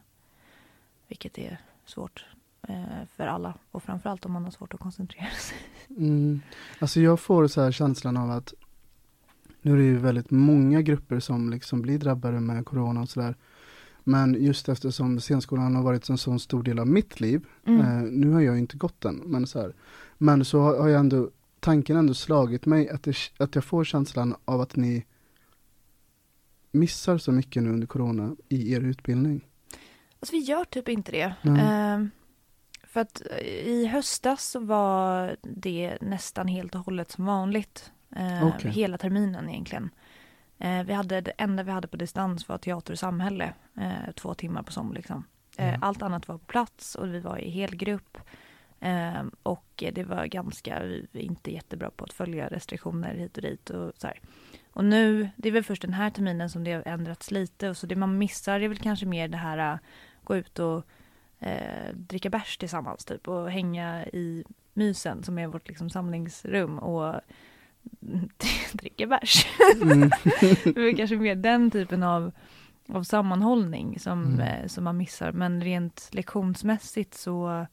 vilket 1.09 1.39
är 1.39 1.59
svårt 1.85 2.27
eh, 2.69 3.05
för 3.17 3.27
alla. 3.27 3.55
Och 3.71 3.83
framförallt 3.83 4.25
om 4.27 4.33
man 4.33 4.45
har 4.45 4.51
svårt 4.51 4.75
att 4.75 4.81
koncentrera 4.81 5.31
sig. 5.39 5.57
Mm. 5.97 6.41
Alltså 6.79 7.01
jag 7.01 7.21
får 7.21 7.47
så 7.47 7.63
här 7.63 7.73
känslan 7.73 8.17
av 8.17 8.31
att 8.31 8.55
nu 9.63 9.73
är 9.73 9.77
det 9.77 9.83
ju 9.83 9.99
väldigt 9.99 10.31
många 10.31 10.83
grupper 10.83 11.21
som 11.21 11.51
liksom 11.51 11.83
blir 11.83 11.99
drabbade 11.99 12.41
med 12.41 12.67
corona 12.67 13.01
och 13.01 13.09
sådär. 13.09 13.35
Men 14.05 14.45
just 14.45 14.69
eftersom 14.69 15.21
scenskolan 15.21 15.75
har 15.77 15.83
varit 15.83 16.09
en 16.09 16.19
sån 16.19 16.41
stor 16.41 16.63
del 16.63 16.79
av 16.79 16.87
mitt 16.87 17.21
liv, 17.21 17.47
Mm. 17.67 17.81
eh, 17.81 18.03
nu 18.11 18.31
har 18.31 18.41
jag 18.41 18.59
inte 18.59 18.77
gått 18.77 19.01
den, 19.01 19.17
men 19.17 19.47
så 19.47 19.61
här. 19.61 19.75
Men 20.19 20.45
så 20.45 20.61
har 20.61 20.79
har 20.79 20.89
jag 20.89 21.01
ändå, 21.01 21.31
tanken 21.61 21.97
ändå 21.97 22.15
slagit 22.15 22.67
mig 22.67 22.89
att, 22.89 23.03
det, 23.03 23.17
att 23.39 23.55
jag 23.55 23.65
får 23.65 23.85
känslan 23.85 24.35
av 24.45 24.61
att 24.61 24.77
ni 24.77 25.05
missar 26.71 27.19
så 27.19 27.33
mycket 27.33 27.63
nu 27.63 27.71
under 27.73 27.87
corona 27.87 28.37
i 28.49 28.73
er 28.73 28.81
utbildning. 28.81 29.41
Alltså 30.21 30.33
vi 30.37 30.39
gör 30.43 30.65
typ 30.65 30.89
inte 30.89 31.13
det. 31.13 31.35
Ehm, 31.43 32.11
för 32.87 33.01
att 33.01 33.23
eh, 33.31 33.47
i 33.47 33.87
höstas 33.87 34.45
så 34.51 34.61
var 34.61 35.37
det 35.43 35.99
nästan 36.01 36.49
helt 36.49 36.75
och 36.75 36.81
hållet 36.81 37.11
som 37.11 37.25
vanligt. 37.25 37.93
Eh, 38.17 38.47
Okej. 38.47 38.71
Hela 38.71 38.99
terminen 38.99 39.49
egentligen. 39.49 39.91
Eh, 40.65 40.85
vi 40.85 40.93
hade, 40.93 41.21
det 41.21 41.33
enda 41.39 41.63
vi 41.63 41.71
hade 41.71 41.89
på 41.89 41.97
distans 41.97 42.49
var 42.49 42.59
teater 42.59 42.93
och 42.93 42.99
samhälle. 42.99 43.55
Eh, 43.77 44.13
två 44.15 44.35
timmar 44.35 44.63
på 44.63 44.73
som 44.73 44.93
liksom. 44.93 45.25
Eh, 45.57 45.69
Mm. 45.69 45.83
Allt 45.83 46.03
annat 46.03 46.29
var 46.29 46.39
på 46.39 46.45
plats 46.45 46.95
och 46.95 47.15
vi 47.15 47.21
var 47.21 47.39
i 47.39 47.51
helgrupp. 47.51 48.19
Ehm, 48.81 49.31
och 49.43 49.85
det 49.93 50.05
var 50.05 50.27
ganska, 50.27 50.83
vi 50.83 51.09
är 51.13 51.25
inte 51.25 51.53
jättebra 51.53 51.91
på 51.91 52.05
att 52.05 52.13
följa 52.13 52.49
restriktioner 52.49 53.15
hit 53.15 53.37
och 53.37 53.43
dit 53.43 53.71
och 53.71 53.93
så 53.97 54.07
här. 54.07 54.21
Och 54.73 54.85
nu, 54.85 55.29
det 55.37 55.49
är 55.49 55.53
väl 55.53 55.65
först 55.65 55.83
den 55.83 55.93
här 55.93 56.11
terminen 56.11 56.51
som 56.51 56.65
det 56.65 56.73
har 56.73 56.83
ändrats 56.87 57.31
lite 57.31 57.69
och 57.69 57.77
så 57.77 57.87
det 57.87 57.97
man 57.97 58.19
missar 58.19 58.61
är 58.61 58.69
väl 58.69 58.79
kanske 58.79 59.07
mer 59.07 59.29
det 59.29 59.37
här 59.37 59.73
äh, 59.73 59.79
gå 60.25 60.37
ut 60.37 60.59
och 60.59 60.85
eh, 61.41 61.95
dricka 61.95 62.31
bärs 62.31 62.59
tillsammans 62.59 63.05
typ 63.05 63.29
och 63.29 63.51
hänga 63.51 64.07
i 64.07 64.45
mysen 64.73 65.23
som 65.23 65.39
är 65.39 65.47
vårt 65.47 65.69
liksom 65.69 65.91
samlingsrum 65.91 66.79
och 66.79 67.21
dricka 68.73 69.07
bärs. 69.07 69.47
Mm. 69.83 70.01
det 70.65 70.81
är 70.81 70.97
kanske 70.97 71.17
mer 71.17 71.35
den 71.37 71.71
typen 71.71 72.03
av, 72.03 72.33
av 72.89 73.03
sammanhållning 73.03 73.99
som, 74.01 74.25
Mm. 74.25 74.41
eh, 74.41 74.67
som 74.67 74.85
man 74.85 74.97
missar. 74.97 75.33
Men 75.33 75.63
rent 75.65 76.09
lektionsmässigt 76.13 77.15
så 77.15 77.67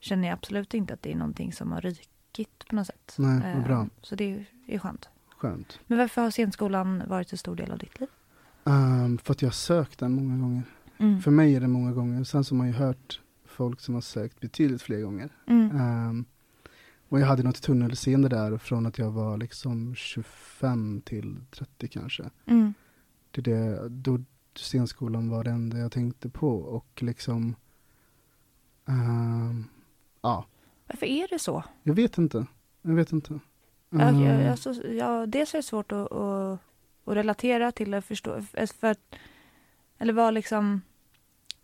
känner 0.00 0.28
jag 0.28 0.34
absolut 0.34 0.74
inte 0.74 0.94
att 0.94 1.02
det 1.02 1.12
är 1.12 1.16
någonting 1.16 1.52
som 1.52 1.72
har 1.72 1.80
rykit 1.80 2.64
på 2.68 2.76
något 2.76 2.86
sätt. 2.86 3.14
Nej, 3.18 3.40
vad 3.44 3.62
Eh, 3.62 3.64
bra. 3.64 3.86
Så 4.02 4.14
det 4.14 4.44
är 4.66 4.78
skönt. 4.78 5.08
Skönt. 5.38 5.78
Men 5.86 5.98
varför 5.98 6.22
har 6.22 6.30
scenskolan 6.30 7.02
varit 7.08 7.28
så 7.28 7.36
stor 7.36 7.56
del 7.56 7.70
av 7.72 7.78
ditt 7.78 8.00
liv? 8.00 8.08
Um, 8.64 9.18
för 9.18 9.32
att 9.32 9.42
jag 9.42 9.46
har 9.48 9.52
sökt 9.52 9.98
den 9.98 10.12
många 10.14 10.36
gånger. 10.42 10.62
Mm. 10.98 11.20
För 11.20 11.30
mig 11.30 11.54
är 11.56 11.60
det 11.60 11.68
många 11.68 11.92
gånger. 11.92 12.24
Sen 12.24 12.44
så 12.44 12.54
har 12.54 12.58
man 12.58 12.66
ju 12.66 12.72
hört 12.72 13.20
folk 13.46 13.80
som 13.80 13.94
har 13.94 14.00
sökt 14.00 14.40
betydligt 14.40 14.82
fler 14.82 15.00
gånger. 15.00 15.28
Mm. 15.46 15.76
Ehm, 15.80 16.24
och 17.08 17.20
jag 17.20 17.26
hade 17.26 17.42
något 17.42 17.62
tunnelseende 17.62 18.28
där 18.28 18.58
från 18.58 18.86
att 18.86 18.98
jag 18.98 19.10
var 19.10 19.36
liksom 19.36 19.94
25 19.94 21.02
till 21.04 21.36
30 21.50 21.88
kanske. 21.88 22.30
Mm. 22.46 22.74
Det 23.30 23.40
det, 23.40 23.88
då 23.88 24.18
scenskolan 24.56 25.28
var 25.28 25.44
det 25.44 25.50
enda 25.50 25.78
jag 25.78 25.92
tänkte 25.92 26.28
på 26.28 26.56
och 26.56 27.02
liksom 27.02 27.56
ehm, 28.88 29.64
ja, 30.22 30.46
Varför 30.86 31.06
är 31.06 31.28
det 31.28 31.38
så? 31.38 31.64
jag 31.82 31.94
vet 31.94 32.18
inte. 32.18 32.46
Jag 32.82 32.94
vet 32.94 33.12
inte. 33.12 33.38
Ehm, 33.92 34.20
jag, 34.20 34.46
alltså, 34.46 34.72
jag, 34.86 35.28
dels 35.28 35.54
är 35.54 35.58
det 35.58 35.62
svårt 35.62 35.92
att, 35.92 36.12
att, 36.12 36.60
att 37.04 37.16
relatera 37.16 37.72
till 37.72 37.94
och 37.94 38.04
förstå. 38.04 38.42
För 38.80 38.96
eller 39.98 40.12
vad 40.12 40.34
liksom 40.34 40.80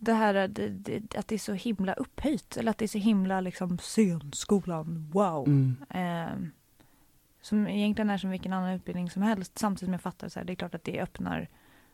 det 0.00 0.12
här 0.12 0.34
att 0.34 1.28
det 1.28 1.34
är 1.34 1.38
så 1.38 1.52
himla 1.52 1.92
upphöjt. 1.92 2.56
Eller 2.56 2.70
att 2.70 2.78
det 2.78 2.84
är 2.84 2.88
så 2.88 2.98
himla 2.98 3.40
liksom 3.40 3.78
scenskolan, 3.78 5.10
wow. 5.12 5.48
mm, 5.48 5.76
Eh, 5.90 6.48
som 7.42 7.68
egentligen 7.68 8.10
är 8.10 8.18
som 8.18 8.30
vilken 8.30 8.52
annan 8.52 8.70
utbildning 8.70 9.10
som 9.10 9.22
helst. 9.22 9.58
Samtidigt 9.58 9.86
som 9.86 9.92
jag 9.92 10.02
fattar 10.02 10.28
så 10.28 10.38
här, 10.38 10.46
det 10.46 10.52
är 10.52 10.54
klart 10.54 10.74
att 10.74 10.84
det 10.84 11.00
öppnar 11.00 11.48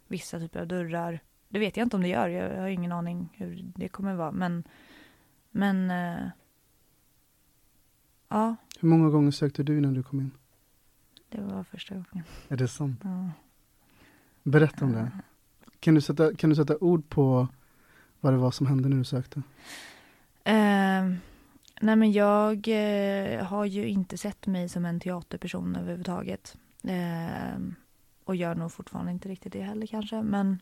vissa 0.07 0.39
typer 0.39 0.61
av 0.61 0.67
dörrar. 0.67 1.21
Det 1.49 1.59
vet 1.59 1.77
jag 1.77 1.85
inte 1.85 1.97
om 1.97 2.03
det 2.03 2.09
gör. 2.09 2.29
Jag 2.29 2.61
har 2.61 2.69
ingen 2.69 2.93
aning 2.93 3.29
hur 3.37 3.73
det 3.77 3.89
kommer 3.89 4.15
vara. 4.15 4.33
Men, 4.33 4.65
men 5.51 5.91
eh, 5.91 6.29
ja, 8.29 8.57
hur 8.81 8.89
många 8.89 9.11
gånger 9.11 9.31
sökte 9.31 9.63
du 9.63 9.79
innan 9.79 9.95
du 9.95 10.03
kom 10.03 10.21
in? 10.21 10.31
det 11.29 11.41
var 11.41 11.65
första 11.65 11.95
gången. 11.95 12.25
Är 12.49 12.57
det 12.57 12.69
sant? 12.69 13.01
Ja. 13.05 13.31
Berätta 14.43 14.85
om 14.85 14.93
det. 14.93 15.11
Kan 15.81 15.95
du 15.95 16.01
sätta, 16.01 16.35
kan 16.35 16.51
du 16.51 16.57
sätta 16.57 16.77
ord 16.77 17.09
på 17.09 17.49
vad 18.27 18.35
det 18.35 18.39
var 18.39 18.51
som 18.51 18.67
hände 18.67 18.89
när 18.89 18.97
du 18.97 19.05
sökte? 19.05 19.43
Eh, 20.45 21.05
nej 21.81 21.97
men 21.97 22.13
jag 22.13 22.69
eh, 22.69 23.45
har 23.45 23.65
ju 23.65 23.89
inte 23.89 24.19
sett 24.19 24.47
mig 24.47 24.69
som 24.69 24.85
en 24.85 25.01
teaterperson 25.01 25.77
överhuvudtaget. 25.77 26.57
Eh, 26.85 27.59
och 28.25 28.37
gör 28.37 28.55
nog 28.55 28.73
fortfarande 28.73 29.13
inte 29.13 29.29
riktigt 29.29 29.53
det 29.53 29.63
heller 29.63 29.87
kanske. 29.87 30.23
Men, 30.23 30.61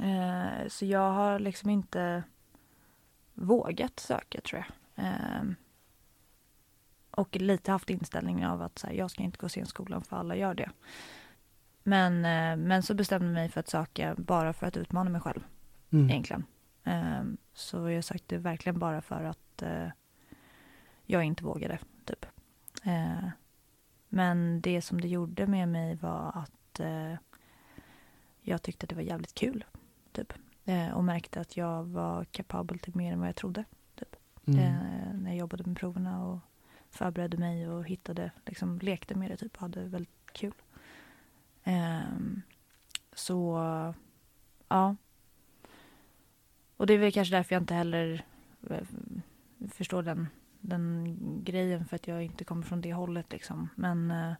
eh, 0.00 0.68
så 0.68 0.84
jag 0.86 1.12
har 1.12 1.38
liksom 1.38 1.70
inte 1.70 2.22
vågat 3.34 4.00
söka 4.00 4.40
tror 4.40 4.64
jag. 4.94 5.04
Eh, 5.06 5.42
och 7.10 7.36
lite 7.36 7.70
haft 7.72 7.90
inställningen 7.90 8.50
av 8.50 8.62
att 8.62 8.78
så 8.78 8.86
här, 8.86 8.94
jag 8.94 9.10
ska 9.10 9.22
inte 9.22 9.38
gå 9.38 9.48
scenskolan 9.48 10.02
för 10.04 10.16
alla 10.16 10.36
gör 10.36 10.54
det. 10.54 10.70
Men, 11.82 12.24
eh, 12.24 12.66
men 12.66 12.82
så 12.82 12.94
bestämde 12.94 13.26
jag 13.26 13.34
mig 13.34 13.48
för 13.48 13.60
att 13.60 13.68
söka 13.68 14.14
bara 14.18 14.52
för 14.52 14.66
att 14.66 14.76
utmana 14.76 15.10
mig 15.10 15.20
själv 15.20 15.40
Mm. 15.92 16.10
egentligen. 16.10 16.44
Ehm, 16.84 17.36
så 17.52 17.90
jag 17.90 18.04
sökte 18.04 18.38
verkligen 18.38 18.78
bara 18.78 19.00
för 19.00 19.24
att 19.24 19.62
eh, 19.62 19.88
jag 21.06 21.24
inte 21.24 21.44
vågade, 21.44 21.78
typ. 22.04 22.26
Eh, 22.84 23.28
men 24.08 24.60
det 24.60 24.82
som 24.82 25.00
det 25.00 25.08
gjorde 25.08 25.46
med 25.46 25.68
mig 25.68 25.94
var 25.94 26.32
att 26.34 26.80
eh, 26.80 27.14
jag 28.40 28.62
tyckte 28.62 28.84
att 28.84 28.88
det 28.88 28.94
var 28.94 29.02
jävligt 29.02 29.34
kul. 29.34 29.64
Typ. 30.12 30.32
Eh, 30.64 30.90
och 30.90 31.04
märkte 31.04 31.40
att 31.40 31.56
jag 31.56 31.84
var 31.84 32.24
kapabel 32.24 32.78
till 32.78 32.96
mer 32.96 33.12
än 33.12 33.18
vad 33.18 33.28
jag 33.28 33.36
trodde. 33.36 33.64
Typ. 33.94 34.16
Mm. 34.46 35.22
När 35.22 35.30
jag 35.30 35.38
jobbade 35.38 35.64
med 35.64 35.76
proverna 35.76 36.24
och 36.26 36.38
förberedde 36.90 37.36
mig 37.36 37.68
och 37.68 37.84
hittade, 37.84 38.30
liksom 38.46 38.78
lekte 38.78 39.14
med 39.14 39.30
det 39.30 39.36
typ 39.36 39.54
och 39.54 39.60
hade 39.60 39.84
väldigt 39.84 40.32
kul. 40.32 40.54
Ehm, 41.64 42.42
så, 43.12 43.58
ja. 44.68 44.96
Och 46.76 46.86
det 46.86 46.94
är 46.94 46.98
väl 46.98 47.12
kanske 47.12 47.36
därför 47.36 47.54
jag 47.54 47.62
inte 47.62 47.74
heller 47.74 48.24
eh, 48.70 48.78
förstår 49.72 50.02
den, 50.02 50.28
den 50.60 51.16
grejen 51.44 51.84
för 51.86 51.96
att 51.96 52.08
jag 52.08 52.22
inte 52.22 52.44
kommer 52.44 52.62
från 52.62 52.80
det 52.80 52.92
hållet 52.94 53.32
liksom. 53.32 53.68
Men, 53.74 54.10
eh, 54.10 54.32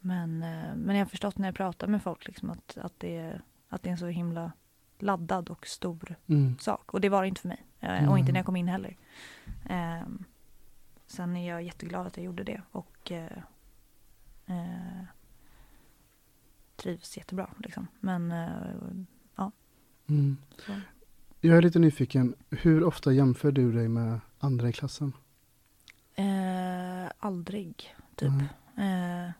men, 0.00 0.42
eh, 0.42 0.74
men 0.76 0.96
jag 0.96 1.04
har 1.04 1.10
förstått 1.10 1.38
när 1.38 1.48
jag 1.48 1.54
pratar 1.54 1.86
med 1.86 2.02
folk 2.02 2.26
liksom 2.26 2.50
att, 2.50 2.78
att, 2.78 3.00
det, 3.00 3.16
är- 3.16 3.42
att 3.68 3.82
det 3.82 3.88
är 3.88 3.92
en 3.92 3.98
så 3.98 4.06
himla 4.06 4.52
laddad 4.98 5.50
och 5.50 5.66
stor 5.66 6.16
Mm. 6.26 6.58
sak. 6.58 6.94
Och 6.94 7.00
det 7.00 7.08
var 7.08 7.22
det 7.22 7.28
inte 7.28 7.40
för 7.40 7.48
mig. 7.48 7.64
Mm. 7.80 8.08
Och 8.08 8.18
inte 8.18 8.32
när 8.32 8.38
jag 8.38 8.46
kom 8.46 8.56
in 8.56 8.68
heller. 8.68 8.96
Sen 11.06 11.36
är 11.36 11.48
jag 11.48 11.62
jätteglad 11.62 12.06
att 12.06 12.16
jag 12.16 12.24
gjorde 12.26 12.44
det. 12.44 12.62
Och 12.70 13.12
eh, 13.12 13.38
eh, 14.46 15.04
trivs 16.76 17.16
jättebra. 17.16 17.50
Liksom. 17.58 17.86
Men 18.00 18.32
eh, 18.32 18.48
Mm. 20.08 20.36
Jag 21.46 21.58
är 21.58 21.62
lite 21.62 21.78
nyfiken, 21.78 22.34
hur 22.50 22.84
ofta 22.84 23.12
jämför 23.12 23.52
du 23.52 23.72
dig 23.72 23.88
med 23.88 24.20
andra 24.38 24.68
i 24.68 24.72
klassen? 24.72 25.12
Eh, 26.14 27.12
aldrig, 27.18 27.94
typ. 28.14 28.28
Mm. 28.76 29.26
Eh, 29.26 29.32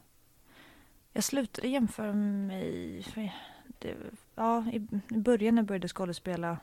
jag 1.12 1.24
slutade 1.24 1.68
jämföra 1.68 2.12
mig... 2.12 3.07
Det, 3.78 3.96
ja, 4.34 4.64
i, 4.72 4.86
I 5.09 5.18
början 5.18 5.55
när 5.55 5.62
jag 5.62 5.66
började 5.66 5.88
skådespela 5.88 6.59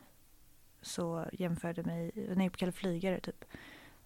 så 0.82 1.26
jämförde 1.34 1.84
mig... 1.84 2.12
När 2.16 2.36
jag 2.36 2.44
gick 2.44 2.52
på 2.52 2.58
Kalle 2.58 2.72
Flygare, 2.72 3.20
typ 3.20 3.46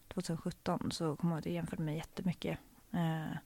2017, 0.08 0.92
så 0.92 1.16
kom 1.16 1.30
jag 1.30 1.36
ihåg 1.36 1.40
att 1.40 1.46
jag 1.46 1.56
jämförde 1.56 1.84
mig 1.84 1.96
jättemycket 1.96 2.60
eh, 2.92 3.38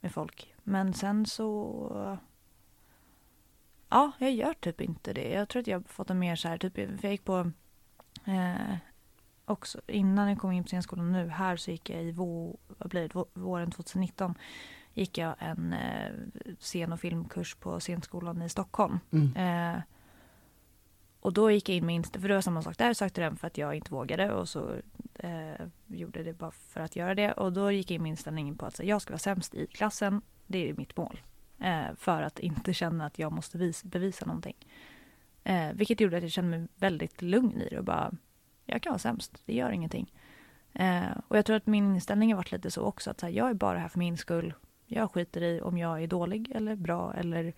med 0.00 0.12
folk. 0.12 0.54
Men 0.62 0.94
sen 0.94 1.26
så... 1.26 2.18
Ja, 3.94 4.12
jag 4.18 4.32
gör 4.32 4.54
typ 4.54 4.80
inte 4.80 5.12
det. 5.12 5.30
Jag 5.30 5.48
tror 5.48 5.60
att 5.60 5.66
jag 5.66 5.78
har 5.78 5.82
fått 5.84 6.10
en 6.10 6.18
mer 6.18 6.36
så 6.36 6.48
här, 6.48 6.58
typ, 6.58 6.74
för 6.74 6.98
jag 7.02 7.12
gick 7.12 7.24
på... 7.24 7.50
Eh, 8.24 8.76
också 9.44 9.80
innan 9.86 10.28
jag 10.28 10.38
kom 10.38 10.52
in 10.52 10.62
på 10.64 10.68
scenskolan 10.68 11.12
nu 11.12 11.28
här 11.28 11.56
så 11.56 11.70
gick 11.70 11.90
jag 11.90 12.02
i 12.02 12.12
vå, 12.12 12.58
vad 12.78 12.90
blir 12.90 13.02
det, 13.02 13.08
vå- 13.14 13.28
våren 13.34 13.70
2019 13.70 14.34
gick 14.94 15.18
jag 15.18 15.34
en 15.38 15.72
eh, 15.72 16.12
scen 16.60 16.92
och 16.92 17.00
filmkurs 17.00 17.54
på 17.54 17.80
scenskolan 17.80 18.42
i 18.42 18.48
Stockholm. 18.48 18.98
Mm. 19.10 19.36
Eh, 19.76 19.82
och 21.20 21.32
då 21.32 21.50
gick 21.50 21.68
jag 21.68 21.76
in 21.76 21.86
med 21.86 21.94
inställningen, 21.94 22.22
för 22.22 22.28
det 22.28 22.34
var 22.34 22.42
samma 22.42 22.62
sak 22.62 22.78
där, 22.78 22.94
sökte 22.94 23.20
den 23.20 23.36
för 23.36 23.46
att 23.46 23.58
jag 23.58 23.74
inte 23.74 23.92
vågade 23.92 24.32
och 24.32 24.48
så 24.48 24.74
eh, 25.14 25.66
gjorde 25.86 26.22
det 26.22 26.32
bara 26.32 26.50
för 26.50 26.80
att 26.80 26.96
göra 26.96 27.14
det. 27.14 27.32
Och 27.32 27.52
då 27.52 27.70
gick 27.70 27.90
jag 27.90 27.94
in 27.94 28.02
med 28.02 28.10
inställningen 28.10 28.56
på 28.56 28.66
att 28.66 28.76
så, 28.76 28.84
jag 28.84 29.02
ska 29.02 29.12
vara 29.12 29.18
sämst 29.18 29.54
i 29.54 29.66
klassen, 29.66 30.22
det 30.46 30.70
är 30.70 30.74
mitt 30.74 30.96
mål. 30.96 31.20
Eh, 31.58 31.94
för 31.96 32.22
att 32.22 32.38
inte 32.38 32.74
känna 32.74 33.06
att 33.06 33.18
jag 33.18 33.32
måste 33.32 33.58
vis, 33.58 33.84
bevisa 33.84 34.26
någonting. 34.26 34.56
Eh, 35.44 35.72
vilket 35.72 36.00
gjorde 36.00 36.16
att 36.16 36.22
jag 36.22 36.32
kände 36.32 36.58
mig 36.58 36.68
väldigt 36.76 37.22
lugn 37.22 37.60
i 37.60 37.68
det 37.68 37.78
och 37.78 37.84
bara, 37.84 38.12
jag 38.66 38.82
kan 38.82 38.90
vara 38.90 38.98
sämst, 38.98 39.42
det 39.46 39.54
gör 39.54 39.70
ingenting. 39.70 40.12
Eh, 40.72 41.18
och 41.28 41.38
jag 41.38 41.46
tror 41.46 41.56
att 41.56 41.66
min 41.66 41.94
inställning 41.94 42.32
har 42.32 42.36
varit 42.36 42.52
lite 42.52 42.70
så 42.70 42.82
också, 42.82 43.10
att 43.10 43.20
så 43.20 43.26
här, 43.26 43.32
jag 43.32 43.50
är 43.50 43.54
bara 43.54 43.78
här 43.78 43.88
för 43.88 43.98
min 43.98 44.16
skull. 44.16 44.54
Jag 44.86 45.10
skiter 45.10 45.42
i 45.42 45.60
om 45.60 45.78
jag 45.78 46.02
är 46.02 46.06
dålig 46.06 46.52
eller 46.54 46.76
bra 46.76 47.14
eller 47.14 47.52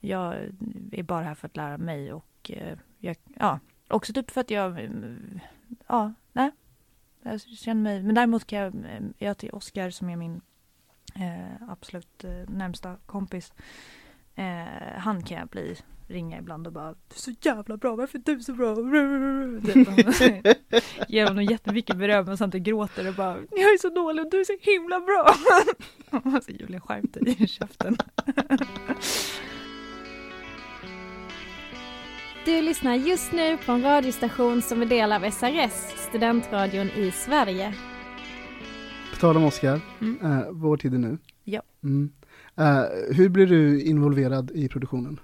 jag 0.00 0.34
är 0.92 1.02
bara 1.02 1.24
här 1.24 1.34
för 1.34 1.46
att 1.46 1.56
lära 1.56 1.78
mig 1.78 2.12
och 2.12 2.50
eh, 2.50 2.78
jag, 2.98 3.16
ja, 3.38 3.60
också 3.88 4.12
typ 4.12 4.30
för 4.30 4.40
att 4.40 4.50
jag, 4.50 4.80
mm, 4.80 5.40
ja, 5.86 6.12
nej. 6.32 6.50
Jag 7.22 7.40
känner 7.40 7.82
mig, 7.82 8.02
men 8.02 8.14
däremot 8.14 8.46
kan 8.46 8.58
jag, 8.58 8.74
eh, 8.74 9.02
jag 9.18 9.38
till 9.38 9.50
Oskar 9.50 9.90
som 9.90 10.10
är 10.10 10.16
min 10.16 10.40
eh, 11.20 11.68
absolut 11.68 12.24
eh, 12.24 12.30
närmsta 12.48 12.96
kompis, 13.06 13.52
eh, 14.34 14.98
han 14.98 15.22
kan 15.22 15.38
jag 15.38 15.48
bli, 15.48 15.76
ringa 16.08 16.38
ibland 16.38 16.66
och 16.66 16.72
bara 16.72 16.92
Du 16.92 17.14
är 17.14 17.18
så 17.18 17.32
jävla 17.40 17.76
bra, 17.76 17.96
varför 17.96 18.18
är 18.18 18.22
du 18.22 18.40
så 18.40 18.52
bra? 18.52 18.74
Typ, 19.72 20.46
ger 21.08 21.26
honom 21.26 21.44
jättemycket 21.44 21.96
beröm 21.96 22.28
och 22.28 22.38
samtidigt 22.38 22.66
gråter 22.66 23.08
och 23.08 23.14
bara 23.14 23.36
Jag 23.36 23.60
är 23.60 23.78
så 23.78 23.88
dålig 23.88 24.24
och 24.24 24.30
du 24.30 24.40
är 24.40 24.44
så 24.44 24.56
himla 24.60 25.00
bra. 25.00 25.34
alltså 26.34 26.50
Julia 26.50 26.80
skärp 26.80 27.12
dig 27.12 27.42
i 27.42 27.46
käften. 27.46 27.96
Du 32.44 32.62
lyssnar 32.62 32.94
just 32.94 33.32
nu 33.32 33.56
på 33.56 33.72
en 33.72 33.82
radiostation 33.82 34.62
som 34.62 34.82
är 34.82 34.86
del 34.86 35.12
av 35.12 35.30
SRS, 35.30 36.08
studentradion 36.08 36.90
i 36.90 37.10
Sverige. 37.10 37.74
På 39.16 39.20
tal 39.20 39.36
om 39.36 39.44
Oscar, 39.44 39.80
Mm. 40.00 40.32
eh, 40.38 40.46
vår 40.50 40.76
tid 40.76 40.94
är 40.94 40.98
nu. 40.98 41.18
Ja. 41.44 41.62
Mm. 41.82 42.12
Eh, 42.56 42.82
hur 43.16 43.28
blir 43.28 43.46
du 43.46 43.82
involverad 43.82 44.50
i 44.50 44.68
produktionen? 44.68 45.20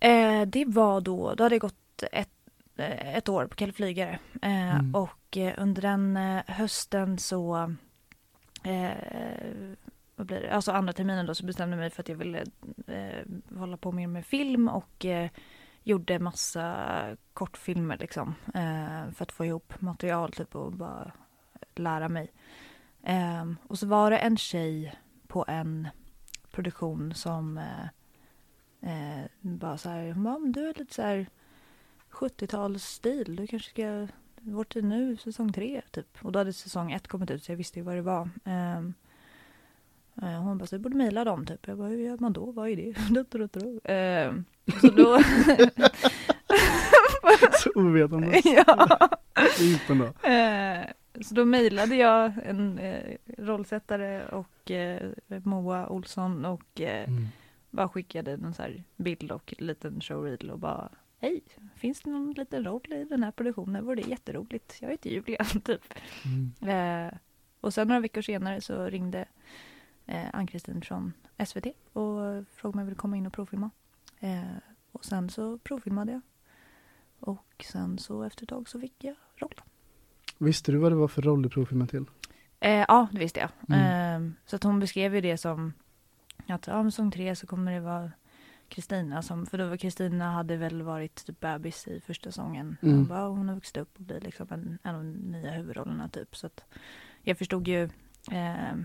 Eh, 0.00 0.42
det 0.46 0.64
var 0.64 1.00
då, 1.00 1.34
då 1.34 1.42
hade 1.44 1.54
jag 1.54 1.60
gått 1.60 2.02
ett, 2.12 2.28
eh, 2.76 3.16
ett 3.16 3.28
år 3.28 3.46
på 3.46 3.54
Kalle 3.56 3.72
Flygare. 3.72 4.18
Eh, 4.42 4.74
Mm. 4.74 4.94
Och 4.94 5.36
eh, 5.36 5.54
under 5.58 5.82
den 5.82 6.16
hösten 6.46 7.18
så, 7.18 7.74
vad 10.16 10.26
blir 10.26 10.40
det? 10.40 10.50
Alltså 10.54 10.72
andra 10.72 10.92
terminen 10.92 11.26
då 11.26 11.34
så 11.34 11.46
bestämde 11.46 11.76
jag 11.76 11.80
mig 11.80 11.90
för 11.90 12.02
att 12.02 12.08
jag 12.08 12.16
ville 12.16 12.44
hålla 13.56 13.76
på 13.76 13.92
mer 13.92 14.06
med 14.06 14.26
film 14.26 14.68
och 14.68 15.06
gjorde 15.82 16.18
massa 16.18 16.76
kortfilmer 17.32 17.96
liksom. 18.00 18.34
För 19.14 19.22
att 19.22 19.32
få 19.32 19.44
ihop 19.44 19.80
material 19.80 20.32
typ 20.32 20.56
och 20.56 20.72
bara 20.72 21.12
lära 21.74 22.08
mig. 22.08 22.32
Eh, 23.02 23.44
och 23.68 23.78
så 23.78 23.86
var 23.86 24.10
det 24.10 24.18
en 24.18 24.36
tjej 24.36 24.94
på 25.28 25.44
en 25.48 25.88
produktion 26.50 27.14
som 27.14 27.58
eh, 27.58 27.86
Eh, 28.82 29.24
bara 29.40 29.78
så 29.78 29.88
här, 29.88 30.12
hon 30.12 30.22
bara, 30.24 30.38
"Men 30.38 30.52
du 30.52 30.68
är 30.68 30.74
lite 30.78 30.94
så 30.94 31.02
här 31.02 31.26
70-talsstil, 32.10 33.36
du 33.36 33.46
kanske 33.46 33.70
ska, 33.70 34.06
vår 34.40 34.64
tid 34.64 34.84
nu, 34.84 35.16
säsong 35.16 35.52
tre 35.52 35.80
typ. 35.90 36.18
Och 36.24 36.32
då 36.32 36.38
hade 36.38 36.52
säsong 36.52 36.92
ett 36.92 37.08
kommit 37.08 37.30
ut 37.30 37.44
så 37.44 37.52
jag 37.52 37.56
visste 37.56 37.78
ju 37.78 37.84
vad 37.84 37.94
det 37.96 38.02
var. 38.02 38.28
Eh, 38.44 38.82
hon 40.42 40.58
bara, 40.58 40.66
så 40.66 40.76
du 40.76 40.82
borde 40.82 40.96
mejla 40.96 41.24
dem 41.24 41.46
typ. 41.46 41.66
Jag 41.68 41.78
bara, 41.78 41.88
hur 41.88 41.98
gör 41.98 42.18
man 42.18 42.32
då? 42.32 42.52
Vad 42.52 42.68
är 42.68 42.76
det? 42.76 42.94
Ehm, 43.84 44.44
så 44.80 44.86
då... 44.86 45.18
Så 47.62 47.70
ovetande. 47.74 48.40
ja. 48.44 49.08
Ypen 49.60 49.98
då. 49.98 50.28
Så 51.22 51.34
då 51.34 51.44
mejlade 51.44 51.96
jag 51.96 52.32
en 52.44 52.78
eh, 52.78 53.16
rollsättare 53.38 54.26
och 54.28 54.70
eh, 54.70 55.10
Moa 55.44 55.88
Olsson 55.88 56.44
och 56.44 56.80
eh, 56.80 57.08
Mm. 57.08 57.26
bara 57.70 57.88
skickade 57.88 58.32
en 58.32 58.54
så 58.54 58.62
bild 58.96 59.32
och 59.32 59.54
en 59.58 59.66
liten 59.66 60.00
showreel 60.00 60.50
och 60.50 60.58
bara 60.58 60.88
Hej, 61.18 61.40
finns 61.76 62.00
det 62.00 62.10
någon 62.10 62.32
liten 62.32 62.64
roll 62.64 62.92
i 62.92 63.04
den 63.04 63.22
här 63.22 63.30
produktionen? 63.30 63.84
Vore 63.84 64.02
det 64.02 64.08
jätteroligt? 64.08 64.78
Jag 64.82 64.90
heter 64.90 65.10
Julia, 65.10 65.44
typ. 65.64 65.94
Mm. 66.24 67.06
Eh, 67.08 67.12
och 67.60 67.74
sen 67.74 67.88
några 67.88 68.00
veckor 68.00 68.22
senare 68.22 68.60
så 68.60 68.84
ringde 68.86 69.24
eh, 70.06 70.26
Ann-Kristin 70.32 70.82
från 70.82 71.12
SVT 71.46 71.66
och 71.92 72.46
frågade 72.54 72.72
om 72.72 72.78
jag 72.78 72.84
ville 72.84 72.94
komma 72.96 73.16
in 73.16 73.26
och 73.26 73.32
provfilma. 73.32 73.70
Eh, 74.20 74.40
och 74.92 75.04
sen 75.04 75.30
så 75.30 75.58
provfilmade 75.58 76.12
jag. 76.12 76.20
Och 77.20 77.64
sen 77.72 77.98
så 77.98 78.22
efter 78.22 78.42
ett 78.44 78.48
tag 78.48 78.68
så 78.68 78.80
fick 78.80 79.04
jag 79.04 79.14
rollen. 79.36 79.64
Visste 80.40 80.72
du 80.72 80.78
vad 80.78 80.92
det 80.92 80.96
var 80.96 81.08
för 81.08 81.22
roll 81.22 81.42
du 81.42 81.48
provfilmade 81.48 81.90
till? 81.90 82.04
Eh, 82.60 82.84
ja, 82.88 83.08
det 83.12 83.18
visste 83.18 83.40
jag. 83.40 83.50
Mm. 83.68 84.26
Eh, 84.26 84.32
så 84.46 84.56
att 84.56 84.62
hon 84.62 84.80
beskrev 84.80 85.14
ju 85.14 85.20
det 85.20 85.36
som 85.36 85.72
att 86.46 86.66
ja, 86.66 86.82
med 86.82 86.92
säsong 86.92 87.10
tre 87.10 87.36
så 87.36 87.46
kommer 87.46 87.72
det 87.72 87.80
vara 87.80 88.12
Kristina 88.68 89.22
som, 89.22 89.46
för 89.46 89.58
då 89.58 89.68
var 89.68 89.76
Kristina 89.76 90.32
hade 90.32 90.56
väl 90.56 90.82
varit 90.82 91.24
typ 91.26 91.40
bebis 91.40 91.86
i 91.88 92.00
första 92.00 92.30
säsongen. 92.30 92.76
Mm. 92.82 92.94
Hon, 92.96 93.06
bara, 93.06 93.28
hon 93.28 93.48
har 93.48 93.54
vuxit 93.54 93.76
upp 93.76 93.96
och 93.98 94.02
blir 94.04 94.20
liksom 94.20 94.46
en, 94.50 94.78
en 94.82 94.94
av 94.94 95.04
de 95.04 95.12
nya 95.12 95.50
huvudrollerna 95.50 96.08
typ. 96.08 96.36
Så 96.36 96.46
att 96.46 96.64
jag 97.22 97.38
förstod 97.38 97.68
ju 97.68 97.82
eh, 98.30 98.76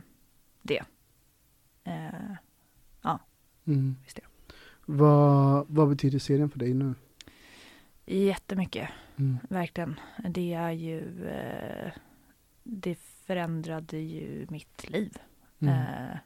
det. 0.61 0.83
Eh, 1.83 2.35
Mm. 3.67 3.95
visste 4.03 4.21
jag. 4.23 4.55
Vad, 4.85 5.65
vad 5.69 5.89
betyder 5.89 6.19
serien 6.19 6.49
för 6.49 6.59
dig 6.59 6.73
nu? 6.73 6.93
Jättemycket. 8.05 8.89
Mm. 9.17 9.37
Verkligen. 9.49 9.99
Det 10.29 10.53
är 10.53 10.71
ju... 10.71 11.27
Eh, 11.27 11.91
det 12.63 12.95
förändrade 12.99 13.97
ju 13.97 14.47
mitt 14.49 14.89
liv. 14.89 15.17
Mm. 15.59 15.73
Eh, 15.73 16.17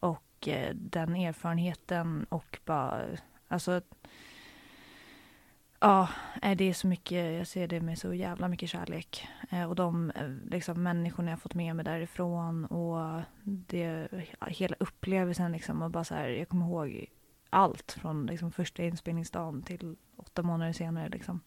och 0.00 0.48
eh, 0.48 0.74
den 0.74 1.16
erfarenheten 1.16 2.26
och 2.28 2.58
bara... 2.64 3.04
Alltså... 3.48 3.80
Ja, 5.80 6.08
det 6.56 6.64
är 6.64 6.72
så 6.72 6.86
mycket... 6.86 7.38
Jag 7.38 7.46
ser 7.46 7.68
det 7.68 7.80
med 7.80 7.98
så 7.98 8.14
jävla 8.14 8.48
mycket 8.48 8.70
kärlek. 8.70 9.28
Och 9.68 9.74
de 9.74 10.12
liksom, 10.50 10.82
människorna 10.82 11.30
jag 11.30 11.40
fått 11.40 11.54
med 11.54 11.76
mig 11.76 11.84
därifrån 11.84 12.64
och 12.64 13.22
det, 13.42 14.08
hela 14.46 14.76
upplevelsen 14.80 15.52
liksom. 15.52 15.82
Och 15.82 15.90
bara 15.90 16.04
så 16.04 16.14
här, 16.14 16.28
jag 16.28 16.48
kommer 16.48 16.66
ihåg 16.66 17.06
allt 17.50 17.92
från 17.92 18.26
liksom, 18.26 18.52
första 18.52 18.82
inspelningsdagen 18.82 19.62
till 19.62 19.96
åtta 20.16 20.42
månader 20.42 20.72
senare. 20.72 21.08
Liksom. 21.08 21.40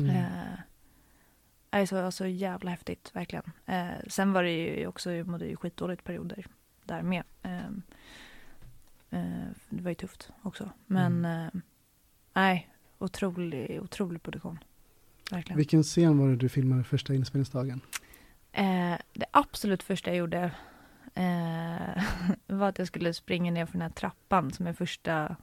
Mm. 0.00 0.16
Eh, 0.16 0.58
det 1.70 1.78
är 1.78 1.86
så, 1.86 2.10
så 2.12 2.26
jävla 2.26 2.70
häftigt, 2.70 3.10
verkligen. 3.14 3.44
Eh, 3.66 3.90
sen 4.08 4.32
var 4.32 4.42
det 4.42 4.50
ju 4.52 4.86
också, 4.86 5.12
jag 5.12 5.26
mådde 5.26 5.46
ju 5.46 5.56
skitdåligt 5.56 6.04
perioder 6.04 6.46
där 6.84 7.02
med. 7.02 7.22
Eh, 7.42 7.66
eh, 9.10 9.48
det 9.68 9.82
var 9.82 9.90
ju 9.90 9.94
tufft 9.94 10.30
också. 10.42 10.70
Men 10.86 11.24
Mm. 11.24 11.46
eh, 11.54 11.60
nej, 12.34 12.70
otrolig, 12.98 13.82
otrolig 13.82 14.22
produktion. 14.22 14.58
Verkligen. 15.30 15.56
Vilken 15.56 15.82
scen 15.82 16.18
var 16.18 16.28
det 16.28 16.36
du 16.36 16.48
filmade 16.48 16.84
första 16.84 17.14
inspelningsdagen? 17.14 17.80
Eh, 18.52 18.96
det 19.12 19.26
absolut 19.30 19.82
första 19.82 20.10
jag 20.10 20.16
gjorde 20.16 20.50
eh, 21.14 22.04
var 22.46 22.68
att 22.68 22.78
jag 22.78 22.86
skulle 22.86 23.14
springa 23.14 23.50
ner 23.52 23.66
för 23.66 23.72
den 23.72 23.82
här 23.82 23.90
trappan 23.90 24.50
som 24.52 24.66
är 24.66 24.72
första, 24.72 25.36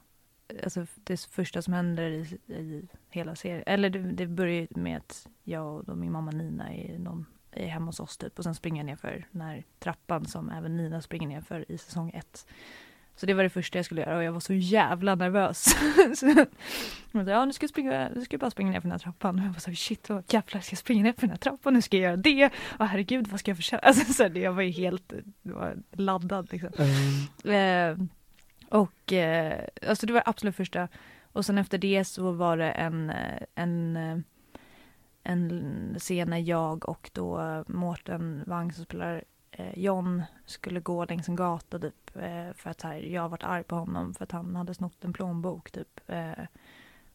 alltså 0.64 0.86
det 1.04 1.20
första 1.20 1.62
som 1.62 1.72
händer 1.72 2.10
i, 2.10 2.38
i 2.52 2.88
hela 3.10 3.34
serien. 3.34 3.62
Eller 3.66 3.90
det, 3.90 3.98
det 3.98 4.26
börjar 4.26 4.66
med 4.70 4.96
att 4.96 5.28
jag 5.44 5.88
och 5.88 5.98
min 5.98 6.12
mamma 6.12 6.30
Nina 6.30 6.74
är, 6.74 6.98
någon, 6.98 7.26
är 7.50 7.66
hemma 7.66 7.86
hos 7.86 8.00
oss 8.00 8.16
typ 8.16 8.38
och 8.38 8.44
sen 8.44 8.54
springer 8.54 8.82
jag 8.82 8.86
ner 8.86 8.96
för 8.96 9.26
den 9.30 9.42
här 9.42 9.64
trappan 9.78 10.26
som 10.26 10.50
även 10.50 10.76
Nina 10.76 11.02
springer 11.02 11.28
ner 11.28 11.40
för 11.40 11.72
i 11.72 11.78
säsong 11.78 12.10
ett. 12.10 12.46
Så 13.16 13.26
det 13.26 13.34
var 13.34 13.42
det 13.42 13.50
första 13.50 13.78
jag 13.78 13.84
skulle 13.84 14.00
göra 14.00 14.16
och 14.16 14.24
jag 14.24 14.32
var 14.32 14.40
så 14.40 14.52
jävla 14.54 15.14
nervös. 15.14 15.64
så 16.14 16.26
jag 16.26 16.46
sa, 17.26 17.30
ja 17.30 17.44
nu 17.44 17.52
ska 17.52 17.64
jag 17.64 17.70
springa, 17.70 18.10
nu 18.14 18.24
ska 18.24 18.34
jag 18.34 18.40
bara 18.40 18.50
springa 18.50 18.70
ner 18.70 18.80
för 18.80 18.88
den 18.88 18.92
här 18.92 18.98
trappan. 18.98 19.38
Och 19.38 19.44
jag 19.44 19.52
var 19.52 19.60
så 19.60 19.72
shit, 19.72 20.08
vad 20.08 20.24
jävlar 20.32 20.60
ska 20.60 20.72
jag 20.72 20.78
springa 20.78 21.02
ner 21.02 21.12
för 21.12 21.20
den 21.20 21.30
här 21.30 21.36
trappan? 21.36 21.74
Nu 21.74 21.82
ska 21.82 21.96
jag 21.96 22.04
göra 22.04 22.16
det. 22.16 22.50
Åh 22.80 22.86
herregud, 22.86 23.28
vad 23.28 23.40
ska 23.40 23.50
jag 23.50 23.58
försöka? 23.58 23.78
Alltså, 23.86 24.12
så 24.12 24.30
jag 24.34 24.52
var 24.52 24.62
ju 24.62 24.70
helt 24.70 25.12
var 25.42 25.76
laddad 25.92 26.52
liksom. 26.52 26.70
Eh, 26.78 27.52
Eh, 27.54 27.96
och 28.72 29.12
eh, 29.12 29.64
alltså 29.88 30.06
det 30.06 30.12
var 30.12 30.22
absolut 30.26 30.56
första. 30.56 30.88
Och 31.32 31.44
sen 31.46 31.58
efter 31.58 31.78
det 31.78 32.04
så 32.04 32.32
var 32.32 32.56
det 32.56 32.70
en, 32.70 33.10
eh, 33.10 33.42
en, 33.54 33.96
eh, 33.96 34.18
en 35.22 35.94
scen 35.98 36.30
när 36.30 36.38
jag 36.38 36.88
och 36.88 37.10
då 37.12 37.64
Mårten 37.66 38.44
Wang 38.46 38.72
som 38.72 38.84
spelar 38.84 39.24
eh, 39.50 39.78
John 39.78 40.22
skulle 40.46 40.80
gå 40.80 41.04
längs 41.04 41.28
en 41.28 41.36
gata 41.36 41.78
typ. 41.78 42.16
Eh, 42.16 42.52
för 42.54 42.70
att 42.70 42.82
här, 42.82 42.96
jag 42.96 43.28
varit 43.28 43.44
arg 43.44 43.64
på 43.64 43.76
honom 43.76 44.14
för 44.14 44.24
att 44.24 44.32
han 44.32 44.56
hade 44.56 44.74
snott 44.74 45.04
en 45.04 45.12
plånbok 45.12 45.70
typ. 45.70 46.00
Eh, 46.06 46.44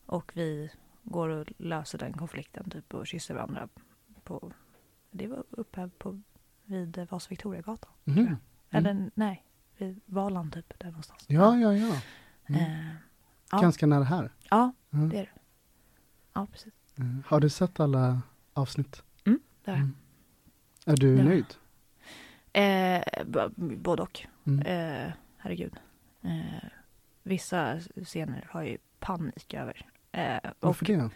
och 0.05 0.31
vi 0.35 0.71
går 1.03 1.29
och 1.29 1.47
löser 1.57 1.97
den 1.97 2.13
konflikten 2.13 2.69
typ 2.69 2.93
och 2.93 3.07
kysser 3.07 3.33
varandra 3.33 3.67
på, 4.23 4.51
det 5.11 5.27
var 5.27 5.43
uppe 5.49 5.89
på 5.97 6.21
vid 6.65 7.07
Vasa 7.09 7.29
Victoriagatan. 7.29 7.91
mhm. 8.03 8.37
Eller 8.69 9.11
nej, 9.13 9.46
vid 9.77 10.01
Valand 10.05 10.53
typ, 10.53 10.79
där 10.79 10.87
någonstans. 10.87 11.25
Ja, 11.27 11.57
ja, 11.57 11.73
ja. 11.73 11.95
Mm. 12.49 12.61
Eh, 12.61 12.87
ja. 13.51 13.61
Ganska 13.61 13.85
nära 13.85 14.03
här. 14.03 14.31
ja, 14.49 14.71
Mm. 14.93 15.09
det 15.09 15.17
är 15.17 15.21
det. 15.21 15.29
Ja, 16.33 16.47
precis. 16.51 16.73
Eh, 16.97 17.05
Har 17.25 17.39
du 17.39 17.49
sett 17.49 17.79
alla 17.79 18.21
avsnitt? 18.53 19.03
Där. 19.65 19.73
Mm. 19.75 19.95
Är 20.85 20.97
du 20.97 21.15
Ja. 21.17 21.23
nöjd? 21.23 21.45
Eh, 22.53 23.03
både 23.57 24.01
och. 24.03 24.27
Mm. 24.45 24.59
Eh, 24.65 25.11
herregud. 25.37 25.73
Eh, 26.21 26.69
vissa 27.23 27.79
scener 28.03 28.47
har 28.49 28.61
jag 28.61 28.69
ju 28.71 28.77
panik 28.99 29.53
över. 29.53 29.85
Eh, 30.11 30.37
och, 30.37 30.51
Varför 30.59 30.85
det? 30.85 31.09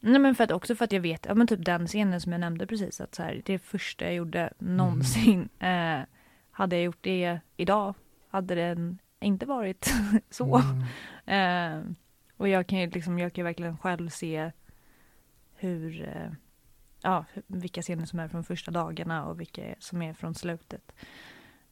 nej, 0.00 0.18
men 0.20 0.34
för 0.34 0.44
att, 0.44 0.50
också 0.50 0.74
för 0.76 0.84
att 0.84 0.92
jag 0.92 1.00
vet, 1.00 1.26
ja 1.28 1.34
men 1.34 1.46
typ 1.46 1.64
den 1.64 1.86
scenen 1.86 2.20
som 2.20 2.32
jag 2.32 2.40
nämnde 2.40 2.66
precis, 2.66 3.00
att 3.00 3.14
så 3.14 3.22
här, 3.22 3.42
det 3.44 3.58
första 3.58 4.04
jag 4.04 4.14
gjorde 4.14 4.52
någonsin. 4.58 5.48
Eh, 5.58 6.00
hade 6.52 6.76
jag 6.76 6.84
gjort 6.84 7.02
det 7.02 7.40
idag 7.56 7.94
hade 8.28 8.54
den 8.54 8.98
inte 9.20 9.46
varit 9.46 9.92
så. 10.30 10.62
Mm. 11.26 11.86
Eh, 11.86 11.94
och 12.36 12.48
jag 12.48 12.66
kan 12.66 12.78
ju 12.78 12.90
liksom, 12.90 13.18
jag 13.18 13.32
kan 13.32 13.44
verkligen 13.44 13.78
själv 13.78 14.08
se 14.08 14.52
hur, 15.54 16.08
eh, 16.08 16.32
ja, 17.02 17.24
vilka 17.46 17.82
scener 17.82 18.06
som 18.06 18.18
är 18.18 18.28
från 18.28 18.44
första 18.44 18.70
dagarna 18.70 19.26
och 19.26 19.40
vilka 19.40 19.74
som 19.78 20.02
är 20.02 20.14
från 20.14 20.34
slutet. 20.34 20.92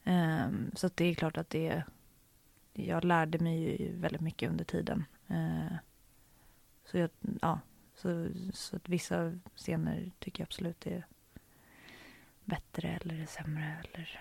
Ehm, 0.05 0.71
så 0.75 0.87
att 0.87 0.97
det 0.97 1.05
är 1.05 1.15
klart 1.15 1.37
att 1.37 1.51
det, 1.51 1.83
jag 2.73 3.05
lärde 3.05 3.39
mig 3.39 3.83
ju 3.83 3.97
väldigt 3.97 4.21
mycket 4.21 4.51
under 4.51 4.65
tiden. 4.65 5.05
Eh, 5.29 5.77
så 6.85 6.99
jag, 6.99 7.11
ja, 7.43 7.61
så, 7.95 8.29
så 8.53 8.77
att 8.77 8.89
vissa 8.89 9.39
scener 9.57 10.11
tycker 10.19 10.41
jag 10.41 10.47
absolut 10.47 10.87
är 10.87 11.07
bättre 12.45 12.89
eller 12.89 13.27
sämre 13.27 13.77
eller 13.85 14.21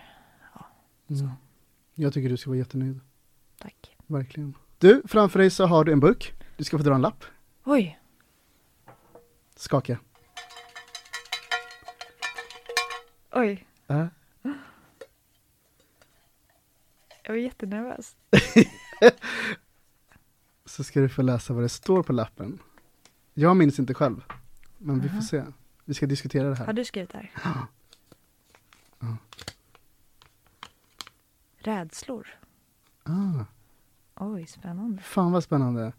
Mm. 1.10 1.30
Jag 1.94 2.12
tycker 2.12 2.28
du 2.28 2.36
ska 2.36 2.50
vara 2.50 2.58
jättenöjd. 2.58 3.00
tack. 3.58 3.96
Verkligen. 4.06 4.54
Du, 4.78 5.02
framför 5.08 5.38
dig 5.38 5.50
så 5.50 5.66
har 5.66 5.84
du 5.84 5.92
en 5.92 6.00
burk. 6.00 6.34
Du 6.56 6.64
ska 6.64 6.78
få 6.78 6.84
dra 6.84 6.94
en 6.94 7.00
lapp. 7.02 7.24
Oj, 7.64 7.98
Skaka. 9.56 9.98
oj, 13.32 13.66
Äh. 13.88 14.06
jag 17.22 17.32
var 17.32 17.36
jättenervös. 17.36 18.16
Så 20.64 20.84
ska 20.84 21.00
du 21.00 21.08
få 21.08 21.22
läsa 21.22 21.52
vad 21.52 21.62
det 21.64 21.68
står 21.68 22.02
på 22.02 22.12
lappen. 22.12 22.58
Jag 23.34 23.56
minns 23.56 23.78
inte 23.78 23.94
själv. 23.94 24.24
Men 24.78 25.00
vi 25.00 25.08
får 25.08 25.20
se. 25.20 25.44
Vi 25.84 25.94
ska 25.94 26.06
diskutera 26.06 26.48
det 26.48 26.56
Har 26.56 26.66
här. 26.66 26.72
du 26.72 26.84
skrivit 26.84 27.10
där? 27.12 27.32
Ja. 27.44 27.66
Rädslor. 31.62 32.26
Ah, 33.02 33.44
Oj, 34.16 34.46
spännande. 34.46 35.02
fan 35.02 35.32
vad 35.32 35.44
spännande. 35.44 35.92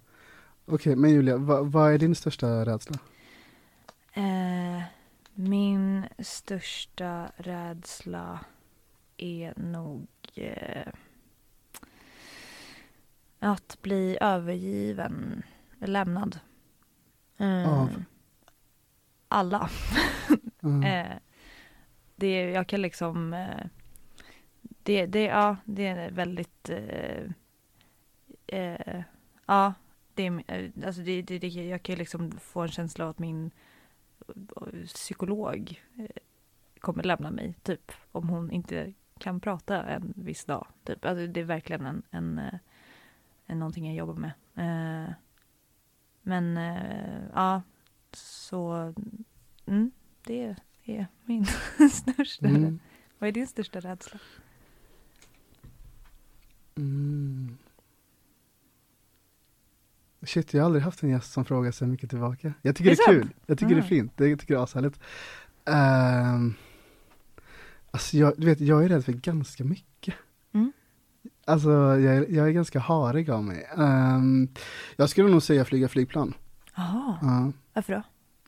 Okej, 0.65 0.95
men 0.95 1.11
Julia, 1.11 1.37
vad, 1.37 1.71
vad 1.71 1.93
är 1.93 1.97
din 1.97 2.15
största 2.15 2.65
rädsla? 2.65 2.99
Eh, 4.13 4.81
min 5.33 6.05
största 6.19 7.31
rädsla 7.37 8.39
är 9.17 9.53
nog 9.57 10.07
eh, 10.35 10.87
att 13.39 13.77
bli 13.81 14.17
övergiven, 14.21 15.43
lämnad. 15.79 16.39
Eh, 17.37 17.79
Av? 17.81 18.03
Alla. 19.27 19.69
Mm. 20.63 20.83
Eh, 20.83 21.17
det, 22.15 22.51
jag 22.51 22.67
kan 22.67 22.81
liksom... 22.81 23.33
Det, 24.83 25.05
det, 25.05 25.23
ja, 25.23 25.57
det 25.65 25.87
är 25.87 26.11
väldigt... 26.11 26.69
Eh, 26.69 27.23
eh, 28.47 29.01
ja, 29.45 29.73
det, 30.13 30.27
är- 30.27 30.43
eh, 30.47 30.85
alltså 30.85 31.01
det, 31.01 31.21
det, 31.21 31.39
det, 31.39 31.47
jag 31.47 31.83
kan 31.83 31.95
liksom 31.95 32.31
få 32.31 32.61
en 32.61 32.67
känsla 32.67 33.05
av 33.05 33.09
att 33.11 33.19
min 33.19 33.51
eh, 34.27 34.83
psykolog 34.85 35.81
eh, 35.97 36.05
kommer 36.79 37.03
lämna 37.03 37.31
mig, 37.31 37.53
typ. 37.63 37.91
Om 38.11 38.29
hon 38.29 38.51
inte 38.51 38.93
kan 39.19 39.39
prata 39.39 39.83
en 39.83 40.13
viss 40.15 40.45
dag. 40.45 40.67
Typ. 40.83 41.05
Alltså, 41.05 41.27
det 41.27 41.39
är 41.39 41.43
verkligen 41.43 41.85
en, 41.85 42.03
en, 42.11 42.41
en 43.45 43.59
någonting 43.59 43.85
jag 43.87 43.95
jobbar 43.95 44.13
med. 44.15 44.31
Eh, 44.55 45.13
men 46.21 46.55
ja, 47.33 47.61
så... 48.13 48.93
Mm, 49.65 49.91
det 50.23 50.55
är 50.83 51.07
min 51.25 51.45
största 51.91 52.47
Mm. 52.47 52.79
Vad 53.19 53.27
är 53.27 53.31
din 53.31 53.47
största 53.47 53.79
rädsla? 53.79 54.19
Mm. 56.77 57.57
Shit, 60.25 60.53
jag 60.53 60.61
har 60.61 60.65
aldrig 60.65 60.83
haft 60.83 61.03
en 61.03 61.09
gäst 61.09 61.31
som 61.33 61.45
frågar 61.45 61.71
så 61.71 61.85
mycket 61.85 62.09
tillbaka. 62.09 62.53
Jag 62.61 62.75
tycker 62.75 62.89
Det 62.89 62.95
det 62.95 63.11
är 63.11 63.15
är, 63.15 63.19
sant? 63.19 63.31
kul. 63.31 63.41
Jag 63.45 63.57
tycker 63.57 63.69
det 63.75 63.81
Mm. 63.81 63.85
är 63.85 63.89
fint. 63.89 64.11
Det, 64.17 64.27
jag 64.27 64.39
tycker 64.39 64.53
det 64.53 64.59
är 64.59 64.63
ashärligt. 64.63 64.99
Um, 65.65 66.53
alltså 67.91 68.17
jag, 68.17 68.33
du 68.37 68.45
vet, 68.45 68.59
jag 68.59 68.83
är 68.85 68.89
rädd 68.89 69.05
för 69.05 69.11
ganska 69.13 69.63
mycket. 69.63 70.15
Mm. 70.53 70.71
Alltså 71.45 71.69
jag, 71.69 72.15
är- 72.15 72.29
jag 72.35 72.47
är 72.47 72.51
ganska 72.51 72.79
harig 72.79 73.29
av 73.29 73.43
mig. 73.43 73.67
Ehm, 73.77 74.47
jag 74.95 75.09
skulle 75.09 75.29
nog 75.29 75.43
säga 75.43 75.65
flyga 75.65 75.87
flygplan. 75.87 76.33
Jaha, 76.75 77.17
Ja, 77.21 77.51
varför 77.73 77.93
då? 77.93 78.03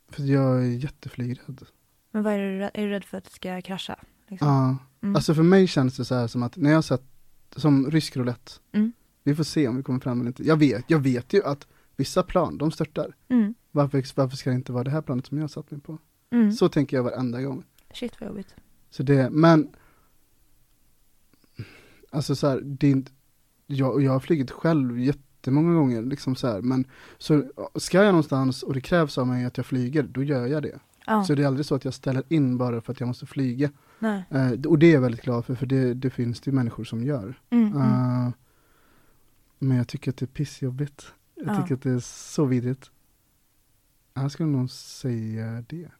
för 0.10 0.24
jag 0.24 0.58
är 0.66 0.68
jätteflygrädd. 0.70 1.62
Men 2.12 2.24
vad 2.24 2.34
är 2.34 2.38
du, 2.38 2.58
rädd- 2.60 2.72
är 2.74 2.84
du 2.86 2.90
rädd 2.90 3.04
för 3.06 3.18
att 3.18 3.24
det 3.24 3.32
ska 3.32 3.62
krascha? 3.62 3.96
Liksom? 4.28 4.48
Ja, 4.48 4.78
Mm. 5.02 5.16
alltså 5.16 5.34
för 5.36 5.44
mig 5.44 5.68
känns 5.68 5.98
det 5.98 6.06
så 6.06 6.16
här 6.16 6.28
som 6.28 6.44
att 6.44 6.58
när 6.58 6.72
jag 6.72 6.84
sett, 6.84 7.04
som 7.56 7.92
rysk 7.92 8.18
roulette. 8.18 8.52
Mm. 8.72 8.92
Vi 9.24 9.36
får 9.36 9.44
se 9.44 9.68
om 9.68 9.78
vi 9.78 9.84
kommer 9.84 10.00
fram 10.00 10.20
eller 10.20 10.28
inte. 10.28 10.44
Jag 10.44 10.58
vet, 10.58 10.86
jag 10.88 11.00
vet 11.00 11.34
ju 11.34 11.44
att 11.44 11.68
vissa 11.96 12.24
plan, 12.24 12.58
de 12.58 12.72
störtar. 12.72 13.16
Mm. 13.28 13.54
Varför, 13.72 14.04
varför 14.16 14.38
ska 14.38 14.50
det 14.50 14.56
inte 14.56 14.72
vara 14.72 14.84
det 14.84 14.92
här 14.92 15.02
planet 15.02 15.26
som 15.26 15.38
jag 15.38 15.44
har 15.44 15.48
satt 15.50 15.72
mig 15.72 15.82
på? 15.82 15.98
Mm. 16.30 16.52
Så 16.52 16.70
tänker 16.70 16.98
jag 16.98 17.04
varenda 17.04 17.42
gång. 17.42 17.64
Shit 17.94 18.14
vad 18.20 18.30
jobbigt. 18.30 18.56
Så 18.90 19.04
det, 19.04 19.30
men 19.30 19.70
Alltså 22.14 22.36
så 22.36 22.48
här, 22.48 22.62
det 22.64 22.88
är 22.88 22.92
inte, 22.92 23.12
jag, 23.68 24.02
jag 24.02 24.12
har 24.12 24.20
flugit 24.20 24.52
själv 24.52 25.00
jättemånga 25.00 25.74
gånger 25.74 26.02
liksom 26.02 26.36
så 26.36 26.48
här, 26.48 26.62
men 26.62 26.86
så 27.18 27.44
ska 27.76 27.98
jag 27.98 28.12
någonstans 28.12 28.64
och 28.64 28.74
det 28.74 28.82
krävs 28.82 29.18
av 29.18 29.28
mig 29.28 29.46
att 29.46 29.58
jag 29.58 29.66
flyger, 29.66 30.04
då 30.04 30.24
gör 30.24 30.48
jag 30.48 30.64
det. 30.64 30.80
Ja. 31.06 31.24
Så 31.24 31.36
det 31.36 31.44
är 31.44 31.48
aldrig 31.48 31.66
så 31.66 31.76
att 31.76 31.86
jag 31.86 31.94
ställer 31.94 32.24
in 32.30 32.58
bara 32.58 32.82
för 32.82 32.94
att 32.94 33.00
jag 33.00 33.08
måste 33.08 33.26
flyga. 33.26 33.72
Eh, 34.06 34.52
och 34.68 34.80
det 34.80 34.86
är 34.88 34.94
jag 34.94 35.02
väldigt 35.02 35.22
glad 35.22 35.46
för, 35.46 35.56
för 35.56 35.66
det, 35.66 35.94
det 35.94 36.10
finns 36.10 36.42
det 36.42 36.52
människor 36.52 36.84
som 36.84 37.04
gör. 37.04 37.42
Mm. 37.50 37.78
Eh, 37.78 38.32
men 39.60 39.78
jag 39.78 39.88
tycker 39.88 40.12
att 40.12 40.18
det 40.18 40.26
är 40.26 40.28
pissjobbigt. 40.28 41.14
Jag 41.36 41.48
Ja. 41.48 41.62
tycker 41.62 41.76
att 41.76 41.82
det 41.82 41.92
är 41.92 42.00
så 42.00 42.46
vidrigt. 42.46 42.92
Jag 44.14 44.32
skulle 44.32 44.50
nog 44.50 44.70
säga 44.72 45.64
det. 45.70 45.92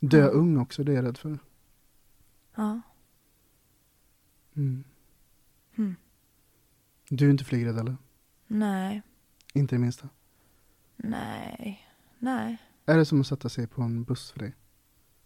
Dö 0.00 0.18
Ja. 0.20 0.26
ung 0.26 0.58
också, 0.58 0.84
det 0.84 0.92
är 0.92 0.96
jag 0.96 1.04
rädd 1.04 1.18
för. 1.18 1.38
Ja. 2.54 2.80
Mm. 4.56 4.84
Mm. 5.76 5.96
Du 7.08 7.26
är 7.26 7.30
inte 7.30 7.44
flygrädd 7.44 7.78
eller? 7.78 7.96
Nej. 8.46 9.02
Inte 9.54 9.74
det 9.74 9.78
minsta. 9.78 10.08
Nej. 10.96 11.88
Nej. 12.18 12.58
Är 12.86 12.96
det 12.98 13.04
som 13.04 13.20
att 13.20 13.26
sätta 13.26 13.48
sig 13.48 13.66
på 13.66 13.82
en 13.82 14.04
buss 14.04 14.30
för 14.30 14.38
dig? 14.38 14.54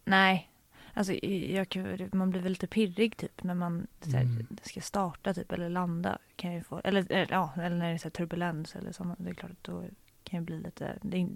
Nej. 0.05 0.51
Alltså 0.97 1.13
jag, 1.25 1.69
kan- 1.69 2.09
man 2.13 2.29
blir 2.29 2.41
väl 2.41 2.51
lite 2.51 2.67
pirrig 2.67 3.17
typ 3.17 3.43
när 3.43 3.53
man 3.55 3.87
här, 4.13 4.21
Mm. 4.21 4.47
ska 4.63 4.81
starta 4.81 5.33
typ 5.33 5.51
eller 5.51 5.69
landa. 5.69 6.17
Kan 6.35 6.53
jag 6.53 6.65
få, 6.65 6.81
eller, 6.83 7.11
eller, 7.11 7.27
ja, 7.31 7.53
eller 7.55 7.75
när 7.75 7.87
det 7.87 7.93
är 7.93 7.97
så 7.97 8.09
turbulens 8.09 8.75
eller 8.75 8.91
så. 8.91 9.15
Det 9.17 9.29
är 9.29 9.33
klart 9.33 9.51
att 9.51 9.63
då 9.63 9.81
kan 10.23 10.37
jag 10.37 10.43
bli 10.43 10.59
lite, 10.59 10.97
det 11.01 11.27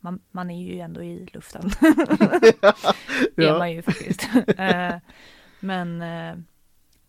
man, 0.00 0.20
man 0.30 0.50
är 0.50 0.62
ju 0.62 0.80
ändå 0.80 1.02
i 1.02 1.26
luften. 1.32 1.70
Det 3.36 3.44
är 3.44 3.58
man 3.58 3.72
ju 3.72 3.82
faktiskt. 3.82 4.28
Eh, 4.58 4.94
men, 5.60 6.02
eh, 6.02 6.36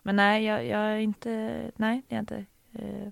men 0.04 0.16
nej, 0.16 0.44
jag, 0.46 0.66
jag 0.66 0.80
är 0.82 0.98
inte, 0.98 1.32
nej 1.76 2.02
det 2.08 2.16
är 2.16 2.18
jag 2.18 2.22
inte. 2.24 2.46
Eh, 2.74 3.08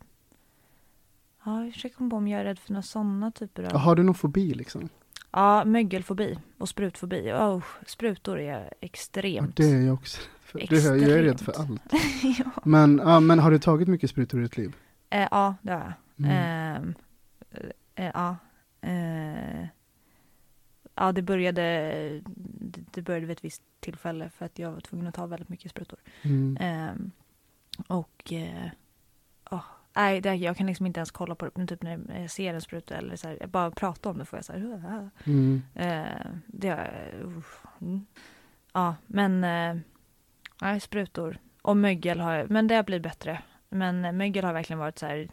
Ja, 1.46 1.64
jag 1.66 1.74
försöker 1.74 1.96
komma 1.96 2.10
på 2.10 2.16
om 2.16 2.28
jag 2.28 2.42
är 2.42 2.46
rädd 2.46 2.60
för 2.60 2.74
några 2.74 2.82
sådana 2.82 3.32
typer 3.32 3.64
av... 3.64 3.72
Har 3.80 3.96
du 3.96 4.04
någon 4.04 4.16
fobi 4.16 4.54
liksom? 4.54 4.90
Ja, 5.34 5.66
mögelfobi 5.66 6.38
och 6.58 6.70
sprutfobi. 6.70 7.32
Oh, 7.32 7.64
sprutor 7.86 8.40
är 8.40 8.52
jag 8.54 8.62
Ja, 8.62 8.70
extremt. 8.80 9.56
det 9.58 9.64
är 9.72 9.82
jag 9.82 9.94
också. 9.94 10.22
Det 10.54 10.72
är, 10.72 10.96
jag 10.96 11.20
är 11.20 11.24
rädd 11.24 11.40
för 11.40 11.52
Extremt. 11.52 11.82
allt. 11.94 12.04
ja. 12.40 12.62
Men, 12.64 13.02
ja, 13.06 13.20
men 13.20 13.40
har 13.40 13.52
du 13.52 13.60
tagit 13.60 13.88
mycket 13.88 14.10
sprutor 14.10 14.40
i 14.40 14.44
ditt 14.44 14.58
liv? 14.58 14.76
Eh, 15.10 15.28
ja, 15.32 15.56
det 15.62 15.72
har 15.72 15.80
jag. 15.80 15.94
Mm. 16.26 16.32
Ehm, 16.32 16.94
eh, 17.96 18.12
ja. 18.14 18.36
Eh, 18.82 19.68
ja, 20.96 21.12
det 21.12 21.22
började, 21.22 21.62
det 22.92 23.02
började 23.02 23.26
vid 23.26 23.38
ett 23.38 23.44
visst 23.46 23.62
tillfälle 23.80 24.30
för 24.30 24.46
att 24.46 24.60
jag 24.60 24.72
var 24.72 24.80
tvungen 24.80 25.08
att 25.08 25.16
ta 25.16 25.26
väldigt 25.26 25.50
mycket 25.50 25.72
sprutor. 25.72 26.00
Mm. 26.22 26.58
Ehm, 26.60 27.12
och 27.88 28.34
eh, 28.34 28.70
nej, 29.96 30.22
det, 30.22 30.36
jag 30.36 30.58
kan 30.58 30.68
liksom 30.68 30.86
inte 30.86 31.00
ens 31.00 31.12
kolla 31.12 31.36
på 31.36 31.50
det. 31.56 31.68
Typ 31.68 31.84
när 31.84 32.00
jag 32.22 32.32
ser 32.32 32.54
en 32.54 32.62
spruta 32.62 32.96
eller 32.96 33.16
så 33.16 33.28
här, 33.28 33.48
bara 33.48 33.72
pratar 33.72 34.10
om 34.10 34.18
det 34.18 34.26
får 34.26 34.38
jag 34.38 34.46
så 34.46 34.54
här. 34.54 34.64
"Åh, 34.74 35.08
Mm. 35.26 35.62
Eh, 35.76 36.26
det 36.48 36.90
usch, 37.26 37.82
mm. 37.82 38.06
Ja, 38.74 38.96
men 39.08 39.44
eh, 39.44 39.76
nej, 40.62 40.80
sprutor. 40.80 41.38
Och 41.62 41.78
mögel 41.78 42.20
har 42.20 42.34
jag, 42.34 42.50
men 42.50 42.68
det 42.68 42.76
har 42.76 42.84
blivit 42.84 43.04
bättre. 43.04 43.42
Men 43.70 44.06
eh, 44.06 44.12
mögel 44.12 44.46
har 44.46 44.54
verkligen 44.54 44.80
varit 44.80 45.00
så 45.00 45.06
här 45.06 45.28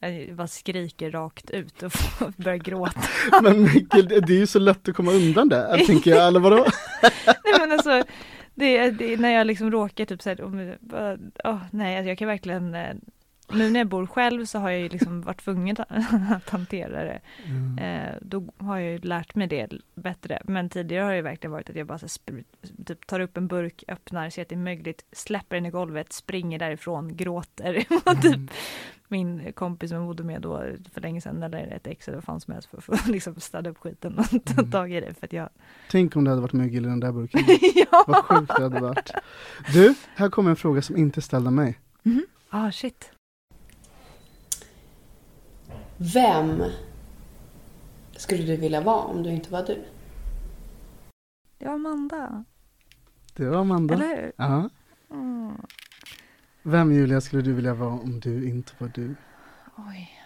jag 0.00 0.36
bara 0.36 0.46
skriker 0.48 1.10
rakt 1.10 1.50
ut 1.50 1.82
och 1.82 1.92
börjar 2.36 2.58
gråta. 2.58 3.00
Men 3.42 3.64
det 3.90 4.20
det 4.20 4.32
är 4.34 4.38
ju 4.38 4.46
så 4.46 4.58
lätt 4.58 4.88
att 4.88 4.94
komma 4.96 5.12
undan 5.12 5.48
det, 5.48 5.86
tänker 5.86 6.10
jag. 6.10 6.26
Eller 6.26 6.40
vadå? 6.40 6.56
nej 7.24 7.54
men 7.60 7.72
alltså, 7.72 8.04
det, 8.54 8.90
det, 8.90 9.16
när 9.16 9.30
jag 9.30 9.46
liksom 9.46 9.70
råkar 9.70 10.04
typ 10.04 10.22
såhär, 10.22 10.36
oh, 10.36 10.74
åh, 11.44 11.60
nej 11.70 11.96
alltså 11.96 12.08
jag 12.08 12.18
kan 12.18 12.28
verkligen 12.28 12.74
eh, 12.74 12.94
nu 13.56 13.70
när 13.70 13.80
jag 13.80 13.86
bor 13.88 14.06
själv 14.06 14.44
så 14.44 14.58
har 14.58 14.70
jag 14.70 14.80
ju 14.80 14.88
liksom 14.88 15.20
varit 15.20 15.44
tvungen 15.44 15.76
att 16.34 16.50
hantera 16.50 17.04
det. 17.04 17.20
Mm. 17.44 17.78
Eh, 17.78 18.14
då 18.20 18.44
har 18.56 18.78
jag 18.78 18.92
ju 18.92 18.98
lärt 18.98 19.34
mig 19.34 19.46
det 19.46 19.72
bättre. 19.94 20.42
Men 20.44 20.68
tidigare 20.68 21.04
har 21.04 21.12
det 21.14 21.22
verkligen 21.22 21.52
varit 21.52 21.70
att 21.70 21.76
jag 21.76 21.86
bara 21.86 21.98
här 21.98 22.44
typ 22.86 23.06
tar 23.06 23.20
upp 23.20 23.36
en 23.36 23.46
burk, 23.48 23.84
öppnar, 23.88 24.30
ser 24.30 24.42
att 24.42 24.48
det 24.48 24.54
är 24.54 24.58
mögligt, 24.58 25.04
släpper 25.12 25.56
den 25.56 25.66
i 25.66 25.70
golvet, 25.70 26.12
springer 26.12 26.58
därifrån, 26.58 27.16
gråter. 27.16 27.84
Och 28.04 28.22
typ 28.22 28.50
min 29.08 29.52
kompis 29.52 29.90
som 29.90 29.98
jag 29.98 30.06
bodde 30.06 30.22
med 30.24 30.42
då 30.42 30.64
för 30.92 31.00
länge 31.00 31.20
sedan, 31.20 31.42
eller 31.42 31.66
ett 31.66 31.86
ex 31.86 32.08
eller 32.08 32.16
vad 32.16 32.24
fan 32.24 32.40
som 32.40 32.52
helst, 32.54 32.68
för 32.70 32.78
att 32.78 32.84
få 32.84 32.96
liksom 33.12 33.34
städa 33.40 33.70
upp 33.70 33.78
skiten 33.78 34.18
och 34.18 34.44
ta 34.44 34.52
Mm. 34.58 34.70
tag 34.70 34.92
i 34.92 35.00
det. 35.00 35.14
För 35.14 35.26
att 35.26 35.32
jag... 35.32 35.48
Tänk 35.90 36.16
om 36.16 36.24
det 36.24 36.30
hade 36.30 36.42
varit 36.42 36.52
mögel 36.52 36.84
i 36.84 36.88
den 36.88 37.00
där 37.00 37.12
burken. 37.12 37.40
ja! 37.74 38.04
Vad 38.06 38.24
sjukt 38.24 38.52
det 38.56 38.62
hade 38.62 38.80
varit. 38.80 39.10
Du, 39.72 39.94
här 40.16 40.30
kommer 40.30 40.50
en 40.50 40.56
fråga 40.56 40.82
som 40.82 40.96
inte 40.96 41.20
är 41.20 41.22
ställd 41.22 41.46
av 41.46 41.52
mig. 41.52 41.78
Ah, 42.50 42.70
shit. 42.72 43.10
Vem 45.96 46.62
skulle 48.16 48.42
du 48.42 48.56
vilja 48.56 48.80
vara 48.80 49.04
om 49.04 49.22
du 49.22 49.30
inte 49.30 49.52
var 49.52 49.62
du? 49.66 49.84
Det 51.58 51.66
var 51.66 51.74
Amanda, 51.74 52.44
Det 53.34 53.48
var 53.48 53.58
Amanda. 53.60 53.94
eller 53.94 54.06
hur? 54.16 54.32
Ja. 54.36 54.68
Mm. 55.10 55.56
Vem 56.62 56.92
Julia 56.92 57.20
skulle 57.20 57.42
du 57.42 57.52
vilja 57.52 57.74
vara 57.74 57.90
om 57.92 58.20
du 58.20 58.48
inte 58.48 58.72
var 58.78 58.90
du? 58.94 59.14
Oj. 59.76 60.20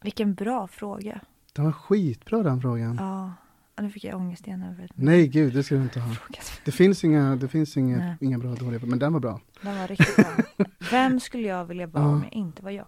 Vilken 0.00 0.34
bra 0.34 0.66
fråga. 0.66 1.20
Den 1.52 1.64
var 1.64 1.72
skitbra 1.72 2.42
den 2.42 2.60
frågan. 2.60 2.96
Ja, 3.00 3.24
Ja, 3.24 3.32
nu 3.80 3.90
fick 3.90 4.04
jag 4.04 4.16
ångest 4.20 4.46
igen 4.46 4.62
över 4.62 4.90
Nej 4.94 5.26
gud, 5.28 5.54
det 5.54 5.62
ska 5.62 5.74
du 5.74 5.82
inte 5.82 6.00
ha. 6.00 6.16
Det 6.64 6.72
finns 6.72 7.04
inga, 7.04 7.36
det 7.36 7.48
finns 7.48 7.76
inga, 7.76 7.96
Nej. 7.96 8.16
inga 8.20 8.38
bra 8.38 8.50
och 8.50 8.58
dåliga, 8.58 8.80
men 8.86 8.98
den 8.98 9.12
var 9.12 9.20
bra. 9.20 9.40
Den 9.62 9.78
var 9.78 9.86
riktigt 9.88 10.16
bra. 10.16 10.26
Vem 10.90 11.20
skulle 11.20 11.48
jag 11.48 11.64
vilja 11.64 11.86
vara 11.86 12.04
om 12.04 12.18
Ja. 12.18 12.24
jag 12.24 12.32
inte 12.32 12.62
var 12.62 12.70
jag? 12.70 12.86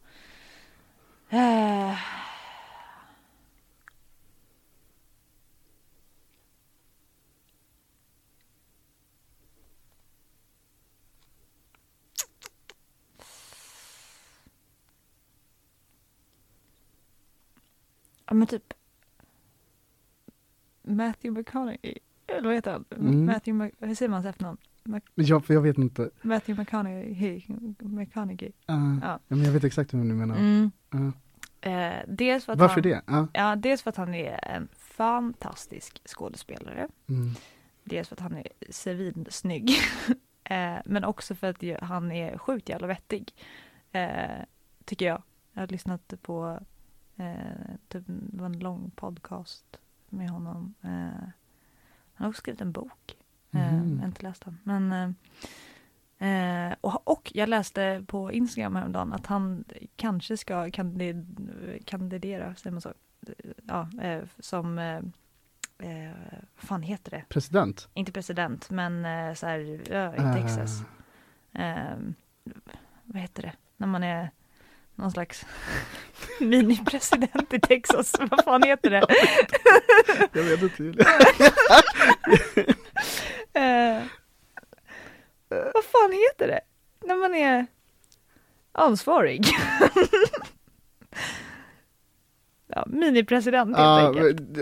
Eh. 1.31 1.95
Ja 18.27 18.35
men 18.35 18.47
typ 18.47 18.73
Matthew 20.83 21.41
McConaughey, 21.41 21.95
eller 22.27 22.43
vad 22.43 22.55
heter 22.55 22.73
han? 22.73 22.85
Mm. 22.91 23.27
Matthew, 23.27 23.65
Mc- 23.65 23.87
hur 23.87 23.95
säger 23.95 24.09
man 24.11 24.15
hans 24.25 24.27
efternamn? 24.27 24.59
Ja, 25.15 25.41
för 25.41 25.55
jag 25.55 25.61
vet 25.61 25.79
inte. 25.79 26.11
Matthew 26.23 26.63
McConaughey. 26.63 27.43
McConaughey. 27.79 28.49
Uh, 28.49 28.53
Ja. 28.67 28.99
ja. 29.03 29.19
men 29.29 29.45
jag 29.45 29.53
vet 29.53 29.65
exakt 29.65 29.95
vem 29.95 30.09
du 30.09 30.15
menar. 30.15 30.37
Mm. 30.37 30.71
Ja. 30.91 31.13
Eh, 31.71 32.03
dels 32.09 32.45
för 32.45 32.53
att 32.53 32.59
Varför 32.59 32.75
han, 32.75 32.83
det? 32.83 33.03
Ja. 33.07 33.27
Ja, 33.33 33.57
dels 33.57 33.83
för 33.83 33.91
att 33.91 33.97
han 33.97 34.15
är 34.15 34.49
en 34.49 34.69
fantastisk 34.79 36.01
skådespelare. 36.09 36.89
Mm. 37.07 37.31
Dels 37.85 38.09
för 38.09 38.17
att 38.17 38.21
han 38.21 38.35
är 38.37 38.49
svinsnygg. 38.71 39.71
eh, 40.45 40.77
men 40.85 41.05
också 41.05 41.35
för 41.35 41.51
att 41.51 41.83
han 41.83 42.13
är 42.13 42.39
sjukt 42.39 42.69
jävla 42.69 42.87
vettig. 42.87 43.35
Eh, 43.93 44.43
tycker 44.85 45.07
jag. 45.07 45.23
Jag 45.53 45.63
har 45.63 45.67
lyssnat 45.69 46.15
på 46.23 46.61
eh, 47.17 47.75
typ, 47.89 48.09
en 48.41 48.59
lång 48.59 48.91
podcast 48.97 49.79
med 50.13 50.31
honom. 50.31 50.75
Eh, 50.83 50.91
han 52.15 52.25
har 52.25 52.29
också 52.29 52.39
skrivit 52.39 52.61
en 52.61 52.73
bok. 52.73 53.17
Eh, 53.53 53.73
Mhm. 53.73 53.93
Jag 53.95 54.01
har 54.01 54.07
inte 54.07 54.23
läst 54.23 54.45
den. 54.45 54.59
Men, 54.63 54.93
eh, 56.19 56.69
eh, 56.69 56.75
och, 56.81 57.09
och 57.09 57.33
jag 57.35 57.49
läste 57.49 58.05
på 58.09 58.33
Instagram 58.33 58.77
häromdagen 58.77 59.13
att 59.13 59.27
han 59.27 59.65
kanske 59.97 60.37
ska 60.37 60.71
kandid, 60.71 61.49
kandidera, 61.85 62.55
säger 62.55 62.73
man 62.73 62.81
så? 62.81 62.93
Ja, 63.69 63.89
eh, 64.01 64.23
som, 64.39 64.79
eh, 64.79 64.97
eh, 65.79 66.13
vad 66.57 66.65
fan 66.69 66.83
heter 66.83 67.11
det? 67.11 67.25
President? 67.29 67.89
Inte 67.95 68.13
president, 68.13 68.71
men 68.71 69.05
eh, 69.05 69.35
så 69.35 69.47
här, 69.47 69.59
ja, 69.91 70.15
i 70.17 70.19
Ah. 70.19 70.33
Texas. 70.35 70.83
Eh, 71.53 71.97
vad 73.05 73.23
heter 73.23 73.43
det? 73.43 73.53
När 73.77 73.87
man 73.87 74.03
är 74.03 74.31
någon 74.95 75.11
slags 75.11 75.47
minipresident 76.41 77.53
i 77.53 77.61
Texas. 77.61 78.13
vad 78.31 78.45
fan 78.45 78.63
heter 78.63 78.91
det? 78.91 79.07
Jag 80.33 80.43
vet 80.43 80.63
inte 80.63 80.83
Julia. 80.83 81.07
Eh, 83.55 84.03
vad 85.49 85.85
fan 85.85 86.13
heter 86.13 86.47
det? 86.49 86.61
När 87.07 87.17
man 87.17 87.35
är 87.35 87.67
ansvarig. 88.73 89.47
ja, 92.67 92.85
minipresident 92.87 93.77
helt 93.77 93.79
Ja, 93.79 94.09
enkelt. 94.09 94.59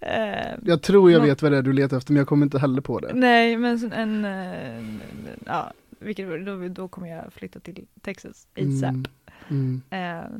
Eh, 0.00 0.54
jag 0.64 0.82
tror 0.82 1.10
jag 1.12 1.20
vet 1.20 1.42
vad 1.42 1.52
det 1.52 1.58
är 1.58 1.62
du 1.62 1.72
letar 1.72 1.96
efter, 1.96 2.12
men 2.12 2.18
jag 2.18 2.28
kommer 2.28 2.46
inte 2.46 2.58
heller 2.58 2.80
på 2.80 3.00
det. 3.00 3.10
nej, 3.14 3.56
men 3.56 3.92
eh, 3.92 4.00
en 4.00 5.00
ja, 5.46 5.72
vilket, 5.98 6.46
då, 6.46 6.68
då 6.68 6.88
kommer 6.88 7.08
jag 7.08 7.32
flytta 7.32 7.60
till 7.60 7.86
Texas 8.02 8.46
ASAP. 8.56 8.90
Mm. 8.90 9.04
Mm. 9.48 9.82
Eh, 9.90 10.38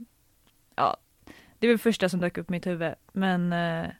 ja, 0.74 0.96
det 1.58 1.66
var 1.66 1.72
det 1.72 1.78
första 1.78 2.08
som 2.08 2.20
dök 2.20 2.38
upp 2.38 2.50
i 2.50 2.52
mitt 2.52 2.66
huvud, 2.66 2.94
men 3.12 3.52
eh, 3.52 3.90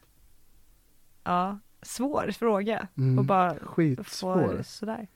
ja, 1.25 1.59
svår 1.83 2.31
fråga. 2.31 2.89
Mm. 2.97 3.19
Och 3.19 3.25
bara 3.25 3.59
Skitsvår. 3.59 4.57
få 4.57 4.65
sådär. 4.65 5.09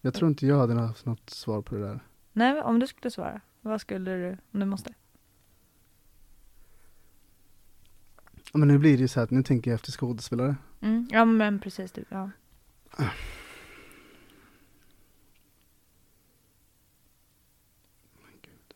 Jag 0.00 0.14
tror 0.14 0.28
inte 0.28 0.46
jag 0.46 0.58
hade 0.58 0.74
haft 0.74 1.06
något 1.06 1.30
svar 1.30 1.62
på 1.62 1.74
det 1.74 1.80
där. 1.80 2.00
Nej, 2.32 2.62
om 2.62 2.78
du 2.78 2.86
skulle 2.86 3.10
svara, 3.10 3.40
vad 3.60 3.80
skulle 3.80 4.10
du, 4.10 4.36
om 4.52 4.60
du 4.60 4.66
måste? 4.66 4.94
Men 8.52 8.68
nu 8.68 8.78
blir 8.78 8.92
det 8.96 9.00
ju 9.00 9.08
så 9.08 9.20
här 9.20 9.24
att 9.24 9.30
nu 9.30 9.42
tänker 9.42 9.70
jag 9.70 9.74
efter 9.74 9.92
skådespelare. 9.92 10.56
Mm. 10.80 11.08
Ja 11.10 11.24
men 11.24 11.58
precis 11.58 11.92
du, 11.92 12.04
ja. 12.08 12.30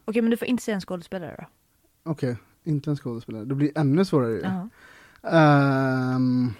Okej 0.09 0.22
men 0.22 0.30
du 0.30 0.36
får 0.36 0.48
inte 0.48 0.62
säga 0.62 0.74
en 0.74 0.80
skådespelare 0.80 1.36
då? 1.38 1.46
Okej, 2.11 2.36
inte 2.64 2.90
en 2.90 2.96
skådespelare. 2.96 3.44
Det 3.44 3.54
blir 3.54 3.78
ännu 3.78 4.04
svårare 4.04 4.32
ju. 4.32 4.40
Ja. 4.40 4.68
Ehm, 5.30 6.52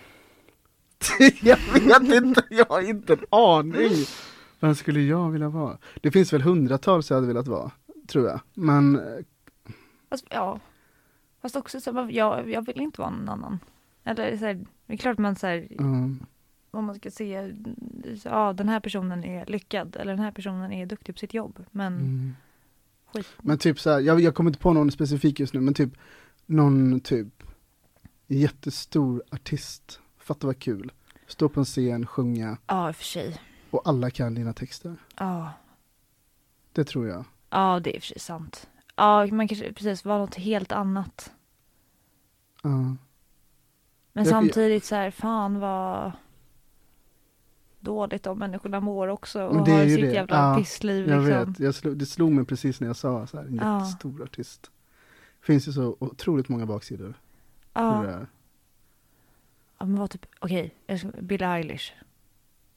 jag 1.43 1.59
vet 1.73 2.25
inte, 2.25 2.43
jag 2.51 2.67
har 2.67 2.81
inte 2.81 3.13
en 3.13 3.25
aning. 3.31 4.07
Vem 4.61 4.75
skulle 4.75 5.01
jag 5.01 5.31
vilja 5.31 5.49
vara? 5.49 5.79
Det 6.01 6.11
finns 6.11 6.33
väl 6.33 6.43
hundratals 6.43 7.11
jag 7.11 7.17
hade 7.17 7.27
velat 7.27 7.49
vara, 7.49 7.71
tror 8.07 8.27
jag. 8.27 8.41
Men 8.55 8.97
eh, 8.97 9.25
Fast, 10.09 10.27
ja. 10.31 10.61
Fast 11.43 11.57
också 11.57 11.81
så, 11.81 11.93
här, 11.93 12.11
jag, 12.11 12.51
jag 12.51 12.67
vill 12.67 12.81
inte 12.81 13.01
vara 13.01 13.11
någon 13.11 13.29
annan. 13.29 13.59
Eller 14.05 14.37
så 14.37 14.45
här, 14.45 14.67
det 14.87 14.93
är 14.93 14.97
klart 14.97 15.19
man 15.19 15.37
så 15.37 15.47
här, 15.47 15.69
om 16.71 16.85
man 16.85 16.95
ska 16.95 17.11
se, 17.11 17.55
ja 18.25 18.53
den 18.53 18.69
här 18.69 18.81
personen 18.81 19.25
är 19.25 19.47
lyckad 19.47 19.97
eller 19.97 20.13
den 20.13 20.25
här 20.25 20.31
personen 20.31 20.73
är 20.73 20.87
duktig 20.87 21.15
på 21.15 21.19
sitt 21.19 21.35
jobb. 21.35 21.65
Men 21.71 21.95
mm. 21.95 22.35
Skit. 23.17 23.27
Men 23.39 23.59
typ 23.59 23.81
så 23.81 23.91
här, 23.91 24.01
jag, 24.01 24.21
jag 24.21 24.35
kommer 24.35 24.51
inte 24.51 24.61
på 24.61 24.73
någon 24.73 24.91
specifik 24.91 25.41
just 25.41 25.55
nu, 25.55 25.61
men 25.61 25.75
typ 25.75 25.91
någon 26.47 27.01
typ 27.01 27.43
jättestor 28.27 29.23
artist. 29.31 30.01
Fatta 30.19 30.47
vad 30.47 30.59
kul. 30.59 30.93
Stå 31.27 31.49
på 31.49 31.61
en 31.61 31.65
scen, 31.67 32.07
sjunga 32.07 32.59
Ja 32.67 32.89
i 32.89 32.93
och 32.93 32.97
för 32.97 33.05
sig. 33.05 33.41
och 33.71 33.83
alla 33.89 34.11
kan 34.11 34.35
dina 34.35 34.53
texter. 34.53 34.97
Ja. 35.19 35.53
Det 36.73 36.85
tror 36.85 37.09
jag. 37.09 37.25
Ja 37.51 37.81
det 37.85 37.91
är 37.91 37.95
i 37.95 37.99
och 37.99 38.03
för 38.03 38.07
sig 38.09 38.19
sant. 38.19 38.69
Ja 38.97 39.27
man 39.27 39.49
kanske 39.49 39.73
precis 39.73 40.05
vara 40.05 40.19
något 40.19 40.35
helt 40.35 40.73
annat. 40.73 41.33
Ja. 42.63 42.69
Men 44.13 44.25
Jag- 44.25 44.27
samtidigt 44.27 44.85
så 44.85 44.95
här, 44.95 45.11
fan 45.11 45.59
vad 45.61 46.13
dåligt 47.87 48.23
de 48.23 48.39
människorna 48.39 48.81
mår 48.81 49.09
också 49.09 49.43
och 49.47 49.65
det 49.65 49.71
har 49.73 49.83
ju 49.83 49.95
sitt 49.97 50.05
det. 50.05 50.13
jävla 50.13 50.37
Ja, 50.37 50.57
pissliv 50.59 51.09
Jag 51.09 51.25
liksom. 51.25 51.53
vet, 51.53 51.61
jag 51.61 51.75
slog, 51.75 51.97
det 51.97 52.07
slog 52.07 52.33
mig 52.33 52.45
precis 52.45 52.81
när 52.81 52.87
jag 52.89 52.97
sa 52.97 53.27
så 53.27 53.37
här, 53.37 53.45
en 53.45 53.55
Ja. 53.63 53.79
jättestor 53.81 54.23
artist. 54.23 54.71
Finns 55.41 55.69
ju 55.69 55.73
så 55.73 55.97
otroligt 55.99 56.49
många 56.49 56.67
baksidor. 56.67 57.07
det 57.09 57.15
Ja, 57.73 58.05
ja 59.79 59.87
men 59.87 59.97
vad 59.97 60.11
typ, 60.11 60.27
okej, 60.39 60.75
jag 60.87 60.99
ska- 60.99 61.09
Billie 61.21 61.45
Eilish. 61.47 61.93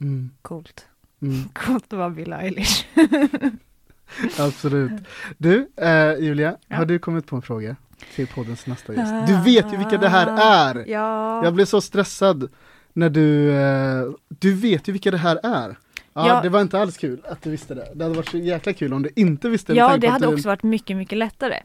Mm, 0.02 0.30
Coolt. 0.42 0.88
mm, 1.22 1.50
Coolt 1.54 1.94
att 1.94 2.00
vara 2.00 2.10
Billie 2.10 2.36
Eilish. 2.36 2.86
absolut. 4.40 4.92
Du, 5.38 5.70
eh, 5.76 6.14
Julia, 6.20 6.58
Ja. 6.68 6.76
har 6.76 6.86
du 6.86 7.00
kommit 7.00 7.26
på 7.28 7.36
en 7.36 7.42
fråga 7.42 7.76
till 8.16 8.28
poddens 8.28 8.68
nästa 8.68 8.94
gäst? 8.94 9.28
Du 9.28 9.42
vet 9.42 9.74
ju 9.74 9.78
vilka 9.78 9.98
det 9.98 10.10
här 10.10 10.28
är! 10.42 10.86
Ja. 10.88 11.44
Jag 11.44 11.54
blev 11.54 11.66
så 11.66 11.82
stressad 11.82 12.50
när 12.94 13.10
du, 13.10 13.52
eh, 13.52 14.04
du 14.28 14.54
vet 14.54 14.88
ju 14.88 14.92
vilka 14.92 15.12
det 15.12 15.18
här 15.18 15.40
är. 15.44 15.78
Ja, 16.14 16.28
Ja. 16.28 16.42
det 16.42 16.50
var 16.50 16.62
inte 16.62 16.80
alls 16.80 16.98
kul 16.98 17.22
att 17.30 17.42
du 17.42 17.50
visste 17.52 17.74
det. 17.76 17.88
Det 17.94 18.04
hade 18.04 18.16
varit 18.16 18.30
så 18.30 18.38
jäkla 18.38 18.74
kul 18.74 18.94
om 18.94 19.02
du 19.02 19.10
inte 19.16 19.50
visste 19.50 19.72
med 19.74 19.80
Ja, 19.80 19.98
det 19.98 20.08
hade 20.08 20.28
du, 20.28 20.34
också 20.34 20.48
varit 20.48 20.64
mycket, 20.64 20.98
mycket 20.98 21.18
lättare. 21.18 21.56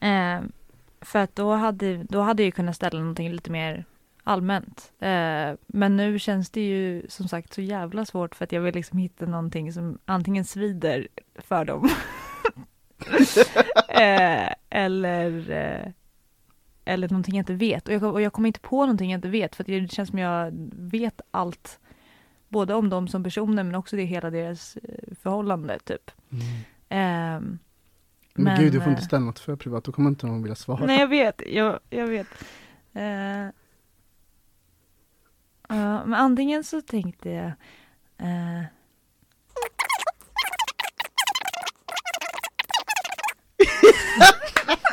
Eh, 0.00 0.40
för 1.00 1.18
att 1.18 1.36
då 1.36 1.52
hade, 1.52 1.96
då 2.04 2.20
hade 2.20 2.42
jag 2.42 2.54
kunnat 2.54 2.76
ställa 2.76 2.98
någonting 3.00 3.30
lite 3.32 3.50
mer 3.50 3.84
allmänt. 4.24 4.92
Eh, 5.00 5.52
men 5.66 5.96
nu 5.96 6.18
känns 6.18 6.50
det 6.50 6.60
ju 6.60 7.02
som 7.08 7.28
sagt 7.28 7.54
så 7.54 7.60
jävla 7.60 8.04
svårt 8.04 8.34
för 8.34 8.44
att 8.44 8.52
jag 8.52 8.60
vill 8.60 8.74
liksom 8.74 8.98
hitta 8.98 9.26
någonting 9.26 9.72
som 9.72 9.98
antingen 10.04 10.44
svider 10.44 11.08
för 11.34 11.64
dem. 11.64 11.88
eh, 13.88 14.48
eller, 14.70 15.50
eh, 15.50 15.92
eller 16.84 17.08
någonting 17.08 17.34
jag 17.34 17.42
inte 17.42 17.54
vet. 17.54 17.88
Och 17.88 17.94
jag, 17.94 18.02
och 18.02 18.22
jag 18.22 18.32
kommer 18.32 18.46
inte 18.46 18.60
på 18.60 18.80
någonting 18.80 19.10
jag 19.10 19.18
inte 19.18 19.28
vet 19.28 19.56
för 19.56 19.64
det 19.64 19.92
känns 19.92 20.08
som 20.08 20.18
jag 20.18 20.52
vet 20.72 21.20
allt. 21.30 21.80
Både 22.48 22.74
om 22.74 22.88
dem 22.88 23.08
som 23.08 23.24
personer 23.24 23.64
men 23.64 23.74
också 23.74 23.96
det 23.96 24.04
hela 24.04 24.30
deras 24.30 24.76
eh, 24.76 25.14
förhållande 25.22 25.78
typ. 25.78 26.10
Mm. 26.30 26.44
Ehm, 26.88 27.58
Men, 28.34 28.60
gud, 28.60 28.72
du 28.72 28.80
får 28.80 28.86
eh, 28.86 28.92
inte 28.92 29.04
ställa 29.04 29.24
något 29.24 29.38
för 29.38 29.56
privat, 29.56 29.84
då 29.84 29.92
kommer 29.92 30.10
inte 30.10 30.26
någon 30.26 30.42
vilja 30.42 30.54
svara. 30.54 30.86
Nej 30.86 31.00
jag 31.00 31.08
vet, 31.08 31.42
jag, 31.46 31.78
jag 31.90 32.06
vet. 32.06 32.26
Eh, 32.92 33.44
ja, 35.68 36.04
men 36.04 36.14
antingen 36.14 36.64
så 36.64 36.82
tänkte 36.82 37.30
jag 37.30 37.52
eh, 38.18 38.62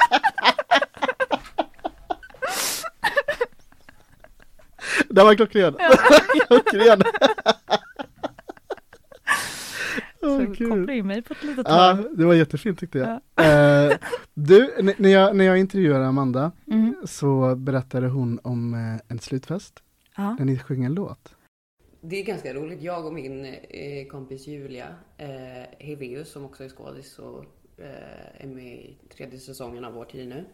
Det 5.12 5.24
var 5.24 5.36
klockren! 5.36 5.74
klockren! 6.48 7.02
Så 10.20 10.54
kul. 10.56 10.70
koppla 10.70 10.94
in 10.94 11.08
mig 11.08 11.22
på 11.22 11.34
ett 11.34 11.44
litet 11.44 11.66
Ja, 11.70 11.98
det 12.18 12.26
var 12.26 12.34
jättefint 12.34 12.80
tyckte 12.80 12.98
jag. 12.98 13.10
Eh, 13.90 13.98
du, 14.34 14.74
n- 14.80 14.94
när 14.98 15.10
jag, 15.10 15.36
när 15.36 15.46
jag 15.46 15.58
intervjuade 15.60 16.06
Amanda 16.08 16.52
Mm. 16.68 16.96
så 17.06 17.56
berättade 17.56 18.08
hon 18.08 18.40
om 18.44 18.74
eh, 18.74 19.02
en 19.08 19.20
slutfest 19.20 19.80
Ja. 20.18 20.36
där 20.38 20.46
ni 20.46 20.60
sjöng 20.60 20.84
en 20.84 20.94
låt. 20.94 21.36
Det 22.02 22.16
är 22.20 22.24
ganska 22.26 22.54
roligt. 22.54 22.82
Jag 22.82 23.06
och 23.06 23.14
min 23.14 23.46
eh, 23.46 24.08
kompis 24.12 24.48
Julia 24.48 24.88
eh, 25.18 25.28
Heveus 25.80 26.32
som 26.32 26.46
också 26.46 26.64
är 26.64 26.70
skådis 26.70 27.20
och 27.20 27.46
eh, 27.78 28.44
är 28.44 28.48
med 28.48 28.74
i 28.74 28.98
tredje 29.16 29.40
säsongen 29.40 29.86
av 29.86 29.94
Vår 29.94 30.06
tid 30.06 30.28
nu. 30.30 30.46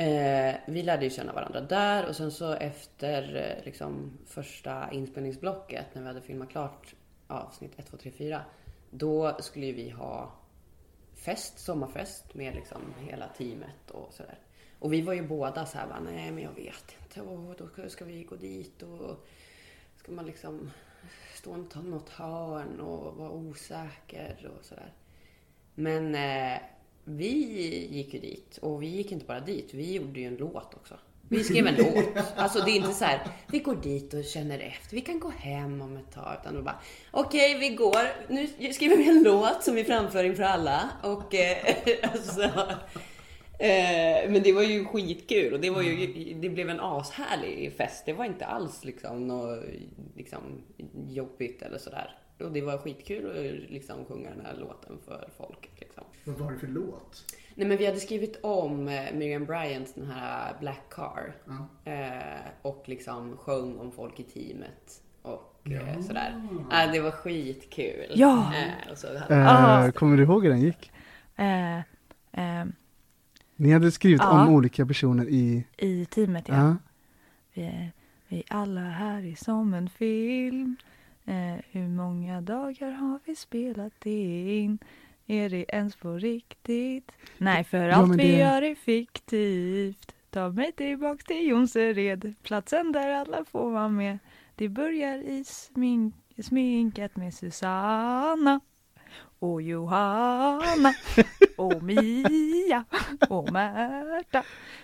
Eh, 0.00 0.54
vi 0.66 0.82
lärde 0.82 1.04
ju 1.04 1.10
känna 1.10 1.32
varandra 1.32 1.60
där 1.60 2.08
och 2.08 2.16
sen 2.16 2.30
så 2.30 2.52
efter 2.52 3.36
eh, 3.36 3.64
liksom 3.64 4.18
första 4.26 4.92
inspelningsblocket 4.92 5.86
när 5.94 6.02
vi 6.02 6.08
hade 6.08 6.20
filmat 6.20 6.50
klart 6.50 6.94
avsnitt 7.26 7.78
1, 7.78 7.86
2, 7.86 7.96
3, 7.96 8.10
4. 8.10 8.42
Då 8.90 9.36
skulle 9.40 9.66
ju 9.66 9.72
vi 9.72 9.90
ha 9.90 10.32
fest, 11.14 11.58
sommarfest 11.58 12.34
med 12.34 12.54
liksom 12.54 12.80
hela 12.98 13.28
teamet 13.28 13.90
och 13.90 14.12
sådär. 14.12 14.38
Och 14.78 14.92
vi 14.92 15.02
var 15.02 15.12
ju 15.12 15.22
båda 15.26 15.66
så 15.66 15.78
här, 15.78 15.86
bara, 15.86 16.00
nej 16.00 16.30
men 16.30 16.42
jag 16.44 16.52
vet 16.54 16.96
inte, 17.02 17.20
och 17.20 17.54
då 17.58 17.88
ska- 17.88 18.04
vi 18.04 18.24
gå 18.24 18.36
dit 18.36 18.82
och 18.82 19.26
ska 19.96 20.12
man 20.12 20.26
liksom 20.26 20.70
stå 21.34 21.54
i 21.54 21.90
något 21.90 22.08
hörn 22.08 22.80
och 22.80 23.16
vara 23.16 23.30
osäker 23.30 24.50
och 24.58 24.64
sådär. 24.64 24.92
Men 25.74 26.14
eh, 26.14 26.60
vi 27.16 27.88
gick 27.90 28.14
ju 28.14 28.20
dit 28.20 28.58
och 28.62 28.82
vi 28.82 28.86
gick 28.86 29.12
inte 29.12 29.26
bara 29.26 29.40
dit, 29.40 29.74
vi 29.74 29.92
gjorde 29.92 30.20
ju 30.20 30.26
en 30.26 30.36
låt 30.36 30.74
också. 30.74 30.94
Vi 31.28 31.44
skrev 31.44 31.66
en 31.66 31.74
låt. 31.74 32.24
Alltså 32.36 32.64
det 32.64 32.70
är 32.70 32.76
inte 32.76 32.92
så 32.92 33.04
här, 33.04 33.20
vi 33.52 33.58
går 33.58 33.76
dit 33.76 34.14
och 34.14 34.24
känner 34.24 34.58
efter, 34.58 34.96
vi 34.96 35.00
kan 35.00 35.20
gå 35.20 35.28
hem 35.28 35.80
om 35.82 35.96
ett 35.96 36.12
tag. 36.12 36.36
Utan 36.40 36.54
då 36.54 36.62
bara, 36.62 36.80
okej 37.10 37.58
vi 37.58 37.68
går, 37.68 38.32
nu 38.32 38.72
skriver 38.72 38.96
vi 38.96 39.08
en 39.08 39.22
låt 39.22 39.64
som 39.64 39.74
vi 39.74 39.84
framför 39.84 40.24
inför 40.24 40.42
alla. 40.42 40.90
Och 41.02 41.34
eh, 41.34 41.76
alltså, 42.12 42.50
Eh, 43.60 44.30
men 44.30 44.42
det 44.42 44.52
var 44.52 44.62
ju 44.62 44.84
skitkul 44.84 45.54
och 45.54 45.60
det, 45.60 45.70
var 45.70 45.82
ju, 45.82 46.34
det 46.34 46.48
blev 46.48 46.70
en 46.70 46.80
ashärlig 46.80 47.72
fest. 47.76 48.02
Det 48.06 48.12
var 48.12 48.24
inte 48.24 48.46
alls 48.46 48.84
liksom 48.84 49.26
något 49.26 49.64
liksom, 50.16 50.40
jobbigt 51.08 51.62
eller 51.62 51.78
sådär. 51.78 52.16
Och 52.40 52.52
det 52.52 52.62
var 52.62 52.78
skitkul 52.78 53.30
att 53.30 53.70
liksom 53.70 54.04
sjunga 54.04 54.30
den 54.30 54.46
här 54.46 54.56
låten 54.56 54.98
för 55.06 55.28
folket. 55.36 55.80
Liksom. 55.80 56.04
Vad 56.24 56.36
var 56.36 56.52
det 56.52 56.58
för 56.58 56.66
låt? 56.66 57.24
Nej 57.54 57.68
men 57.68 57.76
vi 57.76 57.86
hade 57.86 58.00
skrivit 58.00 58.38
om 58.42 58.88
eh, 58.88 59.12
Miriam 59.14 59.44
Bryants 59.44 59.94
den 59.94 60.06
här 60.10 60.56
Black 60.60 60.82
Car. 60.90 61.36
Ja. 61.46 61.92
Eh, 61.92 62.40
och 62.62 62.82
liksom 62.86 63.36
sjöng 63.36 63.78
om 63.78 63.92
folk 63.92 64.20
i 64.20 64.22
teamet. 64.22 65.02
Och 65.22 65.70
eh, 65.70 66.00
sådär. 66.00 66.42
Eh, 66.72 66.92
det 66.92 67.00
var 67.00 67.10
skitkul. 67.10 68.12
Ja. 68.14 68.52
Och 68.90 68.98
så 68.98 69.18
hade. 69.18 69.92
Kommer 69.92 70.16
du 70.16 70.22
ihåg 70.22 70.42
hur 70.42 70.50
den 70.50 70.60
gick? 70.60 70.90
Ni 73.56 73.72
hade 73.72 73.90
skrivit 73.90 74.20
Ja. 74.20 74.42
om 74.42 74.54
olika 74.54 74.86
personer 74.86 75.28
i... 75.28 75.66
I 75.76 76.04
teamet 76.04 76.48
ja. 76.48 76.54
Ja. 76.54 76.76
Vi, 77.54 77.62
är, 77.62 77.92
vi 78.28 78.44
alla 78.48 78.80
här 78.80 79.26
är 79.26 79.34
som 79.34 79.74
en 79.74 79.88
film. 79.88 80.76
Eh, 81.30 81.60
hur 81.70 81.88
många 81.88 82.40
dagar 82.40 82.90
har 82.90 83.18
vi 83.24 83.36
spelat 83.36 84.06
in? 84.06 84.78
Är 85.26 85.48
det 85.50 85.64
ens 85.68 85.96
på 85.96 86.12
riktigt? 86.12 87.12
Nej, 87.38 87.64
för 87.64 87.88
Ja, 87.88 87.94
allt 87.94 88.08
men 88.08 88.16
vi 88.18 88.22
det- 88.32 88.38
gör 88.38 88.62
är 88.62 88.74
fiktivt. 88.74 90.14
Ta 90.30 90.48
mig 90.48 90.72
tillbaks 90.72 91.24
till 91.24 91.46
Jonsered, 91.48 92.34
platsen 92.42 92.92
där 92.92 93.08
alla 93.12 93.44
får 93.44 93.70
vara 93.70 93.88
med. 93.88 94.18
Det 94.54 94.68
börjar 94.68 95.18
i 95.18 95.44
smink, 95.44 96.14
sminket 96.42 97.16
med 97.16 97.34
Susanna 97.34 98.60
och 99.38 99.62
Johanna 99.62 100.94
och 101.56 101.82
Mia 101.82 102.84
och 103.28 103.52
Märta. 103.52 104.42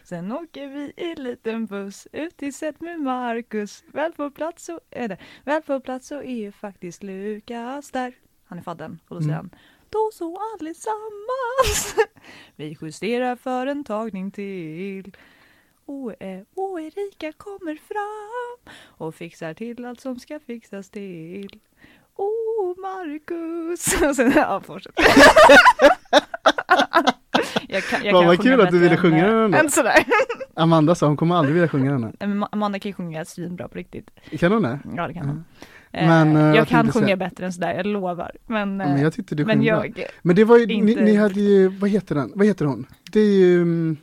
Sen 0.08 0.32
åker 0.32 0.68
vi 0.68 0.92
i 0.96 1.14
liten 1.14 1.66
buss 1.66 2.08
ut 2.12 2.36
till 2.36 2.54
set 2.54 2.80
med 2.80 3.00
Marcus. 3.00 3.84
Väl 3.86 4.12
på 4.12 4.30
plats 4.30 4.64
så 4.64 4.80
är 4.90 5.08
det, 5.08 5.16
väl 5.44 5.62
på 5.62 5.80
plats 5.80 6.06
så 6.08 6.22
är 6.22 6.50
faktiskt 6.50 7.02
Lukas 7.02 7.90
där. 7.90 8.14
Han 8.44 8.58
är 8.58 8.62
fadden 8.62 8.98
och 9.08 9.14
då 9.16 9.20
säger 9.20 9.34
Mm. 9.34 9.50
han 9.52 9.60
då 9.90 10.10
så 10.12 10.38
allesammans. 10.54 11.94
Vi 12.56 12.76
justerar 12.82 13.36
för 13.36 13.66
en 13.66 13.84
tagning 13.84 14.30
till. 14.30 15.16
Och, 15.84 16.12
och 16.54 16.80
Erika 16.80 17.32
kommer 17.32 17.74
fram 17.76 18.74
och 18.84 19.14
fixar 19.14 19.54
till 19.54 19.84
allt 19.84 20.00
som 20.00 20.18
ska 20.18 20.40
fixas 20.40 20.90
till. 20.90 21.60
Oh, 22.16 22.78
Marcus! 22.80 24.02
Och 24.08 24.16
sen, 24.16 24.32
ja, 24.36 24.60
fortsätt. 24.60 24.94
jag 27.76 27.84
kan, 27.84 28.04
jag 28.04 28.12
Vad- 28.12 28.22
kan 28.22 28.26
vad 28.28 28.42
kul 28.42 28.60
att 28.60 28.70
du 28.70 28.78
ville 28.78 28.96
sjunga 28.96 29.26
eh, 29.26 29.32
den 29.32 29.50
då. 29.50 29.58
Än 29.58 29.70
sådär. 29.70 30.04
Amanda 30.54 30.94
sa 30.94 31.06
hon 31.06 31.16
kommer 31.16 31.34
aldrig 31.34 31.54
vilja 31.54 31.68
sjunga 31.68 31.92
den 31.92 32.04
här. 32.04 32.46
Amanda 32.52 32.78
kan 32.78 32.88
ju 32.88 32.94
sjunga 32.94 33.24
svinbra 33.24 33.68
på 33.68 33.78
riktigt. 33.78 34.10
Kan 34.40 34.52
hon 34.52 34.62
det? 34.62 34.78
Ja, 34.96 35.08
det 35.08 35.14
kan 35.14 35.26
hon. 35.28 35.44
Men, 35.92 36.36
Eh, 36.36 36.42
eh, 36.42 36.48
jag 36.48 36.56
vad 36.56 36.68
kan 36.68 36.80
tänkte 36.84 36.92
sjunga 36.92 37.06
säga? 37.06 37.16
bättre 37.16 37.46
än 37.46 37.52
sådär, 37.52 37.74
jag 37.74 37.86
lovar. 37.86 38.32
Men, 38.46 38.58
Ja, 38.58 38.86
men 38.86 38.96
eh, 38.96 39.02
jag 39.02 39.12
tyckte 39.12 39.34
du 39.34 39.44
men 39.44 39.56
sjöng 39.58 39.66
bra. 39.66 39.86
jag, 39.86 40.04
Men 40.22 40.36
det 40.36 40.44
var 40.44 40.58
ju, 40.58 40.66
ni, 40.66 40.74
inte 40.74 41.02
ni 41.02 41.16
hade 41.16 41.40
ju, 41.40 41.68
vad 41.68 41.90
heter 41.90 42.14
den, 42.14 42.32
vad 42.34 42.46
heter 42.46 42.64
hon? 42.64 42.86
Det 43.12 43.20
är 43.20 43.38
ju 43.38 43.62
mm, 43.62 43.96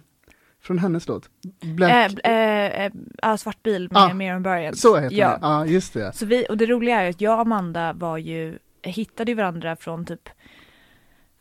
från 0.63 0.77
hennes 0.79 1.07
låt. 1.07 1.29
Black, 1.61 2.13
eh, 2.23 2.31
eh, 2.33 2.85
eh, 2.85 2.91
ja, 3.21 3.37
Svart 3.37 3.63
bil 3.63 3.87
med 3.91 4.01
Ah, 4.01 4.13
Miriam 4.13 4.43
Bryant. 4.43 4.77
så 4.77 4.97
heter 4.99 5.15
ja. 5.15 5.29
den, 5.29 5.39
ja 5.41 5.65
just 5.65 5.93
det. 5.93 6.15
Så 6.15 6.25
vi, 6.25 6.45
och 6.49 6.57
det 6.57 6.65
roliga 6.65 6.99
är 6.99 7.03
ju 7.03 7.09
att 7.09 7.21
jag 7.21 7.33
och 7.33 7.41
Amanda 7.41 7.93
var 7.93 8.17
ju, 8.17 8.57
hittade 8.83 9.31
ju 9.31 9.35
varandra 9.35 9.75
från 9.75 10.05
typ 10.05 10.29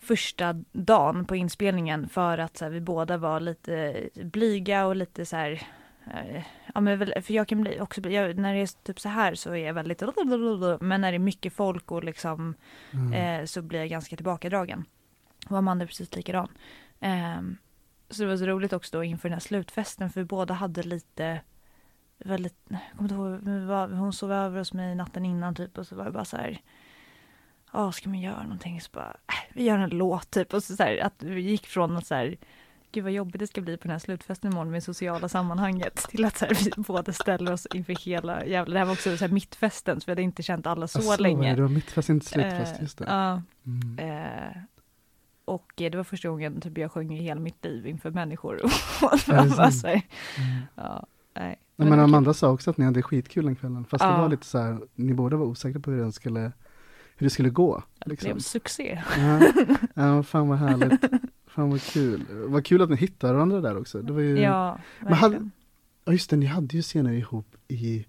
första 0.02 0.52
dagen 0.72 1.24
på 1.24 1.36
inspelningen 1.36 2.08
för 2.08 2.38
att 2.38 2.56
så 2.56 2.64
här, 2.64 2.72
vi 2.72 2.80
båda 2.80 3.16
var 3.16 3.40
lite 3.40 4.02
blyga 4.14 4.86
och 4.86 4.96
lite 4.96 5.26
så 5.26 5.36
här 5.36 5.62
eh, 6.14 6.42
Ja 6.74 6.80
men 6.80 7.22
för 7.22 7.32
jag 7.34 7.48
kan 7.48 7.60
bli 7.60 7.80
också, 7.80 8.10
jag, 8.10 8.38
när 8.38 8.54
det 8.54 8.60
är 8.60 8.84
typ 8.84 9.00
så 9.00 9.08
här 9.08 9.34
så 9.34 9.50
är 9.50 9.66
jag 9.66 9.74
väldigt 9.74 10.02
men 10.80 11.00
när 11.00 11.12
det 11.12 11.16
är 11.16 11.18
mycket 11.18 11.52
folk 11.52 11.90
och 11.90 12.04
liksom 12.04 12.54
Mm. 12.92 13.12
eh, 13.12 13.46
så 13.46 13.62
blir 13.62 13.78
jag 13.78 13.88
ganska 13.88 14.16
tillbakadragen. 14.16 14.84
Och 15.48 15.58
Amanda 15.58 15.82
är 15.82 15.86
precis 15.86 16.16
likadan. 16.16 16.48
Ehm, 17.00 17.56
så 18.10 18.22
det 18.22 18.28
var 18.28 18.36
så 18.36 18.46
roligt 18.46 18.72
också 18.72 18.96
då 18.96 19.04
inför 19.04 19.28
den 19.28 19.34
här 19.34 19.40
slutfesten 19.40 20.10
för 20.10 20.20
vi 20.20 20.24
båda 20.24 20.54
hade 20.54 20.82
lite 20.82 21.40
väldigt, 22.18 22.56
jag 22.68 22.80
kommer 22.96 23.10
inte 23.38 23.48
ihåg, 23.50 23.66
var, 23.66 23.88
hon 23.88 24.12
sov 24.12 24.32
över 24.32 24.58
hos 24.58 24.72
mig 24.72 24.94
natten 24.94 25.24
innan 25.24 25.54
typ 25.54 25.78
och 25.78 25.86
så 25.86 25.96
var 25.96 26.04
det 26.04 26.10
bara 26.10 26.24
så 26.24 26.36
här 26.36 26.60
Ja, 27.72 27.92
ska 27.92 28.08
man 28.08 28.20
göra 28.20 28.42
någonting? 28.42 28.80
Så 28.80 28.88
bara, 28.92 29.08
äh, 29.10 29.54
vi 29.54 29.62
gör 29.64 29.78
en 29.78 29.90
låt 29.90 30.30
typ. 30.30 30.54
Och 30.54 30.62
så, 30.62 30.76
så 30.76 30.82
här, 30.82 30.98
att 30.98 31.14
vi 31.22 31.40
gick 31.40 31.66
från 31.66 31.96
att 31.96 32.06
så 32.06 32.14
här, 32.14 32.36
gud 32.92 33.04
vad 33.04 33.12
jobbigt 33.12 33.38
det 33.38 33.46
ska 33.46 33.60
bli 33.60 33.76
på 33.76 33.82
den 33.82 33.90
här 33.90 33.98
slutfesten 33.98 34.52
imorgon 34.52 34.70
med 34.70 34.82
sociala 34.82 35.28
sammanhanget 35.28 35.94
till 35.96 36.24
att 36.24 36.36
så 36.38 36.44
här, 36.44 36.54
vi 36.64 36.82
båda 36.82 37.12
ställer 37.12 37.52
oss 37.52 37.66
inför 37.74 37.92
hela 38.04 38.44
jävla, 38.46 38.72
det 38.72 38.78
här 38.78 38.86
var 38.86 38.92
också 38.92 39.16
så 39.16 39.24
här 39.24 39.32
mittfesten 39.32 40.00
så 40.00 40.04
vi 40.06 40.10
hade 40.12 40.22
inte 40.22 40.42
känt 40.42 40.66
alla 40.66 40.88
så, 40.88 41.00
var 41.02 41.18
länge. 41.18 41.48
Det 41.50 41.56
Det 41.56 41.62
var 41.62 41.68
mittfest, 41.68 42.08
inte 42.08 42.26
slutfest, 42.26 42.74
Eh, 42.76 42.82
just 42.82 42.98
det. 42.98 43.04
Ja, 43.08 43.42
Mm. 43.66 43.98
eh, 43.98 44.56
och 45.44 45.82
eh, 45.82 45.90
det 45.90 45.96
var 45.96 46.04
första 46.04 46.28
gången 46.28 46.60
typ 46.60 46.78
jag 46.78 46.92
sjöng 46.92 47.12
i 47.14 47.22
hela 47.22 47.40
mitt 47.40 47.64
liv 47.64 47.86
inför 47.86 48.10
människor. 48.10 48.54
Det 49.26 49.72
så 49.72 49.86
här, 49.86 50.02
Mm. 50.38 50.62
ja, 50.74 51.06
nej. 51.34 51.58
Det 51.76 51.84
men 51.84 51.92
kul. 51.92 52.00
Amanda 52.00 52.34
sa 52.34 52.50
också 52.50 52.70
att 52.70 52.78
ni 52.78 52.84
hade 52.84 53.02
skitkul 53.02 53.44
den 53.44 53.56
kvällen, 53.56 53.84
fast 53.84 54.04
det 54.04 54.10
Ja. 54.10 54.20
var 54.20 54.28
lite 54.28 54.46
så 54.46 54.58
här, 54.58 54.80
ni 54.94 55.14
båda 55.14 55.36
var 55.36 55.46
osäkra 55.46 55.80
på 55.80 55.90
hur 55.90 56.04
det 56.04 56.12
skulle, 56.12 56.52
hur 57.22 57.26
det 57.26 57.30
skulle 57.30 57.50
gå. 57.50 57.82
Det 58.04 58.10
Liksom. 58.10 58.30
blev 58.32 58.38
succé. 58.40 59.02
Ja, 59.18 59.40
ja, 59.94 60.22
fan 60.22 60.48
vad 60.48 60.58
härligt. 60.58 61.00
Fan 61.46 61.70
vad 61.70 61.82
kul. 61.82 62.26
Vad 62.30 62.64
kul 62.66 62.82
att 62.82 62.90
ni 62.90 62.96
hittade 62.96 63.32
varandra 63.32 63.60
där 63.60 63.78
också. 63.78 64.02
Det 64.02 64.12
var 64.12 64.20
ju, 64.20 64.38
ja. 64.40 64.40
Ja, 64.42 64.78
Men 65.00 65.12
hade- 65.12 65.32
verkligen. 65.32 65.50
just 66.06 66.30
det, 66.30 66.36
ni 66.36 66.46
hade 66.46 66.76
ju 66.76 66.82
scener 66.82 67.12
ihop 67.12 67.56
i 67.68 68.06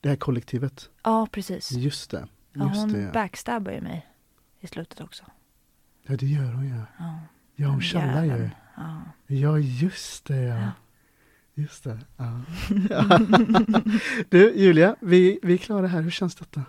det 0.00 0.08
här 0.08 0.16
kollektivet. 0.16 0.90
Ja, 1.04 1.28
precis. 1.32 1.72
Just 1.72 2.10
det. 2.10 2.26
Ja, 2.52 2.64
Just 2.68 2.80
hon 2.80 2.92
det, 2.92 3.00
ja. 3.00 3.12
backstabbar 3.12 3.72
ju 3.72 3.80
mig 3.80 4.06
i 4.60 4.66
slutet 4.66 5.00
också. 5.00 5.24
ja, 6.06 6.16
det 6.16 6.26
gör 6.26 6.52
hon 6.52 6.64
ju. 6.64 6.74
Ja, 6.98 7.20
Ja, 7.56 7.68
hon 7.68 7.80
tjallar 7.82 8.24
ju. 8.24 8.50
Ja. 8.76 9.02
Ja, 9.26 9.58
just 9.58 10.24
det 10.24 10.36
ja. 10.42 10.54
Ja. 10.56 10.70
Just 11.54 11.84
det. 11.84 11.98
Ja. 12.16 12.40
du, 14.28 14.52
Julia, 14.54 14.96
vi, 15.00 15.38
vi 15.42 15.52
är 15.52 15.56
klara 15.58 15.86
här. 15.86 16.00
Hur 16.02 16.10
känns 16.10 16.34
detta? 16.34 16.62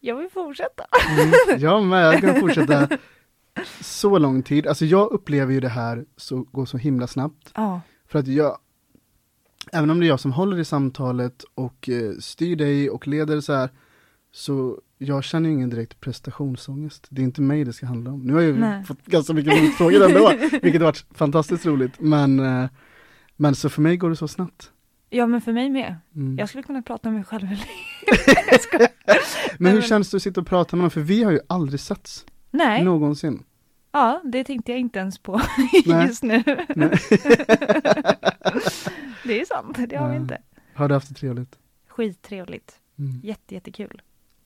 Jag 0.00 0.16
vill 0.16 0.28
fortsätta. 0.30 0.84
Mm, 1.18 1.60
jag 1.60 1.84
med, 1.84 2.04
jag 2.04 2.20
kan 2.20 2.40
fortsätta 2.40 2.88
så 3.80 4.18
lång 4.18 4.42
tid. 4.42 4.66
Alltså 4.66 4.84
jag 4.84 5.12
upplever 5.12 5.52
ju 5.52 5.60
det 5.60 5.68
här 5.68 6.04
så, 6.16 6.42
går 6.42 6.66
så 6.66 6.76
himla 6.76 7.06
snabbt. 7.06 7.52
Ja, 7.54 7.80
För 8.08 8.18
att 8.18 8.26
jag, 8.26 8.58
även 9.72 9.90
om 9.90 10.00
det 10.00 10.06
är 10.06 10.08
jag 10.08 10.20
som 10.20 10.32
håller 10.32 10.58
i 10.58 10.64
samtalet 10.64 11.44
och 11.54 11.88
eh, 11.88 12.12
styr 12.18 12.56
dig 12.56 12.90
och 12.90 13.08
leder 13.08 13.40
så 13.40 13.52
här, 13.52 13.70
så 14.32 14.80
jag 14.98 15.24
känner 15.24 15.48
ju 15.48 15.54
ingen 15.54 15.70
direkt 15.70 16.00
prestationsångest. 16.00 17.06
Det 17.10 17.22
är 17.22 17.24
inte 17.24 17.40
mig 17.40 17.64
det 17.64 17.72
ska 17.72 17.86
handla 17.86 18.10
om. 18.10 18.20
Nu 18.20 18.32
har 18.34 18.40
jag 18.40 18.50
ju 18.50 18.58
Nej. 18.58 18.84
fått 18.84 19.06
ganska 19.06 19.32
mycket 19.32 19.62
motfrågor 19.62 20.04
ändå, 20.04 20.32
vilket 20.62 20.80
har 20.80 20.86
varit 20.86 21.04
fantastiskt 21.14 21.66
roligt. 21.66 22.00
Men, 22.00 22.40
eh, 22.40 22.70
men 23.36 23.54
så 23.54 23.68
för 23.68 23.82
mig 23.82 23.96
går 23.96 24.10
det 24.10 24.16
så 24.16 24.28
snabbt. 24.28 24.72
Ja 25.10 25.26
men 25.26 25.40
för 25.40 25.52
mig 25.52 25.70
med. 25.70 25.96
Mm. 26.16 26.38
Jag 26.38 26.48
skulle 26.48 26.62
kunna 26.62 26.82
prata 26.82 27.08
med 27.10 27.14
mig 27.16 27.24
själv. 27.24 27.46
Men 29.58 29.72
hur 29.72 29.78
men- 29.80 29.88
känns 29.88 30.10
det 30.10 30.16
att 30.16 30.22
sitta 30.22 30.40
och 30.40 30.46
prata 30.46 30.76
med 30.76 30.82
någon? 30.82 30.90
För 30.90 31.00
vi 31.00 31.22
har 31.22 31.32
ju 31.32 31.40
aldrig 31.46 31.80
setts 31.80 32.26
Nej, 32.50 32.84
någonsin. 32.84 33.42
ja 33.92 34.20
det 34.24 34.44
tänkte 34.44 34.72
jag 34.72 34.80
inte 34.80 34.98
ens 34.98 35.18
på 35.18 35.40
just 35.84 36.22
nu. 36.22 36.42
Det 39.24 39.40
är 39.40 39.44
sant, 39.44 39.76
det 39.90 39.96
har 39.96 40.08
vi 40.08 40.14
Ja. 40.14 40.20
inte. 40.20 40.38
Har 40.74 40.88
du 40.88 40.94
haft 40.94 41.08
det 41.08 41.14
trevligt? 41.14 41.58
Skittrevligt. 41.88 42.72
Mm. 42.98 43.20
Jätte, 43.22 43.54
jättekul. 43.54 44.02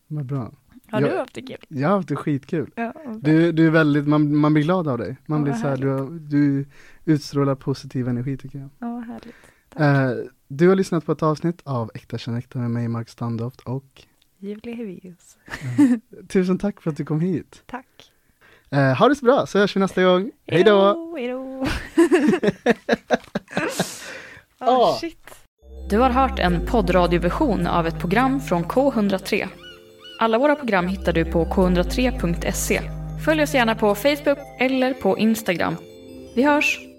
Vad 0.07 0.27
bra. 0.27 0.53
Har 0.91 1.01
Ja. 1.01 1.09
du 1.11 1.17
haft 1.19 1.35
det 1.35 1.43
kul? 1.43 1.57
Jag 1.69 1.89
har 1.89 1.97
haft 1.97 2.09
det 2.09 2.17
skitkul. 2.17 2.71
Ja. 2.77 2.93
Du, 3.21 3.53
du 3.53 3.67
är 3.67 3.71
väldigt, 3.71 4.07
man, 4.09 4.37
man 4.37 4.55
blir 4.55 4.63
glad 4.65 4.89
av 4.89 4.99
dig. 4.99 5.17
Man 5.27 5.39
Ja, 5.39 5.45
blir 5.45 5.55
så 5.55 5.69
här, 5.69 5.77
du, 5.77 6.19
du 6.19 6.67
utstrålar 7.05 7.55
positiv 7.55 8.09
energi 8.09 8.37
tycker 8.37 8.59
jag. 8.59 8.69
Ja, 8.79 8.93
vad 8.95 9.05
härligt. 9.07 9.35
Tack. 9.69 9.81
Eh, 9.81 10.25
du 10.57 10.69
har 10.69 10.77
lyssnat 10.77 11.07
på 11.07 11.13
ett 11.13 11.23
avsnitt 11.23 11.61
av 11.65 11.91
Äkta 11.95 12.19
känn 12.19 12.37
äkta 12.37 12.59
med 12.59 12.71
mig, 12.71 12.89
Mark 12.89 13.09
Standoft 13.09 13.61
och 13.61 14.03
Julia 14.39 14.75
Hevius. 14.75 15.37
tusen 16.29 16.59
tack 16.59 16.81
för 16.81 16.91
att 16.91 16.97
du 16.97 17.05
kom 17.05 17.21
hit. 17.21 17.63
Tack. 17.67 17.87
Eh, 18.71 18.99
ha 18.99 19.09
det 19.09 19.15
så 19.15 19.25
bra, 19.25 19.47
så 19.47 19.59
hörs 19.59 19.77
vi 19.77 19.81
nästa 19.81 20.05
gång. 20.05 20.31
Hej 20.47 20.65
då! 20.65 21.15
Hej 21.17 21.29
då! 21.29 21.67
Ah. 24.67 24.77
oh, 24.77 24.99
shit. 24.99 25.45
Du 25.91 25.99
har 25.99 26.11
hört 26.11 26.39
en 26.39 26.67
poddradioversion 26.67 27.67
av 27.67 27.87
ett 27.87 27.99
program 27.99 28.41
från 28.41 28.65
K103. 28.65 29.49
Alla 30.19 30.39
våra 30.39 30.57
program 30.57 30.87
hittar 30.87 31.13
du 31.13 31.25
på 31.25 31.45
k103.se. 31.45 32.81
Följ 33.25 33.43
oss 33.43 33.55
gärna 33.55 33.75
på 33.75 33.95
Facebook 33.95 34.39
eller 34.61 34.95
på 34.95 35.19
Instagram. 35.19 35.77
Vi 36.35 36.43
hörs! 36.43 36.94